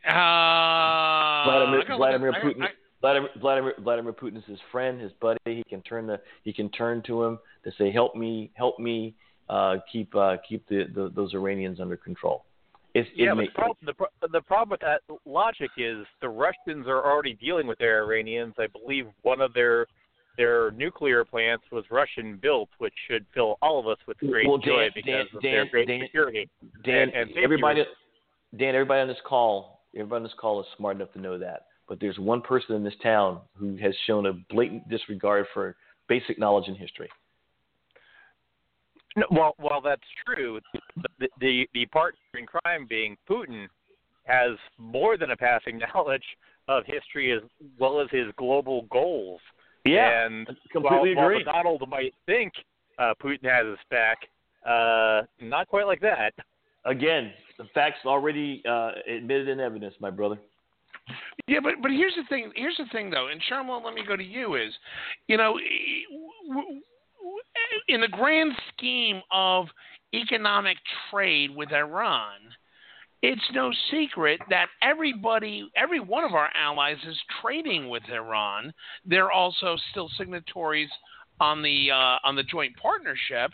Uh, 0.08 1.07
Vladimir, 1.48 1.84
I 1.94 1.98
Vladimir 1.98 2.32
look 2.32 2.38
at- 2.38 2.44
I- 2.46 2.54
Putin. 2.54 2.64
I- 2.64 2.74
Vladimir, 3.00 3.30
Vladimir, 3.40 3.74
Vladimir 3.80 4.14
Putin 4.14 4.38
is 4.38 4.46
his 4.46 4.60
friend, 4.72 5.00
his 5.00 5.12
buddy. 5.14 5.38
He 5.46 5.64
can 5.64 5.82
turn 5.84 6.08
the 6.08 6.20
he 6.44 6.52
can 6.52 6.70
turn 6.70 7.02
to 7.04 7.24
him 7.24 7.40
to 7.64 7.72
say, 7.74 7.92
"Help 7.92 8.16
me, 8.16 8.50
help 8.56 8.80
me, 8.80 9.14
uh, 9.50 9.78
keep 9.92 10.16
uh, 10.16 10.38
keep 10.48 10.68
the, 10.68 10.86
the 10.96 11.10
those 11.14 11.34
Iranians 11.36 11.80
under 11.80 11.96
control." 11.96 12.44
It's, 12.96 13.08
Yeah, 13.14 13.34
it 13.34 13.36
but 13.36 13.46
the 13.46 13.52
problem, 13.94 14.10
the, 14.22 14.28
the 14.30 14.42
problem 14.42 14.70
with 14.72 14.80
that 14.80 15.02
logic 15.26 15.70
is 15.78 16.08
the 16.22 16.30
Russians 16.30 16.88
are 16.88 17.06
already 17.06 17.36
dealing 17.36 17.68
with 17.68 17.78
their 17.78 18.04
Iranians. 18.04 18.56
I 18.58 18.66
believe 18.68 19.08
one 19.22 19.42
of 19.42 19.54
their 19.54 19.86
their 20.38 20.72
nuclear 20.72 21.24
plants 21.24 21.64
was 21.72 21.84
Russian 21.92 22.38
built, 22.38 22.70
which 22.80 22.94
should 23.08 23.26
fill 23.34 23.58
all 23.62 23.80
of 23.80 23.88
us 23.88 23.98
with 24.08 24.18
great 24.18 24.48
Well, 24.48 24.58
Dan- 24.58 24.68
joy 24.68 24.80
Dan- 24.80 24.92
because 24.96 25.34
of 25.36 25.42
Dan- 25.44 25.52
their 25.52 25.66
great 25.68 25.88
Dan- 25.88 26.02
security. 26.02 26.50
Dan, 26.84 27.10
and- 27.10 27.30
and 27.30 27.38
everybody. 27.38 27.86
Dan, 28.56 28.74
everybody 28.76 29.02
on 29.02 29.08
this 29.08 29.22
call, 29.22 29.77
everybody 29.98 30.20
on 30.20 30.24
this 30.24 30.34
call 30.40 30.60
is 30.62 30.68
smart 30.78 30.96
enough 30.96 31.12
to 31.14 31.22
know 31.22 31.38
that. 31.38 31.68
But 31.88 32.00
there's 32.00 32.20
one 32.20 32.42
person 32.42 32.76
in 32.76 32.84
this 32.84 32.94
town 33.02 33.40
who 33.56 33.78
has 33.78 33.94
shown 34.06 34.26
a 34.26 34.34
blatant 34.50 34.90
disregard 34.90 35.46
for 35.54 35.76
basic 36.08 36.38
knowledge 36.38 36.68
in 36.68 36.76
history. 36.76 37.10
No, 39.16 39.26
well, 39.32 39.56
while 39.58 39.82
that's 39.82 40.02
true, 40.26 40.60
the, 41.20 41.28
the 41.40 41.68
the 41.74 41.86
partner 41.88 42.20
in 42.36 42.46
crime 42.46 42.86
being 42.88 43.18
Putin 43.28 43.68
has 44.26 44.58
more 44.78 45.18
than 45.18 45.32
a 45.32 45.38
passing 45.38 45.80
knowledge 45.94 46.24
of 46.68 46.84
history 46.86 47.32
as 47.32 47.42
well 47.80 48.00
as 48.02 48.08
his 48.12 48.28
global 48.38 48.84
goals. 48.92 49.40
and 49.86 50.48
completely 50.72 51.16
while, 51.16 51.26
agree. 51.26 51.44
While 51.46 51.54
Donald 51.64 51.90
might 51.90 52.14
think 52.26 52.54
uh, 53.00 53.14
Putin 53.24 53.46
has 53.46 53.66
his 53.66 53.80
back, 53.90 54.18
uh, 54.68 55.22
not 55.42 55.68
quite 55.68 55.88
like 55.88 56.02
that. 56.02 56.34
Again, 56.86 57.32
the 57.58 57.66
facts 57.74 58.00
already 58.06 58.64
uh, 58.70 58.92
admitted 59.08 59.48
in 59.48 59.60
evidence, 59.60 59.96
my 60.00 60.10
brother. 60.10 60.38
Yeah, 61.48 61.60
but 61.64 61.74
but 61.82 61.92
here's 61.92 62.16
the 62.16 62.24
thing. 62.30 62.52
Here's 62.56 62.78
the 62.78 62.86
thing, 62.92 63.10
though, 63.10 63.28
and 63.28 63.42
Sharma, 63.50 63.84
let 63.84 63.94
me 63.94 64.04
go 64.06 64.16
to 64.18 64.24
you. 64.24 64.56
Is 64.56 64.74
you 65.28 65.38
know, 65.38 65.58
in 67.88 68.02
the 68.02 68.08
grand 68.08 68.52
scheme 68.74 69.22
of 69.32 69.68
economic 70.14 70.78
trade 71.10 71.56
with 71.56 71.72
Iran, 71.72 72.40
it's 73.22 73.42
no 73.54 73.72
secret 73.90 74.40
that 74.50 74.68
everybody, 74.82 75.70
every 75.76 76.00
one 76.00 76.24
of 76.24 76.34
our 76.34 76.50
allies, 76.56 76.98
is 77.08 77.18
trading 77.42 77.90
with 77.90 78.04
Iran. 78.12 78.74
They're 79.06 79.32
also 79.32 79.76
still 79.92 80.10
signatories 80.18 80.90
on 81.40 81.62
the 81.62 81.92
uh, 81.92 82.18
on 82.24 82.36
the 82.36 82.44
joint 82.44 82.76
partnership, 82.78 83.52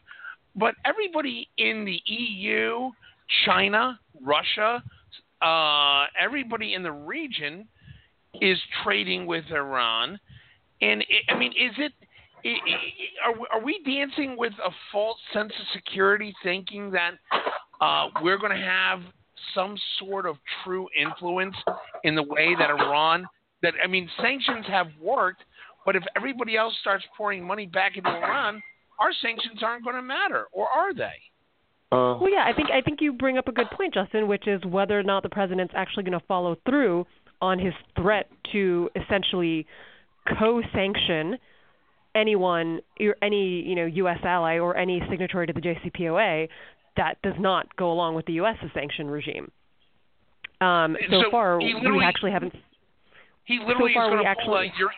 but 0.56 0.76
everybody 0.86 1.48
in 1.58 1.86
the 1.86 2.00
EU, 2.06 2.90
China, 3.46 4.00
Russia, 4.22 4.84
uh, 5.42 6.06
everybody 6.20 6.74
in 6.74 6.84
the 6.84 6.92
region 6.92 7.68
is 8.42 8.58
trading 8.84 9.26
with 9.26 9.46
Iran, 9.52 10.20
and 10.82 11.02
it, 11.02 11.24
I 11.30 11.38
mean, 11.38 11.52
is 11.52 11.74
it? 11.78 11.94
i- 12.46 12.50
i- 12.50 13.30
Are, 13.30 13.36
are 13.60 13.64
we 13.64 13.80
dancing 13.86 14.36
with 14.38 14.54
a 14.64 14.70
false 14.92 15.18
sense 15.32 15.54
of 15.60 15.66
security, 15.74 16.34
thinking 16.44 16.92
that 16.92 17.14
uh, 17.82 18.10
we're 18.22 18.38
going 18.38 18.52
to 18.58 18.66
have 18.66 19.02
some 19.54 19.78
sort 20.00 20.26
of 20.26 20.38
true 20.64 20.88
influence 21.00 21.56
in 22.04 22.16
the 22.16 22.24
way 22.24 22.56
that 22.56 22.70
Iran? 22.70 23.26
That 23.62 23.76
I 23.84 23.88
mean, 23.88 24.10
sanctions 24.22 24.66
have 24.68 24.88
worked, 25.02 25.44
but 25.86 25.96
if 25.96 26.04
everybody 26.18 26.58
else 26.58 26.74
starts 26.82 27.06
pouring 27.16 27.46
money 27.46 27.66
back 27.66 27.96
into 27.98 28.10
Iran, 28.10 28.62
our 29.00 29.14
sanctions 29.22 29.62
aren't 29.64 29.84
going 29.86 29.96
to 29.96 30.02
matter, 30.02 30.48
or 30.52 30.68
are 30.68 30.94
they? 30.94 31.16
Uh, 31.94 32.18
Well, 32.20 32.32
yeah, 32.32 32.44
I 32.46 32.54
think 32.54 32.70
I 32.72 32.82
think 32.82 33.02
you 33.02 33.14
bring 33.14 33.38
up 33.38 33.48
a 33.48 33.52
good 33.52 33.70
point, 33.72 33.94
Justin, 33.94 34.28
which 34.28 34.48
is 34.48 34.64
whether 34.66 34.98
or 35.00 35.04
not 35.04 35.22
the 35.24 35.30
president's 35.30 35.74
actually 35.76 36.04
going 36.04 36.20
to 36.20 36.26
follow 36.28 36.56
through 36.66 37.06
on 37.42 37.60
his 37.60 37.74
threat 37.96 38.30
to 38.52 38.90
essentially 38.96 39.66
co-sanction 40.40 41.38
anyone, 42.16 42.80
any 43.22 43.62
you 43.62 43.76
know 43.76 43.86
U.S. 43.86 44.20
ally 44.24 44.58
or 44.60 44.76
any 44.78 45.02
signatory 45.10 45.48
to 45.48 45.54
the 45.54 45.62
JCPOA 45.62 46.48
that 46.98 47.22
does 47.24 47.34
not 47.40 47.76
go 47.76 47.92
along 47.92 48.16
with 48.16 48.26
the 48.28 48.34
U.S.'s 48.34 48.70
sanction 48.74 49.10
regime. 49.10 49.52
Um, 50.62 50.96
so, 51.10 51.24
So 51.24 51.32
far, 51.32 51.60
he 51.60 51.74
we 51.74 51.82
literally- 51.82 52.06
actually 52.06 52.32
haven't. 52.32 52.54
He 53.46 53.60
literally 53.60 53.92
so 53.94 54.00
far 54.00 54.06
is 54.08 54.12
we 54.12 54.24
going 54.24 54.36
to 54.36 54.42
pull 54.46 54.56
actually- 54.58 54.68
a 54.68 54.80
you're, 54.80 54.92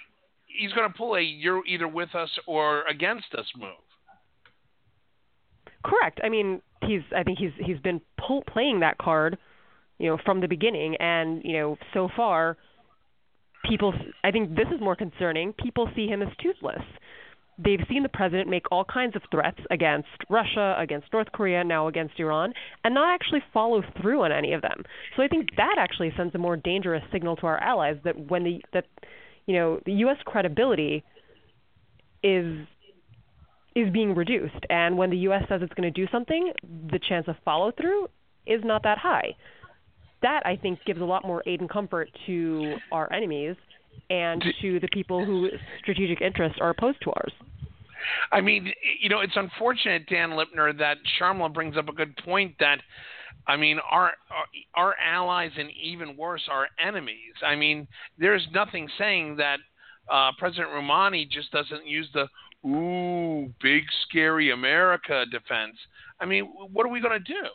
he's 0.46 0.74
going 0.74 0.92
to 0.92 0.96
pull 0.98 1.16
a 1.16 1.22
you're 1.22 1.66
either 1.66 1.88
with 1.88 2.14
us 2.14 2.30
or 2.46 2.84
against 2.88 3.34
us 3.36 3.46
move. 3.58 3.72
Correct. 5.86 6.20
I 6.24 6.30
mean, 6.30 6.62
he's. 6.82 7.02
I 7.16 7.24
think 7.24 7.38
he's 7.38 7.52
he's 7.60 7.80
been 7.80 8.02
pull, 8.18 8.44
playing 8.52 8.80
that 8.80 8.98
card, 8.98 9.38
you 10.00 10.10
know, 10.10 10.18
from 10.26 10.42
the 10.42 10.48
beginning, 10.48 10.96
and 11.00 11.42
you 11.44 11.54
know, 11.54 11.78
so 11.94 12.10
far, 12.16 12.58
people. 13.70 13.94
I 14.24 14.32
think 14.32 14.50
this 14.56 14.68
is 14.74 14.82
more 14.82 14.96
concerning. 14.96 15.54
People 15.54 15.88
see 15.96 16.08
him 16.08 16.24
as 16.24 16.30
toothless. 16.42 16.82
They've 17.58 17.80
seen 17.88 18.04
the 18.04 18.10
president 18.10 18.50
make 18.50 18.64
all 18.72 18.84
kinds 18.84 19.16
of 19.16 19.22
threats 19.32 19.60
against 19.72 20.10
Russia, 20.30 20.76
against 20.78 21.08
North 21.14 21.32
Korea, 21.32 21.64
now 21.64 21.88
against 21.88 22.20
Iran, 22.20 22.54
and 22.84 22.94
not 22.94 23.14
actually 23.14 23.42
follow 23.54 23.82
through 24.02 24.24
on 24.24 24.32
any 24.32 24.54
of 24.54 24.62
them. 24.62 24.84
So 25.16 25.24
I 25.24 25.28
think 25.28 25.50
that 25.56 25.76
actually 25.78 26.12
sends 26.18 26.36
a 26.36 26.38
more 26.38 26.58
dangerous 26.58 27.04
signal 27.14 27.38
to 27.38 27.48
our 27.48 27.60
allies 27.60 27.98
that 28.04 28.30
when 28.30 28.44
the 28.44 28.62
that 28.74 28.86
you 29.46 29.56
know 29.56 29.80
the 29.86 29.94
U.S. 29.94 30.18
credibility 30.26 31.04
is 32.24 32.66
is 33.76 33.92
being 33.92 34.16
reduced. 34.16 34.66
And 34.70 34.98
when 34.98 35.10
the 35.10 35.18
U.S. 35.18 35.44
says 35.50 35.62
it's 35.62 35.74
going 35.74 35.92
to 35.92 36.06
do 36.06 36.10
something, 36.12 36.52
the 36.92 37.00
chance 37.10 37.28
of 37.28 37.36
follow 37.44 37.72
through 37.72 38.08
is 38.48 38.62
not 38.64 38.84
that 38.84 38.98
high. 38.98 39.36
That, 40.22 40.44
I 40.46 40.56
think, 40.56 40.80
gives 40.86 41.02
a 41.02 41.06
lot 41.06 41.26
more 41.26 41.44
aid 41.46 41.60
and 41.60 41.70
comfort 41.70 42.10
to 42.26 42.76
our 42.92 43.12
enemies 43.12 43.56
and 44.10 44.44
to 44.62 44.80
the 44.80 44.88
people 44.94 45.24
whose 45.26 45.52
strategic 45.80 46.22
interests 46.22 46.58
are 46.62 46.70
opposed 46.70 47.02
to 47.04 47.12
ours. 47.12 47.34
I 48.32 48.42
mean, 48.42 48.72
you 49.02 49.10
know, 49.10 49.20
it's 49.20 49.36
unfortunate, 49.36 50.08
Dan 50.08 50.32
Lipner, 50.32 50.78
that 50.78 50.98
Sharmila 51.20 51.54
brings 51.54 51.76
up 51.76 51.90
a 51.90 51.94
good 51.94 52.16
point 52.18 52.56
that, 52.60 52.80
I 53.48 53.58
mean, 53.58 53.80
our, 53.92 54.14
our 54.32 54.46
our 54.76 54.96
allies 55.04 55.52
and 55.58 55.70
even 55.72 56.16
worse, 56.16 56.42
our 56.50 56.68
enemies. 56.80 57.34
I 57.46 57.56
mean, 57.56 57.88
there's 58.18 58.48
nothing 58.54 58.88
saying 58.98 59.38
that 59.38 59.58
uh, 60.12 60.32
President 60.38 60.70
Rouhani 60.70 61.30
just 61.30 61.52
doesn't 61.52 61.86
use 61.86 62.08
the 62.14 62.28
"ooh, 62.66 63.54
big 63.62 63.84
scary 64.08 64.52
America" 64.52 65.26
defense. 65.32 65.78
I 66.20 66.26
mean, 66.26 66.46
what 66.46 66.86
are 66.86 66.90
we 66.90 67.02
going 67.02 67.24
to 67.24 67.34
do? 67.34 67.48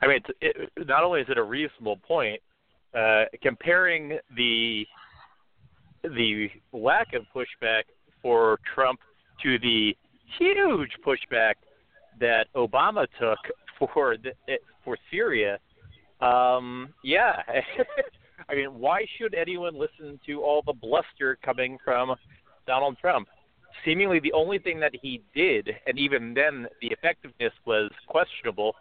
I 0.00 0.06
mean, 0.06 0.20
it, 0.40 0.70
not 0.86 1.02
only 1.02 1.20
is 1.20 1.26
it 1.28 1.38
a 1.38 1.42
reasonable 1.42 1.96
point, 1.96 2.40
uh, 2.94 3.24
comparing 3.42 4.18
the 4.36 4.86
the 6.04 6.48
lack 6.72 7.14
of 7.14 7.22
pushback 7.34 7.82
for 8.22 8.58
Trump 8.74 9.00
to 9.42 9.58
the 9.58 9.96
huge 10.38 10.90
pushback 11.04 11.54
that 12.20 12.46
Obama 12.54 13.06
took 13.18 13.38
for 13.78 14.16
the, 14.16 14.32
for 14.84 14.96
Syria. 15.10 15.58
Um, 16.20 16.94
yeah, 17.04 17.42
I 18.48 18.54
mean, 18.54 18.74
why 18.74 19.06
should 19.18 19.34
anyone 19.34 19.74
listen 19.78 20.18
to 20.26 20.42
all 20.42 20.62
the 20.64 20.72
bluster 20.72 21.38
coming 21.44 21.78
from 21.84 22.14
Donald 22.68 22.96
Trump? 23.00 23.26
Seemingly, 23.84 24.20
the 24.20 24.32
only 24.32 24.58
thing 24.58 24.78
that 24.80 24.92
he 25.02 25.22
did, 25.34 25.70
and 25.86 25.98
even 25.98 26.34
then 26.34 26.66
the 26.80 26.88
effectiveness 26.88 27.52
was 27.66 27.90
questionable, 28.06 28.74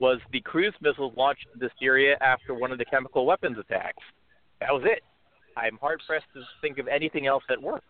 was 0.00 0.18
the 0.32 0.40
cruise 0.40 0.74
missiles 0.80 1.12
launched 1.16 1.46
into 1.52 1.68
Syria 1.78 2.16
after 2.20 2.54
one 2.54 2.72
of 2.72 2.78
the 2.78 2.84
chemical 2.84 3.26
weapons 3.26 3.58
attacks. 3.58 4.02
That 4.60 4.72
was 4.72 4.82
it. 4.86 5.02
I'm 5.56 5.78
hard 5.78 6.00
pressed 6.06 6.26
to 6.34 6.42
think 6.60 6.78
of 6.78 6.88
anything 6.88 7.26
else 7.26 7.42
that 7.48 7.60
worked. 7.60 7.84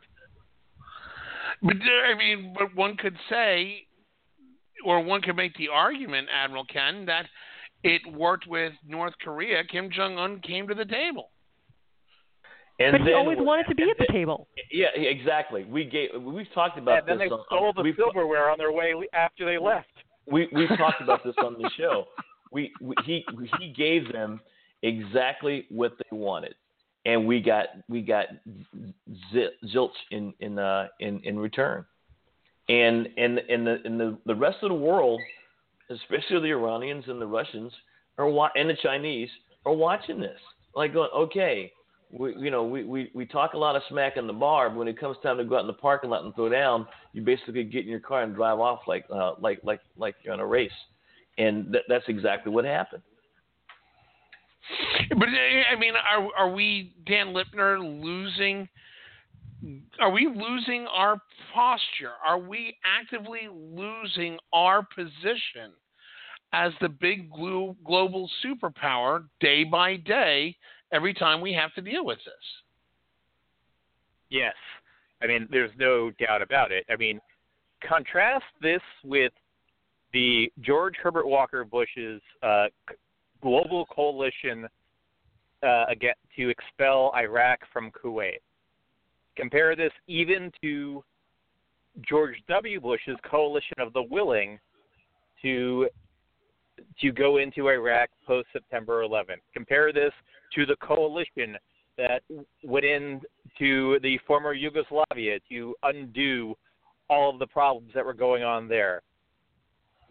But 1.63 1.77
uh, 1.77 2.13
I 2.13 2.19
mean, 2.19 2.55
but 2.59 2.75
one 2.75 2.97
could 2.97 3.17
say, 3.31 3.87
or 4.85 5.03
one 5.03 5.23
could 5.23 5.37
make 5.37 5.57
the 5.57 5.69
argument, 5.73 6.29
Admiral 6.33 6.65
Ken, 6.67 7.07
that 7.07 7.27
it 7.83 8.03
worked 8.13 8.47
with 8.47 8.73
North 8.87 9.15
Korea. 9.23 9.63
Kim 9.65 9.91
Jong 9.91 10.19
Un 10.19 10.41
came 10.41 10.67
to 10.69 10.75
the 10.75 10.85
table. 10.85 11.31
And 12.81 12.93
but 12.99 13.03
he 13.07 13.13
always 13.13 13.39
wanted 13.39 13.67
to 13.69 13.75
be 13.75 13.85
at 13.91 13.99
the 13.99 14.13
table. 14.13 14.49
Yeah, 14.73 14.89
exactly. 14.97 15.65
We 15.65 15.85
gave. 15.85 16.11
We've 16.21 16.53
talked 16.55 16.77
about 16.79 16.99
and 17.01 17.09
then 17.09 17.19
they 17.19 17.33
on- 17.33 17.45
stole 17.47 17.73
the 17.73 17.93
silverware 17.97 18.51
on 18.51 18.59
their 18.59 18.73
way 18.73 18.95
after 19.13 19.45
they 19.45 19.59
left. 19.59 19.87
we 20.27 20.49
we've 20.53 20.77
talked 20.77 21.01
about 21.01 21.23
this 21.23 21.35
on 21.39 21.55
the 21.55 21.71
show. 21.77 22.07
We, 22.51 22.73
we 22.81 22.95
he 23.05 23.25
he 23.61 23.69
gave 23.73 24.13
them 24.13 24.41
exactly 24.83 25.67
what 25.71 25.93
they 25.99 26.17
wanted, 26.17 26.55
and 27.07 27.27
we 27.27 27.41
got 27.41 27.67
we 27.89 28.01
got 28.03 28.27
zi- 29.33 29.51
zilch 29.73 29.91
in 30.11 30.35
in 30.41 30.59
uh 30.59 30.89
in 31.01 31.21
in 31.25 31.39
return, 31.39 31.85
and 32.69 33.09
and 33.17 33.39
and 33.39 33.67
the 33.67 33.79
and 33.85 34.01
the 34.01 34.19
the 34.27 34.35
rest 34.35 34.59
of 34.63 34.69
the 34.71 34.75
world, 34.75 35.21
especially 35.91 36.41
the 36.41 36.51
Iranians 36.53 37.05
and 37.07 37.21
the 37.21 37.27
Russians, 37.27 37.73
are 38.19 38.29
wa- 38.29 38.51
and 38.57 38.69
the 38.69 38.77
Chinese 38.83 39.29
are 39.65 39.73
watching 39.75 40.21
this, 40.21 40.41
like 40.75 40.93
going, 40.93 41.11
okay. 41.15 41.73
We, 42.17 42.37
you 42.37 42.51
know, 42.53 42.63
we, 42.63 42.85
we, 42.85 43.11
we 43.13 43.27
talk 43.27 43.55
a 43.55 43.59
lot 43.59 43.75
of 43.75 43.83
smack 43.89 44.17
in 44.17 44.29
the 44.29 44.33
bar, 44.33 44.71
but 44.71 44.79
when 44.79 44.87
it 44.87 44.99
comes 44.99 45.17
time 45.21 45.37
to 45.39 45.45
go 45.45 45.57
out 45.57 45.63
in 45.63 45.67
the 45.67 45.73
parking 45.73 46.11
lot 46.11 46.25
and 46.25 46.33
throw 46.35 46.49
down, 46.49 46.87
you 47.13 47.23
basically 47.23 47.65
get 47.65 47.83
in 47.83 47.91
your 47.91 47.99
car 47.99 48.23
and 48.23 48.37
drive 48.37 48.61
off 48.61 48.81
like 48.87 49.05
uh, 49.13 49.33
like 49.41 49.59
like 49.65 49.81
like 49.97 50.15
you're 50.23 50.33
on 50.33 50.39
a 50.39 50.47
race, 50.47 50.71
and 51.39 51.73
th- 51.73 51.85
that's 51.89 52.05
exactly 52.07 52.53
what 52.53 52.65
happened. 52.65 53.03
But 55.11 55.29
uh, 55.29 55.73
I 55.73 55.77
mean, 55.77 55.95
are 55.97 56.29
are 56.39 56.55
we 56.55 56.95
Dan 57.05 57.35
Lipner 57.35 57.81
losing? 57.81 58.69
Are 60.01 60.11
we 60.11 60.27
losing 60.27 60.87
our 60.87 61.19
posture? 61.53 62.13
Are 62.25 62.39
we 62.39 62.77
actively 62.85 63.49
losing 63.51 64.39
our 64.53 64.87
position 64.95 65.73
as 66.53 66.73
the 66.81 66.89
big 66.89 67.29
global 67.31 68.31
superpower 68.45 69.25
day 69.41 69.65
by 69.65 69.97
day? 69.97 70.57
Every 70.95 71.13
time 71.13 71.41
we 71.41 71.53
have 71.53 71.75
to 71.75 71.83
deal 71.83 72.05
with 72.05 72.19
this. 72.19 72.35
Yes. 74.31 74.55
I 75.21 75.27
mean, 75.27 75.49
there's 75.51 75.73
no 75.77 76.13
doubt 76.13 76.41
about 76.41 76.71
it. 76.71 76.87
I 76.89 76.97
mean, 76.97 77.21
contrast 77.87 78.45
this 78.63 78.81
with 79.03 79.33
the 80.13 80.53
George 80.61 80.95
Herbert 81.03 81.27
Walker 81.27 81.65
Bush's 81.65 82.23
uh, 82.45 82.67
global 83.43 83.87
coalition 83.87 84.69
uh, 85.65 85.87
to 86.37 86.49
expel 86.49 87.13
Iraq 87.17 87.61
from 87.73 87.91
Kuwait. 87.91 88.39
Compare 89.37 89.75
this 89.75 89.93
even 90.07 90.53
to 90.63 91.03
George 92.09 92.37
W. 92.49 92.81
Bush's 92.81 93.17
coalition 93.29 93.77
of 93.79 93.93
the 93.93 94.03
willing 94.03 94.61
to 95.43 95.89
to 97.01 97.13
go 97.13 97.39
into 97.39 97.69
Iraq 97.69 98.11
post 98.27 98.49
September 98.53 99.03
11th. 99.03 99.41
Compare 99.53 99.93
this 99.93 100.13
to 100.55 100.67
the 100.67 100.77
coalition 100.77 101.57
that 101.97 102.23
went 102.63 102.85
into 102.85 103.99
the 104.01 104.19
former 104.27 104.53
Yugoslavia 104.53 105.39
to 105.49 105.75
undo 105.83 106.55
all 107.09 107.31
of 107.31 107.39
the 107.39 107.47
problems 107.47 107.93
that 107.95 108.05
were 108.05 108.15
going 108.15 108.43
on 108.43 108.69
there. 108.69 109.03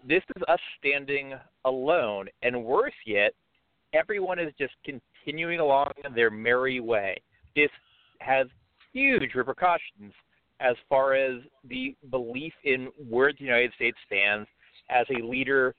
This 0.08 0.24
is 0.36 0.44
us 0.48 0.60
standing 0.80 1.34
alone, 1.66 2.28
and 2.42 2.64
worse 2.64 2.94
yet, 3.06 3.34
everyone 3.94 4.40
is 4.40 4.54
just 4.60 4.74
continuing 4.84 5.60
along 5.60 5.92
their 6.16 6.30
merry 6.30 6.80
way. 6.80 7.16
This 7.56 7.70
has 8.20 8.48
huge 8.92 9.34
repercussions 9.34 10.14
as 10.60 10.76
far 10.88 11.14
as 11.14 11.42
the 11.68 11.96
belief 12.10 12.54
in 12.64 12.90
where 13.10 13.34
the 13.34 13.44
United 13.44 13.74
States 13.76 13.98
stands 14.06 14.48
as 14.90 15.06
a 15.10 15.26
leader 15.26 15.74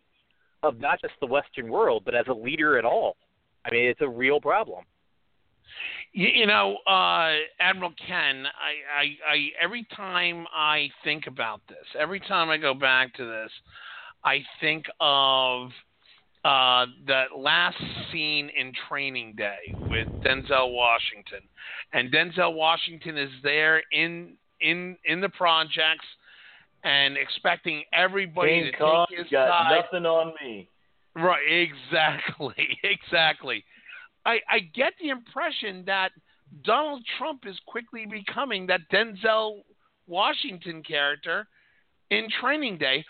of 0.65 0.81
not 0.81 1.01
just 1.01 1.15
the 1.21 1.27
Western 1.27 1.69
world, 1.71 2.03
but 2.05 2.15
as 2.15 2.27
a 2.29 2.33
leader 2.33 2.79
at 2.79 2.85
all. 2.85 3.17
I 3.65 3.71
mean, 3.71 3.87
it's 3.87 4.01
a 4.01 4.09
real 4.09 4.41
problem. 4.41 4.85
You, 6.13 6.29
you 6.29 6.47
know, 6.47 6.77
uh, 6.87 7.33
Admiral 7.61 7.93
Ken, 8.07 8.47
I, 8.47 9.01
I, 9.01 9.33
I, 9.33 9.49
every 9.61 9.87
time 9.97 10.47
I 10.55 10.89
think 11.03 11.27
about 11.27 11.61
this, 11.69 11.85
every 11.99 12.21
time 12.21 12.51
I 12.51 12.57
go 12.57 12.75
back 12.75 13.15
to 13.15 13.25
this, 13.25 13.51
I 14.25 14.43
think 14.61 14.85
of 15.01 15.69
uh, 16.45 16.87
that 17.07 17.37
last 17.37 17.77
scene 18.13 18.51
in 18.59 18.73
Training 18.89 19.35
Day 19.37 19.75
with 19.89 20.09
Denzel 20.23 20.73
Washington, 20.73 21.41
and 21.93 22.13
Denzel 22.13 22.55
Washington 22.55 23.17
is 23.17 23.31
there 23.43 23.83
in 23.93 24.35
in 24.61 24.97
in 25.05 25.21
the 25.21 25.29
projects 25.31 26.07
and 26.85 27.17
expecting 27.17 27.83
everybody 27.93 28.63
King 28.63 28.73
to 28.73 28.79
Kong 28.79 29.07
take 29.09 29.19
his 29.21 29.29
got 29.31 29.49
side. 29.49 29.83
nothing 29.83 30.07
on 30.07 30.33
me. 30.43 30.69
Right, 31.17 31.43
exactly, 31.49 32.79
exactly. 32.83 33.65
I, 34.27 34.39
I 34.51 34.59
get 34.75 34.93
the 35.01 35.09
impression 35.09 35.85
that 35.87 36.11
Donald 36.65 37.03
Trump 37.19 37.43
is 37.47 37.59
quickly 37.67 38.07
becoming 38.07 38.67
that 38.67 38.81
Denzel 38.93 39.63
Washington 40.07 40.83
character 40.83 41.47
in 42.11 42.29
Training 42.41 42.79
Day. 42.79 43.05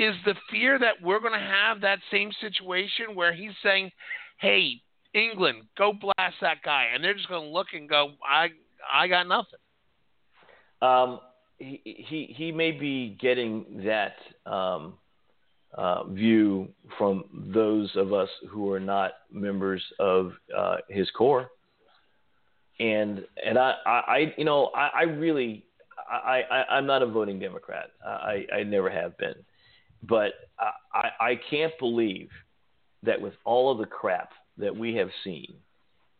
Is 0.00 0.14
the 0.24 0.34
fear 0.48 0.78
that 0.78 1.02
we're 1.02 1.18
going 1.18 1.32
to 1.32 1.40
have 1.40 1.80
that 1.80 1.98
same 2.12 2.30
situation 2.40 3.16
where 3.16 3.32
he's 3.32 3.50
saying, 3.64 3.90
"Hey, 4.38 4.80
England, 5.12 5.64
go 5.76 5.92
blast 5.92 6.36
that 6.40 6.58
guy," 6.64 6.84
and 6.94 7.02
they're 7.02 7.14
just 7.14 7.28
going 7.28 7.42
to 7.42 7.50
look 7.50 7.66
and 7.72 7.88
go, 7.88 8.12
"I, 8.24 8.50
I 8.92 9.08
got 9.08 9.26
nothing." 9.26 9.58
Um, 10.80 11.18
he, 11.58 12.34
he 12.36 12.52
may 12.52 12.72
be 12.72 13.16
getting 13.20 13.82
that 13.84 14.14
um, 14.50 14.94
uh, 15.74 16.04
view 16.04 16.68
from 16.96 17.24
those 17.32 17.90
of 17.96 18.12
us 18.12 18.28
who 18.48 18.72
are 18.72 18.80
not 18.80 19.12
members 19.30 19.82
of 19.98 20.32
uh, 20.56 20.76
his 20.88 21.10
core, 21.10 21.48
and 22.80 23.24
and 23.44 23.58
I, 23.58 23.74
I, 23.84 24.34
you 24.36 24.44
know 24.44 24.70
I, 24.74 24.90
I 25.00 25.02
really 25.02 25.64
I, 26.10 26.42
I 26.50 26.76
I'm 26.76 26.86
not 26.86 27.02
a 27.02 27.06
voting 27.06 27.38
Democrat. 27.38 27.90
I 28.04 28.46
I 28.54 28.62
never 28.62 28.88
have 28.88 29.18
been, 29.18 29.34
but 30.02 30.32
I 30.94 31.08
I 31.20 31.40
can't 31.50 31.72
believe 31.78 32.30
that 33.02 33.20
with 33.20 33.34
all 33.44 33.70
of 33.70 33.78
the 33.78 33.86
crap 33.86 34.30
that 34.56 34.74
we 34.74 34.94
have 34.94 35.10
seen 35.22 35.54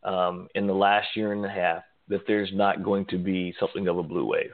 um, 0.05 0.49
in 0.55 0.66
the 0.66 0.74
last 0.74 1.09
year 1.16 1.32
and 1.32 1.45
a 1.45 1.49
half, 1.49 1.82
that 2.09 2.20
there's 2.26 2.51
not 2.53 2.84
going 2.84 3.05
to 3.07 3.18
be 3.18 3.55
something 3.59 3.89
of 3.89 3.99
a 3.99 4.03
blue 4.03 4.24
wave 4.24 4.53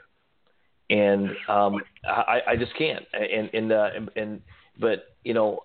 and 0.91 1.31
um, 1.49 1.77
I, 2.07 2.41
I 2.49 2.57
just 2.57 2.77
can't. 2.77 3.05
And 3.13 3.51
and, 3.53 3.73
uh, 3.73 3.91
and 3.95 4.11
and 4.17 4.41
but 4.79 5.17
you 5.25 5.35
know, 5.35 5.61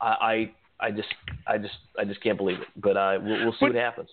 I 0.00 0.50
I 0.80 0.90
just 0.90 1.08
I 1.46 1.58
just 1.58 1.74
I 1.98 2.04
just 2.04 2.22
can't 2.22 2.38
believe 2.38 2.60
it. 2.60 2.68
But 2.76 2.96
uh, 2.96 3.18
we'll, 3.22 3.44
we'll 3.44 3.52
see 3.52 3.58
But- 3.60 3.74
what 3.74 3.76
happens. 3.76 4.08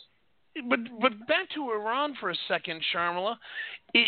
But 0.70 0.80
but 1.02 1.28
back 1.28 1.50
to 1.56 1.72
Iran 1.72 2.16
for 2.20 2.30
a 2.30 2.36
second, 2.48 2.84
Sharmila. 2.94 3.38
It, 3.96 4.08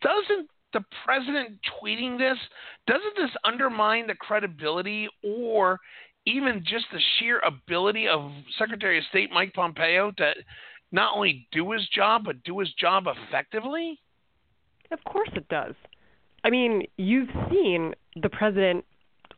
doesn't 0.00 0.48
the 0.72 0.84
president 1.04 1.58
tweeting 1.82 2.18
this 2.18 2.38
doesn't 2.86 3.16
this 3.16 3.30
undermine 3.44 4.06
the 4.06 4.14
credibility 4.14 5.08
or 5.24 5.80
even 6.24 6.62
just 6.64 6.86
the 6.92 7.00
sheer 7.18 7.40
ability 7.40 8.06
of 8.06 8.30
Secretary 8.58 8.98
of 8.98 9.04
State 9.10 9.30
Mike 9.32 9.52
Pompeo 9.54 10.12
to 10.12 10.32
not 10.92 11.16
only 11.16 11.48
do 11.50 11.72
his 11.72 11.86
job 11.88 12.22
but 12.24 12.42
do 12.44 12.60
his 12.60 12.72
job 12.74 13.04
effectively? 13.06 13.98
Of 14.92 15.02
course 15.04 15.30
it 15.34 15.48
does. 15.48 15.74
I 16.44 16.50
mean, 16.50 16.82
you've 16.96 17.30
seen 17.50 17.94
the 18.20 18.28
president 18.28 18.84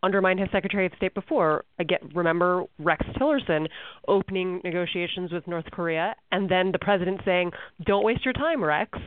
undermine 0.02 0.36
his 0.36 0.48
Secretary 0.52 0.86
of 0.86 0.92
State 0.96 1.14
before. 1.14 1.64
Again, 1.78 2.10
remember 2.14 2.64
Rex 2.78 3.04
Tillerson 3.18 3.66
opening 4.06 4.60
negotiations 4.64 5.32
with 5.32 5.46
North 5.46 5.64
Korea, 5.70 6.14
and 6.32 6.48
then 6.50 6.72
the 6.72 6.78
president 6.78 7.20
saying, 7.24 7.52
"Don't 7.84 8.04
waste 8.04 8.24
your 8.24 8.34
time, 8.34 8.62
Rex." 8.62 8.98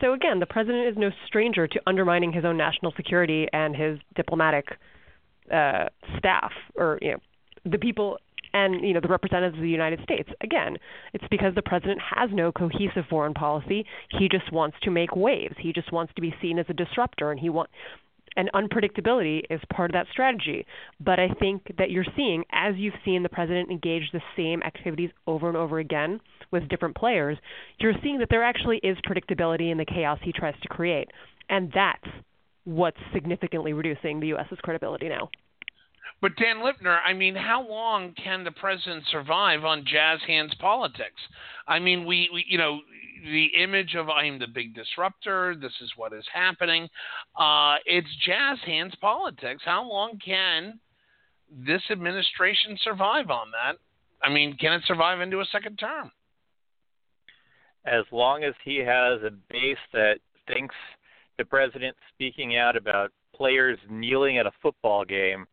So 0.00 0.12
again, 0.12 0.38
the 0.38 0.46
president 0.46 0.86
is 0.86 0.96
no 0.96 1.10
stranger 1.26 1.66
to 1.66 1.80
undermining 1.86 2.32
his 2.32 2.44
own 2.44 2.56
national 2.56 2.92
security 2.92 3.48
and 3.52 3.74
his 3.74 3.98
diplomatic 4.14 4.76
uh, 5.50 5.86
staff, 6.18 6.52
or 6.76 6.98
you 7.00 7.12
know, 7.12 7.18
the 7.64 7.78
people 7.78 8.18
and 8.56 8.86
you 8.86 8.94
know 8.94 9.00
the 9.00 9.08
representatives 9.08 9.56
of 9.56 9.62
the 9.62 9.68
United 9.68 10.00
States. 10.02 10.28
Again, 10.40 10.78
it's 11.12 11.24
because 11.30 11.54
the 11.54 11.62
president 11.62 12.00
has 12.16 12.30
no 12.32 12.52
cohesive 12.52 13.04
foreign 13.10 13.34
policy. 13.34 13.84
He 14.18 14.28
just 14.28 14.50
wants 14.50 14.76
to 14.82 14.90
make 14.90 15.14
waves. 15.14 15.54
He 15.58 15.72
just 15.72 15.92
wants 15.92 16.12
to 16.14 16.22
be 16.22 16.34
seen 16.40 16.58
as 16.58 16.66
a 16.68 16.72
disruptor, 16.72 17.30
and 17.30 17.38
he 17.38 17.50
want 17.50 17.68
And 18.36 18.50
unpredictability 18.54 19.42
is 19.50 19.60
part 19.74 19.90
of 19.90 19.94
that 19.94 20.06
strategy. 20.10 20.64
But 21.00 21.18
I 21.18 21.28
think 21.40 21.62
that 21.78 21.90
you're 21.90 22.12
seeing, 22.16 22.44
as 22.52 22.74
you've 22.76 23.00
seen 23.04 23.22
the 23.22 23.28
president 23.28 23.70
engage 23.70 24.04
the 24.12 24.22
same 24.36 24.62
activities 24.62 25.10
over 25.26 25.48
and 25.48 25.56
over 25.56 25.78
again 25.78 26.20
with 26.50 26.68
different 26.68 26.96
players, 26.96 27.36
you're 27.78 28.00
seeing 28.02 28.18
that 28.20 28.28
there 28.30 28.44
actually 28.44 28.80
is 28.82 28.96
predictability 29.08 29.70
in 29.70 29.78
the 29.78 29.84
chaos 29.84 30.18
he 30.22 30.32
tries 30.32 30.58
to 30.62 30.68
create. 30.68 31.08
And 31.48 31.72
that's 31.74 32.08
what's 32.64 32.96
significantly 33.12 33.72
reducing 33.72 34.20
the 34.20 34.28
U.S.'s 34.28 34.58
credibility 34.62 35.08
now. 35.08 35.28
But 36.20 36.36
Dan 36.36 36.56
Lipner, 36.56 36.98
I 37.04 37.12
mean, 37.12 37.34
how 37.34 37.66
long 37.66 38.14
can 38.22 38.44
the 38.44 38.50
president 38.50 39.04
survive 39.10 39.64
on 39.64 39.84
jazz 39.86 40.20
hands 40.26 40.54
politics? 40.58 41.20
I 41.68 41.78
mean, 41.78 42.06
we, 42.06 42.30
we 42.32 42.44
you 42.48 42.58
know, 42.58 42.80
the 43.22 43.46
image 43.62 43.94
of 43.94 44.08
I'm 44.08 44.38
the 44.38 44.46
big 44.46 44.74
disruptor. 44.74 45.54
This 45.60 45.72
is 45.80 45.92
what 45.96 46.12
is 46.12 46.24
happening. 46.32 46.88
Uh, 47.38 47.76
it's 47.84 48.08
jazz 48.24 48.58
hands 48.64 48.94
politics. 49.00 49.62
How 49.64 49.88
long 49.88 50.18
can 50.24 50.78
this 51.50 51.82
administration 51.90 52.78
survive 52.82 53.30
on 53.30 53.50
that? 53.50 53.78
I 54.22 54.32
mean, 54.32 54.56
can 54.56 54.72
it 54.72 54.82
survive 54.86 55.20
into 55.20 55.40
a 55.40 55.44
second 55.46 55.76
term? 55.76 56.10
As 57.84 58.04
long 58.10 58.42
as 58.42 58.54
he 58.64 58.78
has 58.78 59.22
a 59.22 59.30
base 59.50 59.76
that 59.92 60.18
thinks 60.48 60.74
the 61.38 61.44
president 61.44 61.96
speaking 62.14 62.56
out 62.56 62.76
about 62.76 63.12
players 63.34 63.78
kneeling 63.90 64.38
at 64.38 64.46
a 64.46 64.52
football 64.62 65.04
game 65.04 65.46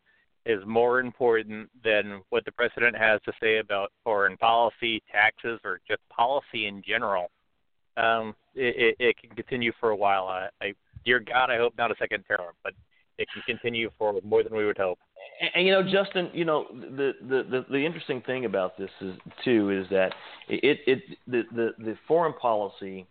is 0.45 0.61
more 0.65 0.99
important 0.99 1.69
than 1.83 2.21
what 2.29 2.43
the 2.45 2.51
president 2.51 2.97
has 2.97 3.21
to 3.25 3.31
say 3.41 3.57
about 3.57 3.91
foreign 4.03 4.37
policy, 4.37 5.01
taxes, 5.11 5.59
or 5.63 5.79
just 5.87 6.01
policy 6.09 6.67
in 6.67 6.81
general. 6.85 7.31
Um, 7.95 8.35
it, 8.55 8.95
it, 8.99 9.03
it 9.03 9.15
can 9.21 9.35
continue 9.35 9.71
for 9.79 9.91
a 9.91 9.95
while. 9.95 10.27
I, 10.27 10.49
I, 10.61 10.73
dear 11.05 11.19
God, 11.19 11.49
I 11.49 11.57
hope 11.57 11.73
not 11.77 11.91
a 11.91 11.95
second 11.97 12.23
term, 12.23 12.53
but 12.63 12.73
it 13.17 13.27
can 13.31 13.43
continue 13.45 13.89
for 13.97 14.19
more 14.23 14.43
than 14.43 14.55
we 14.55 14.65
would 14.65 14.77
hope. 14.77 14.99
And, 15.39 15.51
and 15.55 15.67
you 15.67 15.71
know, 15.71 15.83
Justin, 15.83 16.29
you 16.33 16.45
know, 16.45 16.65
the, 16.71 17.13
the 17.21 17.43
the 17.43 17.65
the 17.69 17.85
interesting 17.85 18.21
thing 18.21 18.45
about 18.45 18.77
this 18.77 18.89
is 19.01 19.15
too 19.45 19.69
is 19.69 19.87
that 19.91 20.13
it 20.49 20.79
it 20.87 20.99
the 21.27 21.43
the, 21.51 21.71
the 21.77 21.97
foreign 22.07 22.33
policy 22.33 23.05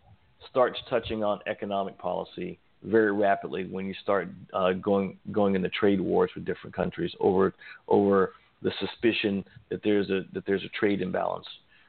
starts 0.49 0.77
touching 0.89 1.23
on 1.23 1.39
economic 1.47 1.97
policy 1.97 2.59
very 2.83 3.11
rapidly 3.11 3.65
when 3.65 3.85
you 3.85 3.93
start 4.01 4.27
uh, 4.53 4.73
going 4.73 5.17
going 5.31 5.55
into 5.55 5.69
trade 5.69 6.01
wars 6.01 6.31
with 6.35 6.45
different 6.45 6.75
countries 6.75 7.11
over 7.19 7.53
over 7.87 8.33
the 8.61 8.71
suspicion 8.79 9.43
that 9.69 9.81
there's 9.83 10.09
a 10.09 10.21
that 10.33 10.45
there's 10.45 10.63
a 10.63 10.69
trade 10.79 11.01
imbalance 11.01 11.45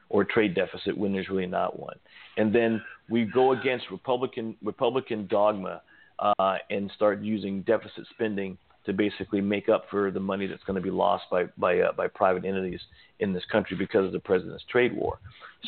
or 0.08 0.24
trade 0.24 0.54
deficit 0.54 0.96
when 0.96 1.12
there's 1.12 1.28
really 1.28 1.46
not 1.46 1.78
one. 1.78 1.96
And 2.36 2.54
then 2.54 2.82
we 3.08 3.24
go 3.24 3.52
against 3.52 3.86
Republican 3.90 4.56
Republican 4.62 5.26
dogma 5.28 5.82
uh, 6.18 6.56
and 6.70 6.90
start 6.94 7.20
using 7.20 7.62
deficit 7.62 8.06
spending 8.10 8.56
to 8.86 8.92
basically 8.92 9.40
make 9.40 9.68
up 9.68 9.86
for 9.90 10.10
the 10.10 10.20
money 10.20 10.46
that's 10.46 10.62
going 10.64 10.76
to 10.76 10.82
be 10.82 10.90
lost 10.90 11.24
by 11.30 11.44
by 11.56 11.80
uh, 11.80 11.92
by 11.92 12.06
private 12.06 12.44
entities 12.44 12.80
in 13.20 13.32
this 13.32 13.44
country 13.50 13.76
because 13.76 14.04
of 14.04 14.12
the 14.12 14.20
president's 14.20 14.64
trade 14.70 14.94
war. 14.94 15.18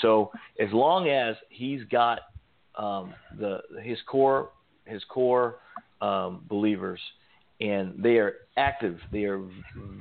So 0.00 0.30
as 0.60 0.72
long 0.72 1.08
as 1.08 1.36
he's 1.48 1.82
got 1.84 2.20
um, 2.76 3.14
the 3.38 3.60
his 3.82 3.98
core 4.06 4.50
his 4.87 5.03
core 5.09 5.57
um, 6.01 6.45
believers, 6.49 7.01
and 7.61 7.95
they 8.03 8.16
are 8.16 8.34
active, 8.57 8.99
they 9.12 9.24
are 9.24 9.41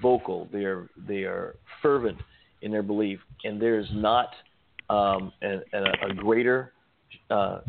vocal, 0.01 0.47
they 0.51 0.65
are 0.65 0.89
they 1.07 1.23
are 1.23 1.55
fervent 1.81 2.17
in 2.61 2.71
their 2.71 2.83
belief, 2.83 3.19
and 3.43 3.61
there 3.61 3.79
is 3.79 3.87
not 3.93 4.29
um, 4.89 5.31
a, 5.41 5.61
a, 5.73 6.13
greater 6.15 6.73
uh, 7.29 7.59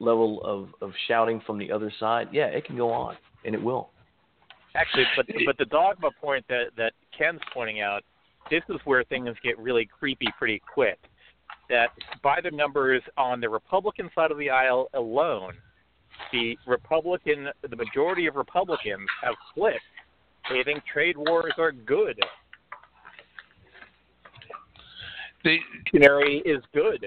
level 0.00 0.42
of, 0.44 0.68
of 0.80 0.92
shouting 1.06 1.40
from 1.46 1.58
the 1.58 1.70
other 1.70 1.92
side. 2.00 2.28
Yeah, 2.32 2.46
it 2.46 2.64
can 2.64 2.76
go 2.76 2.90
on, 2.90 3.16
and 3.44 3.54
it 3.54 3.62
will. 3.62 3.90
Actually, 4.74 5.04
but 5.16 5.26
but 5.46 5.58
the 5.58 5.64
dogma 5.64 6.10
point 6.20 6.44
that 6.48 6.66
that 6.76 6.92
Ken's 7.16 7.40
pointing 7.52 7.80
out, 7.80 8.02
this 8.50 8.62
is 8.68 8.76
where 8.84 9.02
things 9.04 9.28
get 9.42 9.58
really 9.58 9.88
creepy 9.98 10.28
pretty 10.38 10.60
quick. 10.72 10.98
That 11.68 11.88
by 12.22 12.40
the 12.40 12.50
numbers 12.50 13.02
on 13.16 13.40
the 13.40 13.48
Republican 13.48 14.10
side 14.14 14.30
of 14.30 14.38
the 14.38 14.50
aisle 14.50 14.88
alone, 14.94 15.54
the 16.32 16.56
Republican, 16.66 17.48
the 17.68 17.76
majority 17.76 18.26
of 18.26 18.36
Republicans 18.36 19.06
have 19.22 19.34
flipped. 19.54 19.80
They 20.50 20.62
think 20.64 20.82
trade 20.90 21.16
wars 21.16 21.52
are 21.58 21.72
good. 21.72 22.18
The 25.44 25.58
dictionary 25.84 26.42
is 26.44 26.62
good. 26.74 27.06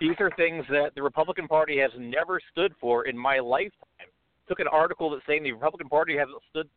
These 0.00 0.14
are 0.20 0.30
things 0.36 0.64
that 0.70 0.94
the 0.94 1.02
Republican 1.02 1.48
Party 1.48 1.78
has 1.78 1.90
never 1.98 2.40
stood 2.52 2.72
for 2.80 3.06
in 3.06 3.18
my 3.18 3.38
lifetime. 3.40 4.08
Took 4.48 4.60
an 4.60 4.68
article 4.68 5.10
that 5.10 5.20
saying 5.26 5.42
the 5.42 5.52
Republican 5.52 5.88
Party 5.88 6.16
hasn't 6.16 6.40
stood 6.50 6.68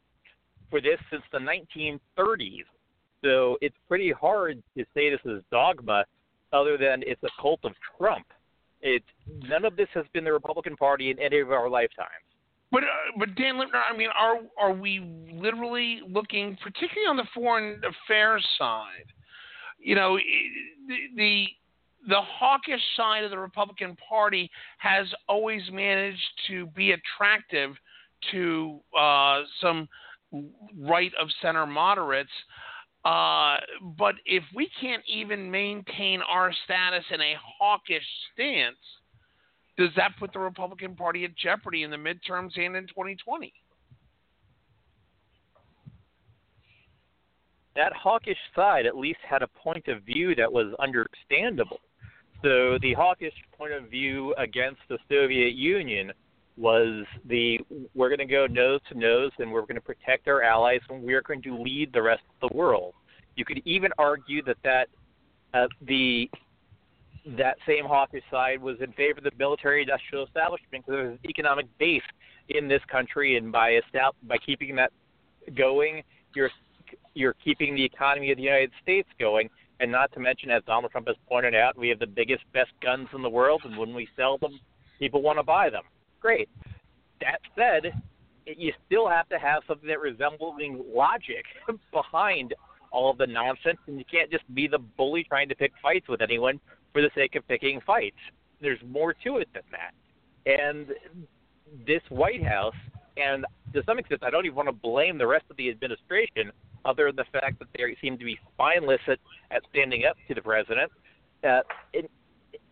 for 0.70 0.82
this 0.82 1.00
since 1.12 1.24
the 1.32 1.38
1930s. 1.38 2.66
So 3.24 3.58
it's 3.62 3.76
pretty 3.88 4.12
hard 4.12 4.64
to 4.76 4.84
say 4.94 5.12
this 5.12 5.20
is 5.26 5.44
dogma, 5.52 6.04
other 6.52 6.78
than 6.78 7.04
it's 7.06 7.22
a 7.24 7.30
cult 7.40 7.60
of 7.64 7.74
Trump. 7.98 8.26
It 8.82 9.04
none 9.48 9.66
of 9.66 9.76
this 9.76 9.88
has 9.94 10.06
been 10.14 10.24
the 10.24 10.34
Republican 10.34 10.76
Party 10.76 11.12
in 11.12 11.20
any 11.20 11.40
of 11.40 11.52
our 11.52 11.70
lifetimes. 11.70 12.10
But 12.72 12.84
uh, 12.84 12.88
but 13.20 13.36
Dan 13.36 13.56
Lipner, 13.56 13.82
I 13.90 13.96
mean, 13.96 14.10
are 14.18 14.40
are 14.58 14.74
we 14.74 15.28
literally 15.32 16.02
looking, 16.10 16.58
particularly 16.64 17.08
on 17.08 17.18
the 17.18 17.28
foreign 17.34 17.82
affairs 17.84 18.46
side? 18.58 19.06
You 19.80 19.96
know, 19.96 20.18
the 20.88 20.98
the, 21.16 21.46
the 22.08 22.22
hawkish 22.22 22.82
side 22.96 23.24
of 23.24 23.32
the 23.32 23.38
Republican 23.38 23.98
Party 24.08 24.50
has 24.78 25.06
always 25.28 25.62
managed 25.72 26.20
to 26.48 26.68
be 26.68 26.94
attractive 26.94 27.76
to 28.32 28.80
uh, 28.98 29.42
some 29.62 29.90
right 30.80 31.12
of 31.20 31.28
center 31.42 31.66
moderates 31.66 32.30
uh, 33.04 33.58
but 33.98 34.16
if 34.26 34.44
we 34.56 34.70
can't 34.80 35.04
even 35.08 35.50
maintain 35.50 36.22
our 36.22 36.54
status 36.66 37.04
in 37.12 37.20
a 37.20 37.34
hawkish 37.60 38.06
stance, 38.34 38.78
does 39.78 39.90
that 39.96 40.12
put 40.20 40.32
the 40.34 40.40
Republican 40.40 40.96
Party 40.96 41.26
at 41.26 41.36
jeopardy 41.36 41.84
in 41.84 41.90
the 41.90 41.98
midterms 41.98 42.58
and 42.58 42.76
in 42.76 42.88
2020? 42.88 43.52
That 47.76 47.94
hawkish 47.94 48.38
side 48.56 48.86
at 48.86 48.98
least 48.98 49.20
had 49.28 49.42
a 49.42 49.48
point 49.48 49.88
of 49.88 50.04
view 50.04 50.36
that 50.36 50.52
was 50.52 50.76
understandable. 50.80 51.80
So 52.44 52.78
the 52.82 52.94
hawkish 52.94 53.34
point 53.58 53.72
of 53.72 53.90
view 53.90 54.36
against 54.38 54.82
the 54.90 54.98
Soviet 55.10 55.54
Union 55.54 56.12
was 56.58 57.06
the 57.28 57.60
we're 57.96 58.10
going 58.10 58.20
to 58.20 58.26
go 58.26 58.46
nose 58.46 58.82
to 58.90 58.98
nose 58.98 59.32
and 59.40 59.52
we're 59.52 59.62
going 59.62 59.76
to 59.76 59.82
protect 59.82 60.28
our 60.28 60.44
allies 60.44 60.82
and 60.90 61.02
we're 61.02 61.22
going 61.22 61.42
to 61.42 61.58
lead 61.58 61.92
the 61.94 62.02
rest 62.02 62.24
of 62.42 62.50
the 62.50 62.56
world. 62.56 62.94
You 63.36 63.46
could 63.46 63.62
even 63.66 63.92
argue 63.98 64.44
that 64.44 64.58
that 64.64 64.88
uh, 65.54 65.68
the 65.88 66.30
that 67.38 67.58
same 67.68 67.86
hawkish 67.86 68.24
side 68.30 68.62
was 68.62 68.78
in 68.82 68.92
favor 68.94 69.20
of 69.20 69.24
the 69.24 69.32
military 69.38 69.82
industrial 69.82 70.26
establishment 70.26 70.86
because 70.86 70.94
there's 70.94 71.20
an 71.24 71.30
economic 71.30 71.66
base 71.78 72.02
in 72.50 72.68
this 72.68 72.82
country, 72.92 73.38
and 73.38 73.52
by 73.52 73.72
estab- 73.72 74.16
by 74.24 74.38
keeping 74.38 74.76
that 74.76 74.92
going, 75.56 76.04
you're 76.36 76.50
you're 77.14 77.36
keeping 77.44 77.76
the 77.76 77.84
economy 77.84 78.32
of 78.32 78.38
the 78.38 78.44
United 78.44 78.72
States 78.82 79.08
going. 79.20 79.50
And 79.80 79.92
not 79.92 80.12
to 80.14 80.20
mention, 80.20 80.52
as 80.52 80.62
Donald 80.68 80.92
Trump 80.92 81.08
has 81.08 81.16
pointed 81.28 81.56
out, 81.56 81.76
we 81.76 81.90
have 81.90 81.98
the 81.98 82.06
biggest, 82.06 82.44
best 82.54 82.70
guns 82.84 83.08
in 83.16 83.24
the 83.24 83.30
world, 83.30 83.64
and 83.66 83.76
when 83.76 83.96
we 83.96 84.08
sell 84.16 84.38
them, 84.38 84.60
people 85.00 85.24
want 85.24 85.40
to 85.40 85.44
buy 85.44 85.72
them 85.72 85.82
great. 86.22 86.50
That 87.20 87.40
said, 87.56 87.94
you 88.46 88.74
still 88.86 89.08
have 89.08 89.28
to 89.30 89.38
have 89.38 89.64
something 89.68 89.88
that 89.88 90.00
resembling 90.00 90.84
logic 90.94 91.46
behind 91.92 92.54
all 92.92 93.12
of 93.12 93.18
the 93.18 93.28
nonsense, 93.28 93.78
and 93.88 93.98
you 93.98 94.06
can't 94.10 94.30
just 94.32 94.44
be 94.54 94.68
the 94.68 94.78
bully 94.80 95.24
trying 95.24 95.50
to 95.50 95.56
pick 95.56 95.72
fights 95.82 96.08
with 96.08 96.22
anyone 96.22 96.60
for 96.94 97.02
the 97.02 97.10
sake 97.16 97.36
of 97.36 97.48
picking 97.48 97.80
fights. 97.86 98.18
There's 98.60 98.80
more 98.88 99.14
to 99.24 99.38
it 99.38 99.50
than 99.54 99.64
that. 99.72 99.94
And 100.46 100.88
this 101.88 102.02
White 102.10 102.44
House, 102.44 102.76
and 103.18 103.46
to 103.74 103.82
some 103.86 103.98
extent, 103.98 104.24
I 104.24 104.30
don't 104.30 104.46
even 104.46 104.56
want 104.56 104.68
to 104.68 104.74
blame 104.74 105.18
the 105.18 105.28
rest 105.28 105.46
of 105.50 105.58
the 105.58 105.70
administration, 105.70 106.52
other 106.84 107.08
than 107.08 107.16
the 107.18 107.40
fact 107.40 107.60
that 107.60 107.68
they 107.76 107.96
seem 108.02 108.18
to 108.18 108.26
be 108.26 108.38
spineless 108.54 109.02
at, 109.08 109.20
at 109.52 109.62
standing 109.70 110.06
up 110.06 110.18
to 110.28 110.34
the 110.36 110.42
president. 110.42 110.92
Uh, 111.44 111.62
it, 111.94 112.12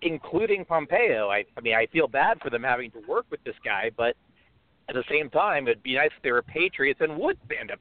including 0.02 0.66
Pompeo. 0.66 1.30
I, 1.30 1.46
I 1.58 1.62
mean, 1.62 1.76
I 1.76 1.88
feel 1.88 2.08
bad 2.08 2.40
for 2.42 2.50
them 2.50 2.64
having 2.64 2.92
to 2.92 3.02
work 3.08 3.26
with 3.30 3.44
this 3.44 3.56
guy, 3.64 3.92
but 3.96 4.16
at 4.88 4.96
the 4.96 5.04
same 5.10 5.30
time, 5.30 5.68
it'd 5.68 5.84
be 5.84 5.96
nice 5.96 6.10
if 6.16 6.24
they 6.24 6.32
were 6.32 6.42
patriots 6.42 7.00
and 7.02 7.18
would 7.18 7.38
stand 7.46 7.72
up 7.72 7.80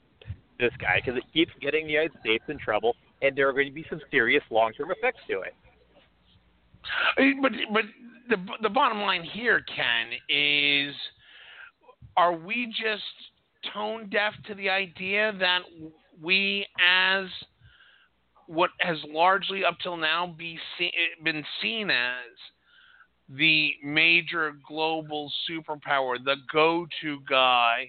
this 0.59 0.73
guy 0.81 1.01
because 1.03 1.17
it 1.17 1.25
keeps 1.33 1.53
getting 1.61 1.87
the 1.87 1.93
United 1.93 2.13
States 2.21 2.45
in 2.49 2.59
trouble, 2.59 2.97
and 3.23 3.37
there 3.37 3.49
are 3.49 3.53
going 3.53 3.69
to 3.69 3.73
be 3.73 3.87
some 3.89 4.01
serious 4.11 4.43
long-term 4.51 4.91
effects 4.91 5.21
to 5.29 5.41
it. 5.41 5.55
But 7.41 7.53
but 7.73 7.83
the 8.29 8.37
the 8.63 8.69
bottom 8.69 9.01
line 9.01 9.23
here, 9.23 9.63
Ken, 9.75 10.13
is 10.29 10.95
are 12.17 12.35
we 12.35 12.67
just 12.67 13.03
tone 13.73 14.09
deaf 14.11 14.33
to 14.47 14.55
the 14.55 14.69
idea 14.69 15.33
that 15.39 15.61
we 16.23 16.67
as 16.81 17.27
what 18.49 18.71
has 18.81 18.97
largely 19.07 19.65
up 19.65 19.77
till 19.83 19.97
now 19.97 20.35
be 20.37 20.59
see, 20.77 20.91
been 21.23 21.45
seen 21.63 21.91
as 21.91 22.37
the 23.29 23.73
major 23.85 24.57
global 24.67 25.31
superpower, 25.49 26.17
the 26.25 26.37
go-to 26.51 27.19
guy 27.29 27.87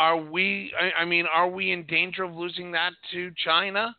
are 0.00 0.16
we? 0.16 0.72
I, 0.80 1.02
I 1.02 1.04
mean, 1.04 1.26
are 1.26 1.48
we 1.48 1.72
in 1.72 1.84
danger 1.84 2.24
of 2.24 2.34
losing 2.34 2.72
that 2.72 2.92
to 3.12 3.30
China? 3.44 3.94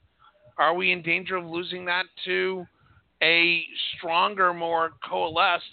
Are 0.57 0.73
we 0.73 0.91
in 0.91 1.03
danger 1.03 1.35
of 1.35 1.45
losing 1.45 1.85
that 1.85 2.05
to 2.25 2.65
a 3.21 3.63
stronger, 3.95 4.51
more 4.51 4.93
coalesced 5.07 5.63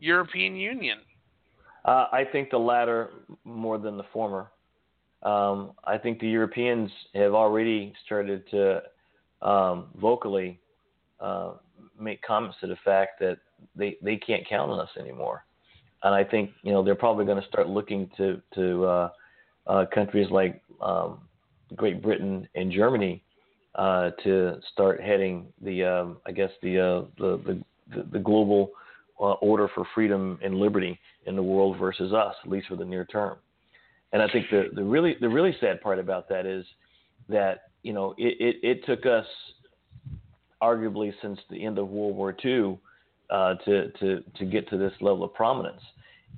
European 0.00 0.56
Union? 0.56 0.98
Uh, 1.84 2.06
I 2.10 2.24
think 2.32 2.50
the 2.50 2.58
latter 2.58 3.10
more 3.44 3.78
than 3.78 3.96
the 3.96 4.04
former. 4.12 4.48
Um, 5.22 5.72
I 5.84 5.98
think 5.98 6.20
the 6.20 6.28
Europeans 6.28 6.90
have 7.14 7.34
already 7.34 7.92
started 8.04 8.48
to 8.50 8.82
um, 9.42 9.88
vocally 10.00 10.58
uh, 11.20 11.52
make 11.98 12.22
comments 12.22 12.56
to 12.60 12.66
the 12.66 12.76
fact 12.84 13.20
that 13.20 13.38
they, 13.76 13.96
they 14.02 14.16
can't 14.16 14.48
count 14.48 14.70
on 14.70 14.80
us 14.80 14.88
anymore. 14.98 15.44
And 16.02 16.14
I 16.14 16.24
think 16.24 16.50
you 16.62 16.72
know 16.72 16.82
they're 16.82 16.94
probably 16.94 17.26
going 17.26 17.40
to 17.40 17.48
start 17.48 17.68
looking 17.68 18.10
to 18.16 18.40
to 18.54 18.84
uh, 18.86 19.10
uh, 19.66 19.84
countries 19.92 20.30
like 20.30 20.62
um, 20.80 21.20
Great 21.76 22.02
Britain 22.02 22.48
and 22.54 22.72
Germany 22.72 23.22
uh, 23.74 24.10
to 24.24 24.58
start 24.72 25.00
heading 25.02 25.46
the 25.60 25.84
um, 25.84 26.16
I 26.26 26.32
guess 26.32 26.50
the, 26.62 26.78
uh, 26.78 27.04
the 27.18 27.62
the 27.94 28.02
the 28.12 28.18
global 28.18 28.70
uh, 29.20 29.32
order 29.34 29.68
for 29.74 29.84
freedom 29.94 30.38
and 30.42 30.54
liberty 30.54 30.98
in 31.26 31.36
the 31.36 31.42
world 31.42 31.78
versus 31.78 32.14
us, 32.14 32.34
at 32.42 32.50
least 32.50 32.68
for 32.68 32.76
the 32.76 32.84
near 32.84 33.04
term. 33.04 33.36
And 34.12 34.22
I 34.22 34.28
think 34.28 34.46
the 34.50 34.70
the 34.72 34.82
really 34.82 35.16
the 35.20 35.28
really 35.28 35.56
sad 35.60 35.80
part 35.80 35.98
about 35.98 36.28
that 36.28 36.46
is 36.46 36.64
that 37.28 37.70
you 37.82 37.92
know 37.92 38.14
it, 38.18 38.36
it, 38.40 38.56
it 38.62 38.86
took 38.86 39.06
us 39.06 39.26
arguably 40.62 41.12
since 41.22 41.38
the 41.48 41.64
end 41.64 41.78
of 41.78 41.88
World 41.88 42.16
War 42.16 42.36
II 42.44 42.78
uh, 43.30 43.54
to 43.64 43.90
to 43.92 44.22
to 44.36 44.44
get 44.44 44.68
to 44.70 44.78
this 44.78 44.92
level 45.00 45.24
of 45.24 45.34
prominence. 45.34 45.82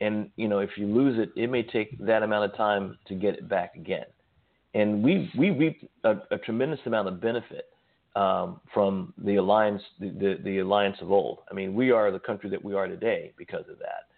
And 0.00 0.30
you 0.36 0.48
know, 0.48 0.58
if 0.58 0.70
you 0.76 0.86
lose 0.86 1.18
it, 1.18 1.30
it 1.40 1.48
may 1.48 1.62
take 1.62 1.98
that 2.04 2.22
amount 2.22 2.50
of 2.50 2.56
time 2.56 2.98
to 3.08 3.14
get 3.14 3.34
it 3.34 3.48
back 3.48 3.74
again. 3.76 4.06
And 4.74 5.02
we 5.02 5.30
we 5.36 5.50
reaped 5.50 5.84
a, 6.04 6.16
a 6.30 6.38
tremendous 6.38 6.80
amount 6.86 7.08
of 7.08 7.20
benefit 7.20 7.66
um, 8.16 8.60
from 8.72 9.14
the 9.24 9.36
alliance, 9.36 9.82
the, 9.98 10.10
the, 10.10 10.38
the 10.44 10.58
alliance 10.58 10.96
of 11.00 11.10
old. 11.10 11.40
I 11.50 11.54
mean, 11.54 11.74
we 11.74 11.90
are 11.90 12.10
the 12.10 12.18
country 12.18 12.50
that 12.50 12.62
we 12.62 12.74
are 12.74 12.86
today 12.86 13.32
because 13.36 13.64
of 13.70 13.78
that. 13.78 14.08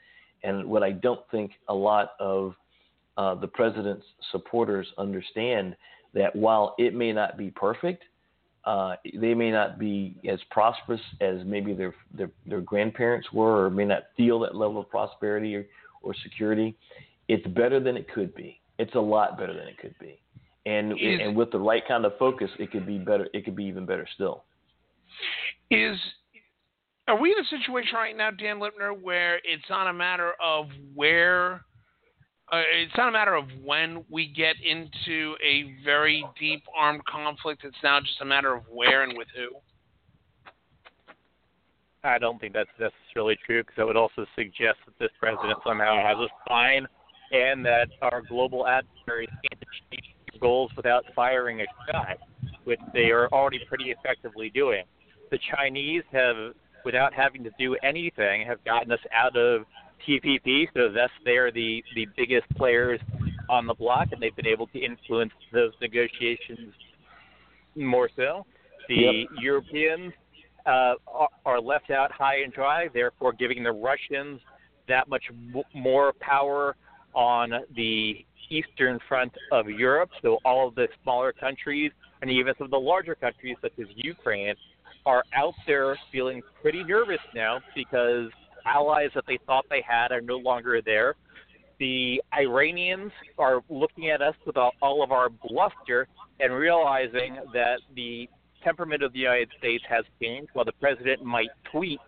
And 0.43 0.67
what 0.67 0.83
I 0.83 0.93
don't 0.93 1.21
think 1.31 1.53
a 1.69 1.75
lot 1.75 2.11
of 2.21 2.55
uh, 3.17 3.35
the 3.35 3.47
president's 3.47 4.05
supporters 4.33 4.87
understand 4.99 5.77
that 6.15 6.35
while 6.35 6.75
it 6.79 6.95
may 6.95 7.13
not 7.13 7.37
be 7.37 7.51
perfect, 7.51 8.05
uh, 8.65 8.97
they 9.21 9.35
may 9.35 9.51
not 9.51 9.79
be 9.79 10.17
as 10.29 10.39
prosperous 10.51 11.01
as 11.21 11.39
maybe 11.45 11.75
their, 11.75 11.95
their, 12.17 12.31
their 12.47 12.61
grandparents 12.61 13.31
were, 13.33 13.67
or 13.67 13.71
may 13.71 13.85
not 13.85 14.05
feel 14.17 14.41
that 14.41 14.55
level 14.55 14.81
of 14.81 14.89
prosperity 14.89 15.55
or, 15.55 15.67
or 16.03 16.15
security. 16.23 16.75
It's 17.29 17.47
better 17.49 17.79
than 17.81 17.97
it 17.97 18.11
could 18.13 18.35
be. 18.35 18.61
It's 18.79 18.95
a 18.95 19.01
lot 19.01 19.39
better 19.39 19.53
than 19.53 19.69
it 19.69 19.79
could 19.79 19.95
be, 20.01 20.19
and 20.67 20.93
Is- 20.93 21.21
and 21.23 21.37
with 21.37 21.51
the 21.53 21.59
right 21.59 21.83
kind 21.87 22.05
of 22.05 22.17
focus, 22.19 22.51
it 22.59 22.73
could 22.73 22.87
be 22.87 22.99
better. 22.99 23.29
It 23.33 23.45
could 23.45 23.55
be 23.55 23.65
even 23.65 23.87
better 23.87 24.07
still. 24.15 24.45
Is 25.71 25.99
are 27.07 27.21
we 27.21 27.33
in 27.33 27.39
a 27.39 27.49
situation 27.49 27.97
right 27.97 28.17
now, 28.17 28.31
Dan 28.31 28.59
Lipner, 28.59 28.99
where 28.99 29.37
it's 29.45 29.69
not 29.69 29.87
a 29.87 29.93
matter 29.93 30.33
of 30.43 30.67
where, 30.95 31.65
uh, 32.53 32.63
it's 32.75 32.97
not 32.97 33.09
a 33.09 33.13
matter 33.13 33.35
of 33.35 33.47
when 33.63 34.05
we 34.11 34.27
get 34.27 34.57
into 34.63 35.35
a 35.43 35.75
very 35.85 36.25
deep 36.39 36.63
armed 36.77 37.05
conflict. 37.07 37.63
It's 37.65 37.77
now 37.83 38.01
just 38.01 38.21
a 38.21 38.25
matter 38.25 38.55
of 38.55 38.63
where 38.71 39.03
and 39.03 39.17
with 39.17 39.29
who. 39.35 39.49
I 42.05 42.19
don't 42.19 42.39
think 42.39 42.53
that's 42.53 42.69
necessarily 42.79 43.37
true 43.47 43.63
because 43.63 43.77
that 43.79 43.87
would 43.87 43.97
also 43.97 44.27
suggest 44.37 44.77
that 44.85 44.99
this 45.01 45.09
president 45.19 45.59
somehow 45.67 45.97
has 45.97 46.19
a 46.19 46.29
spine 46.45 46.87
and 47.33 47.65
that 47.65 47.89
our 48.03 48.21
global 48.21 48.67
adversaries 48.67 49.31
can't 49.31 49.63
achieve 49.63 50.05
their 50.31 50.41
goals 50.41 50.71
without 50.77 51.05
firing 51.17 51.63
a 51.63 51.65
shot, 51.91 52.19
which 52.65 52.81
they 52.93 53.11
are 53.11 53.29
already 53.29 53.61
pretty 53.67 53.91
effectively 53.91 54.51
doing. 54.51 54.85
The 55.31 55.39
Chinese 55.57 56.03
have, 56.13 56.37
without 56.85 57.15
having 57.15 57.43
to 57.45 57.51
do 57.59 57.75
anything, 57.83 58.47
have 58.47 58.63
gotten 58.65 58.93
us 58.93 59.01
out 59.15 59.35
of 59.35 59.65
TPP, 60.07 60.69
so 60.75 60.91
thus 60.93 61.11
they 61.25 61.37
are 61.37 61.51
the, 61.51 61.83
the 61.95 62.07
biggest 62.17 62.49
players 62.57 63.01
on 63.49 63.67
the 63.67 63.75
block, 63.75 64.09
and 64.13 64.21
they've 64.23 64.35
been 64.37 64.47
able 64.47 64.67
to 64.69 64.79
influence 64.79 65.33
those 65.53 65.73
negotiations 65.81 66.73
more 67.75 68.09
so. 68.17 68.47
The 68.89 68.95
Yep. 68.95 69.43
Europeans 69.43 70.13
uh, 70.67 70.95
are- 71.07 71.29
are 71.45 71.61
left 71.61 71.91
out 71.91 72.11
high 72.11 72.41
and 72.43 72.53
dry, 72.53 72.89
therefore 72.89 73.33
giving 73.33 73.63
the 73.63 73.73
Russians 73.73 74.41
that 74.89 75.09
much 75.09 75.25
m- 75.31 75.63
more 75.75 76.13
power 76.21 76.77
on 77.15 77.53
the 77.75 78.25
eastern 78.51 78.99
front 79.09 79.33
of 79.53 79.69
Europe. 79.69 80.11
So 80.23 80.39
all 80.45 80.69
of 80.69 80.75
the 80.75 80.89
smaller 81.03 81.33
countries 81.33 81.93
and 82.23 82.31
even 82.31 82.55
some 82.57 82.67
of 82.67 82.71
the 82.71 82.81
larger 82.81 83.15
countries, 83.15 83.57
such 83.61 83.79
as 83.79 83.87
Ukraine, 83.97 84.55
are 85.07 85.25
out 85.35 85.55
there 85.67 85.99
feeling 86.11 86.43
pretty 86.63 86.83
nervous 86.83 87.21
now 87.35 87.61
because 87.75 88.31
allies 88.65 89.11
that 89.15 89.25
they 89.27 89.39
thought 89.47 89.65
they 89.71 89.83
had 89.87 90.13
are 90.13 90.21
no 90.21 90.37
longer 90.37 90.81
there. 90.83 91.15
The 91.79 92.23
Iranians 92.33 93.13
are 93.39 93.63
looking 93.69 94.11
at 94.11 94.23
us 94.23 94.35
with 94.47 94.57
all, 94.57 95.03
of 95.03 95.11
our 95.11 95.29
bluster 95.29 96.07
and 96.41 96.53
realizing 96.53 97.37
that 97.53 97.81
the 97.95 98.29
temperament 98.63 99.03
of 99.03 99.13
the 99.13 99.19
United 99.19 99.51
States 99.59 99.85
has 99.89 100.05
changed. 100.21 100.51
While 100.53 100.65
the 100.65 100.73
president 100.73 101.25
might 101.25 101.51
tweet, 101.71 102.01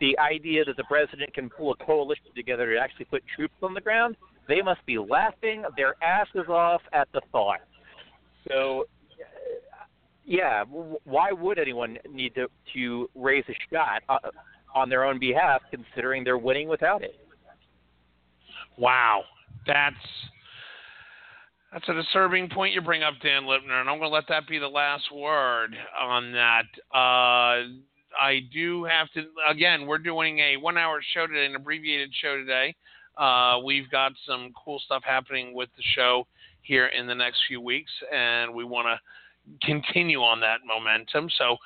the 0.00 0.18
idea 0.18 0.64
that 0.64 0.76
the 0.76 0.84
president 0.84 1.32
can 1.32 1.48
pull 1.48 1.72
a 1.72 1.76
coalition 1.84 2.26
together 2.34 2.74
to 2.74 2.78
actually 2.78 3.06
put 3.06 3.22
troops 3.34 3.54
on 3.62 3.72
the 3.72 3.80
ground, 3.80 4.16
they 4.48 4.60
must 4.60 4.84
be 4.86 4.98
laughing 4.98 5.64
their 5.76 5.94
asses 6.02 6.48
off 6.48 6.82
at 6.92 7.08
the 7.12 7.20
thought. 7.32 7.60
So, 8.48 8.84
yeah, 10.24 10.64
why 10.64 11.32
would 11.32 11.58
anyone 11.58 11.98
need 12.10 12.34
to 12.34 12.48
to 12.74 13.08
raise 13.14 13.44
a 13.48 13.54
shot 13.72 14.02
uh, 14.08 14.18
on 14.76 14.90
their 14.90 15.04
own 15.04 15.18
behalf, 15.18 15.62
considering 15.70 16.22
they're 16.22 16.38
winning 16.38 16.68
without 16.68 17.02
it? 17.02 17.16
Wow, 18.78 19.22
that's 19.66 19.96
that's 21.72 21.88
a 21.88 21.94
disturbing 21.94 22.48
point 22.48 22.74
you 22.74 22.82
bring 22.82 23.02
up, 23.02 23.14
Dan 23.22 23.44
Lipner, 23.44 23.80
and 23.80 23.88
I'm 23.88 23.98
going 23.98 24.10
to 24.10 24.14
let 24.14 24.28
that 24.28 24.46
be 24.46 24.58
the 24.58 24.68
last 24.68 25.10
word 25.12 25.74
on 26.00 26.32
that. 26.32 26.64
Uh, 26.94 27.72
I 28.20 28.40
do 28.52 28.84
have 28.84 29.10
to 29.14 29.24
again. 29.50 29.86
We're 29.86 29.98
doing 29.98 30.38
a 30.38 30.58
one-hour 30.58 31.00
show 31.14 31.26
today, 31.26 31.46
an 31.46 31.56
abbreviated 31.56 32.10
show 32.20 32.36
today. 32.36 32.74
Uh, 33.16 33.58
we've 33.64 33.90
got 33.90 34.12
some 34.26 34.52
cool 34.62 34.78
stuff 34.84 35.02
happening 35.04 35.54
with 35.54 35.70
the 35.76 35.82
show 35.94 36.26
here 36.62 36.88
in 36.88 37.06
the 37.06 37.14
next 37.14 37.38
few 37.48 37.62
weeks, 37.62 37.90
and 38.14 38.54
we 38.54 38.64
want 38.64 38.86
to 38.86 39.66
continue 39.66 40.20
on 40.20 40.40
that 40.40 40.58
momentum. 40.66 41.30
So 41.38 41.56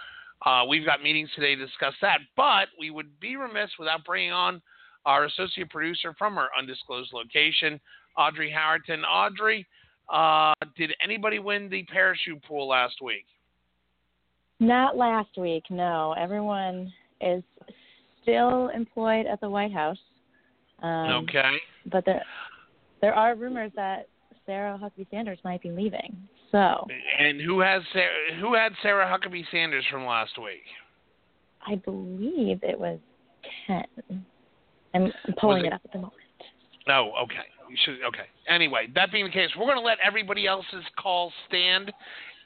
uh, 0.46 0.64
we've 0.68 0.84
got 0.84 1.02
meetings 1.02 1.28
today 1.34 1.54
to 1.54 1.66
discuss 1.66 1.94
that. 2.02 2.18
But 2.36 2.68
we 2.78 2.90
would 2.90 3.18
be 3.20 3.36
remiss 3.36 3.70
without 3.78 4.04
bringing 4.04 4.32
on 4.32 4.62
our 5.06 5.24
associate 5.24 5.70
producer 5.70 6.14
from 6.18 6.38
our 6.38 6.50
undisclosed 6.58 7.12
location, 7.12 7.80
Audrey 8.16 8.54
Howerton. 8.54 9.02
Audrey, 9.04 9.66
uh, 10.12 10.52
did 10.76 10.92
anybody 11.02 11.38
win 11.38 11.68
the 11.68 11.84
parachute 11.84 12.42
pool 12.44 12.68
last 12.68 12.96
week? 13.02 13.24
Not 14.58 14.96
last 14.96 15.38
week, 15.38 15.64
no. 15.70 16.14
Everyone 16.18 16.92
is 17.20 17.42
still 18.22 18.68
employed 18.68 19.26
at 19.26 19.40
the 19.40 19.48
White 19.48 19.72
House. 19.72 19.98
Um, 20.82 21.24
okay. 21.24 21.56
But 21.90 22.04
there, 22.04 22.22
there 23.00 23.14
are 23.14 23.34
rumors 23.34 23.72
that 23.76 24.08
Sarah 24.44 24.78
Huckabee 24.82 25.06
Sanders 25.10 25.38
might 25.44 25.62
be 25.62 25.70
leaving. 25.70 26.16
So 26.50 26.86
And 27.18 27.40
who 27.40 27.60
has 27.60 27.82
Sarah, 27.92 28.34
who 28.40 28.54
had 28.54 28.72
Sarah 28.82 29.06
Huckabee 29.06 29.44
Sanders 29.50 29.84
from 29.90 30.04
last 30.04 30.32
week? 30.38 30.64
I 31.66 31.76
believe 31.76 32.60
it 32.62 32.78
was 32.78 32.98
Ken. 33.66 33.84
I'm 34.94 35.12
pulling 35.38 35.64
it- 35.64 35.68
it 35.68 35.72
up 35.72 35.82
at 35.84 35.92
the 35.92 35.98
moment. 35.98 36.16
Oh, 36.88 37.12
okay. 37.22 37.46
You 37.68 37.76
should 37.84 38.02
okay. 38.02 38.26
Anyway, 38.48 38.88
that 38.94 39.12
being 39.12 39.26
the 39.26 39.30
case, 39.30 39.54
we're 39.56 39.66
going 39.66 39.76
to 39.76 39.84
let 39.84 39.98
everybody 40.02 40.46
else's 40.46 40.84
call 40.98 41.32
stand. 41.46 41.92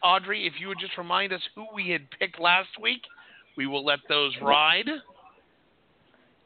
Audrey, 0.02 0.46
if 0.46 0.61
you 0.61 0.68
would 0.68 0.78
just 0.78 0.98
remind 0.98 1.32
us 1.32 1.40
who 1.55 1.66
we 1.74 1.88
had 1.88 2.02
picked 2.18 2.38
last 2.38 2.68
week, 2.78 3.00
we 3.57 3.66
will 3.66 3.84
let 3.84 4.00
those 4.09 4.36
ride. 4.42 4.90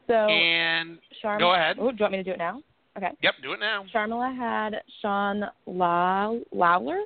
So 0.07 0.13
And 0.13 0.99
Sharma, 1.21 1.39
go 1.39 1.53
ahead. 1.53 1.77
Oh, 1.77 1.91
do 1.91 1.97
you 1.97 2.03
want 2.03 2.11
me 2.13 2.17
to 2.19 2.23
do 2.23 2.31
it 2.31 2.37
now? 2.37 2.63
Okay. 2.97 3.11
yep, 3.21 3.35
do 3.43 3.51
it 3.53 3.59
now. 3.59 3.85
Sharmila 3.93 4.35
had 4.35 4.81
Sean 5.01 5.43
Law- 5.65 6.39
Lawler. 6.51 7.01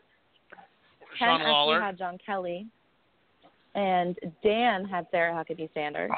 Ken 1.17 1.27
Sean 1.27 1.41
actually 1.41 1.51
Lawler. 1.51 1.81
had 1.81 1.97
John 1.97 2.17
Kelly, 2.25 2.67
and 3.75 4.17
Dan 4.43 4.85
had 4.85 5.07
Sarah 5.11 5.33
Huckabee 5.33 5.69
Sanders. 5.73 6.11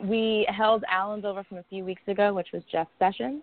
We 0.00 0.46
held 0.48 0.82
Allen's 0.90 1.24
over 1.24 1.44
from 1.44 1.58
a 1.58 1.64
few 1.64 1.84
weeks 1.84 2.02
ago, 2.06 2.32
which 2.32 2.48
was 2.52 2.62
Jeff 2.72 2.88
Sessions. 2.98 3.42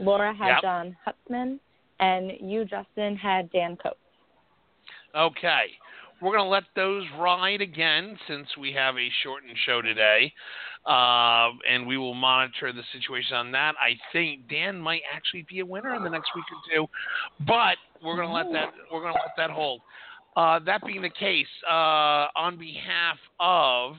Laura 0.00 0.34
had 0.34 0.48
Yep. 0.54 0.62
Jon 0.62 0.96
Huntsman, 1.04 1.60
and 2.00 2.32
you, 2.40 2.64
Justin, 2.64 3.16
had 3.16 3.50
Dan 3.52 3.76
Coats. 3.76 3.96
Okay. 5.14 5.66
we're 6.20 6.32
going 6.32 6.44
to 6.44 6.48
let 6.50 6.64
those 6.74 7.04
ride 7.18 7.60
again 7.60 8.16
since 8.26 8.48
we 8.58 8.72
have 8.72 8.96
a 8.96 9.08
shortened 9.22 9.56
show 9.66 9.82
today. 9.82 10.32
Uh, 10.86 11.50
and 11.70 11.86
we 11.86 11.96
will 11.96 12.14
monitor 12.14 12.72
the 12.72 12.82
situation 12.92 13.36
on 13.36 13.50
that. 13.52 13.74
I 13.80 13.96
think 14.12 14.48
Dan 14.48 14.78
might 14.78 15.02
actually 15.14 15.46
be 15.48 15.60
a 15.60 15.66
winner 15.66 15.94
in 15.94 16.02
the 16.02 16.10
next 16.10 16.30
week 16.34 16.44
or 16.52 16.74
two, 16.76 16.86
but 17.46 17.76
we're 18.04 18.16
going 18.16 18.28
to 18.28 18.34
let 18.34 18.52
that 18.52 18.72
we're 18.92 19.00
going 19.00 19.14
to 19.14 19.20
let 19.20 19.34
that 19.36 19.50
hold. 19.50 19.80
Uh, 20.36 20.58
that 20.66 20.84
being 20.84 21.02
the 21.02 21.10
case, 21.10 21.46
uh, 21.68 22.26
on 22.36 22.58
behalf 22.58 23.16
of 23.38 23.94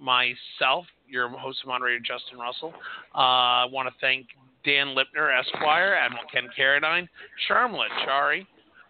myself, 0.00 0.84
your 1.08 1.28
host 1.28 1.60
and 1.62 1.68
moderator 1.68 2.00
Justin 2.00 2.38
Russell, 2.38 2.72
uh, 3.14 3.18
I 3.18 3.66
want 3.70 3.88
to 3.88 3.94
thank 4.00 4.26
Dan 4.64 4.88
Lipner, 4.88 5.30
Esquire, 5.38 5.94
Admiral 5.94 6.24
Ken 6.32 6.48
Carradine, 6.58 7.08
Sharmlet, 7.48 7.88
Shari. 8.04 8.46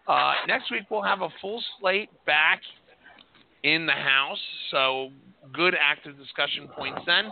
Uh, 0.07 0.33
next 0.47 0.71
week 0.71 0.83
we'll 0.89 1.03
have 1.03 1.21
a 1.21 1.29
full 1.39 1.63
slate 1.79 2.09
back 2.25 2.61
in 3.63 3.85
the 3.85 3.93
house, 3.93 4.39
so 4.71 5.09
good 5.53 5.75
active 5.79 6.17
discussion 6.17 6.67
points 6.75 7.01
then, 7.05 7.25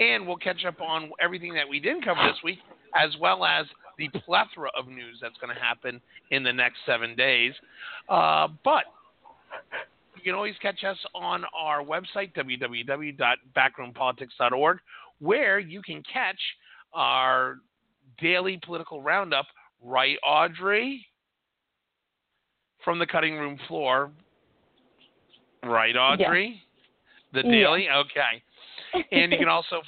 and 0.00 0.26
we'll 0.26 0.36
catch 0.36 0.64
up 0.64 0.80
on 0.80 1.10
everything 1.20 1.52
that 1.54 1.68
we 1.68 1.78
didn't 1.78 2.02
cover 2.04 2.20
this 2.26 2.42
week, 2.42 2.58
as 2.94 3.10
well 3.20 3.44
as 3.44 3.66
the 3.98 4.08
plethora 4.24 4.70
of 4.78 4.88
news 4.88 5.18
that's 5.20 5.36
going 5.40 5.54
to 5.54 5.60
happen 5.60 6.00
in 6.30 6.42
the 6.42 6.52
next 6.52 6.78
seven 6.86 7.14
days. 7.14 7.52
Uh, 8.08 8.48
but 8.64 8.84
you 10.16 10.22
can 10.22 10.34
always 10.34 10.54
catch 10.62 10.82
us 10.84 10.96
on 11.14 11.44
our 11.58 11.82
website, 11.82 12.32
www.backroompolitics.org, 12.34 14.78
where 15.20 15.58
you 15.58 15.82
can 15.82 16.02
catch 16.12 16.40
our 16.92 17.56
daily 18.18 18.60
political 18.64 19.02
roundup. 19.02 19.46
Right, 19.82 20.18
Audrey? 20.26 21.06
From 22.84 22.98
the 22.98 23.06
cutting 23.06 23.36
room 23.36 23.58
floor. 23.68 24.10
Right, 25.62 25.94
Audrey? 25.96 26.60
The 27.32 27.42
daily? 27.42 27.88
Okay. 27.90 28.42
And 29.10 29.32
you 29.32 29.38
can 29.38 29.48
also 29.48 29.82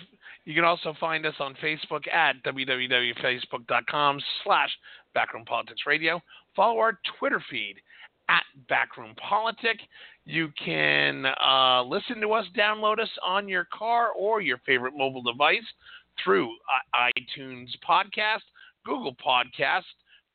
you 0.47 0.55
can 0.55 0.65
also 0.65 0.95
find 0.99 1.27
us 1.27 1.35
on 1.41 1.55
Facebook 1.63 2.09
at 2.13 2.43
www.facebook.com 2.45 4.21
slash 4.45 4.71
backroompoliticsradio. 5.15 6.21
Follow 6.55 6.79
our 6.79 6.99
Twitter 7.19 7.43
feed 7.51 7.75
at 8.29 8.45
backroompolitic. 8.71 9.81
You 10.25 10.51
can 10.65 11.27
uh, 11.27 11.83
listen 11.83 12.21
to 12.21 12.33
us, 12.33 12.47
download 12.57 13.01
us 13.01 13.11
on 13.25 13.49
your 13.49 13.67
car 13.77 14.11
or 14.17 14.41
your 14.41 14.59
favorite 14.65 14.95
mobile 14.97 15.23
device 15.23 15.67
through 16.25 16.49
iTunes 16.95 17.69
Podcast, 17.87 18.43
Google 18.85 19.17
Podcast, 19.17 19.83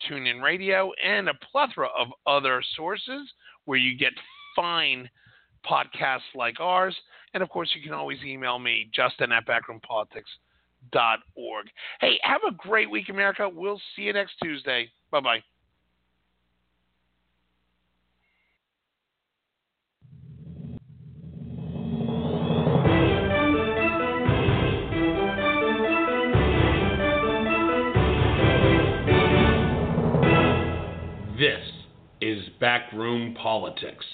TuneIn 0.09 0.41
Radio, 0.41 0.91
and 1.03 1.29
a 1.29 1.33
plethora 1.51 1.87
of 1.97 2.09
other 2.27 2.61
sources 2.75 3.29
where 3.63 3.79
you 3.79 3.97
get 3.97 4.13
fine 4.57 5.09
podcasts 5.69 6.21
like 6.35 6.59
ours. 6.59 6.95
And 7.33 7.41
of 7.41 7.47
course, 7.49 7.69
you 7.75 7.81
can 7.81 7.93
always 7.93 8.19
email 8.25 8.59
me, 8.59 8.89
Justin 8.93 9.31
at 9.31 9.47
backroompolitics.org. 9.47 11.65
Hey, 11.99 12.19
have 12.23 12.41
a 12.47 12.51
great 12.53 12.91
week, 12.91 13.09
America. 13.09 13.47
We'll 13.47 13.79
see 13.95 14.01
you 14.03 14.13
next 14.13 14.35
Tuesday. 14.41 14.91
Bye 15.11 15.21
bye. 15.21 15.41
This 31.41 31.71
is 32.21 32.37
Backroom 32.59 33.33
Politics. 33.33 34.05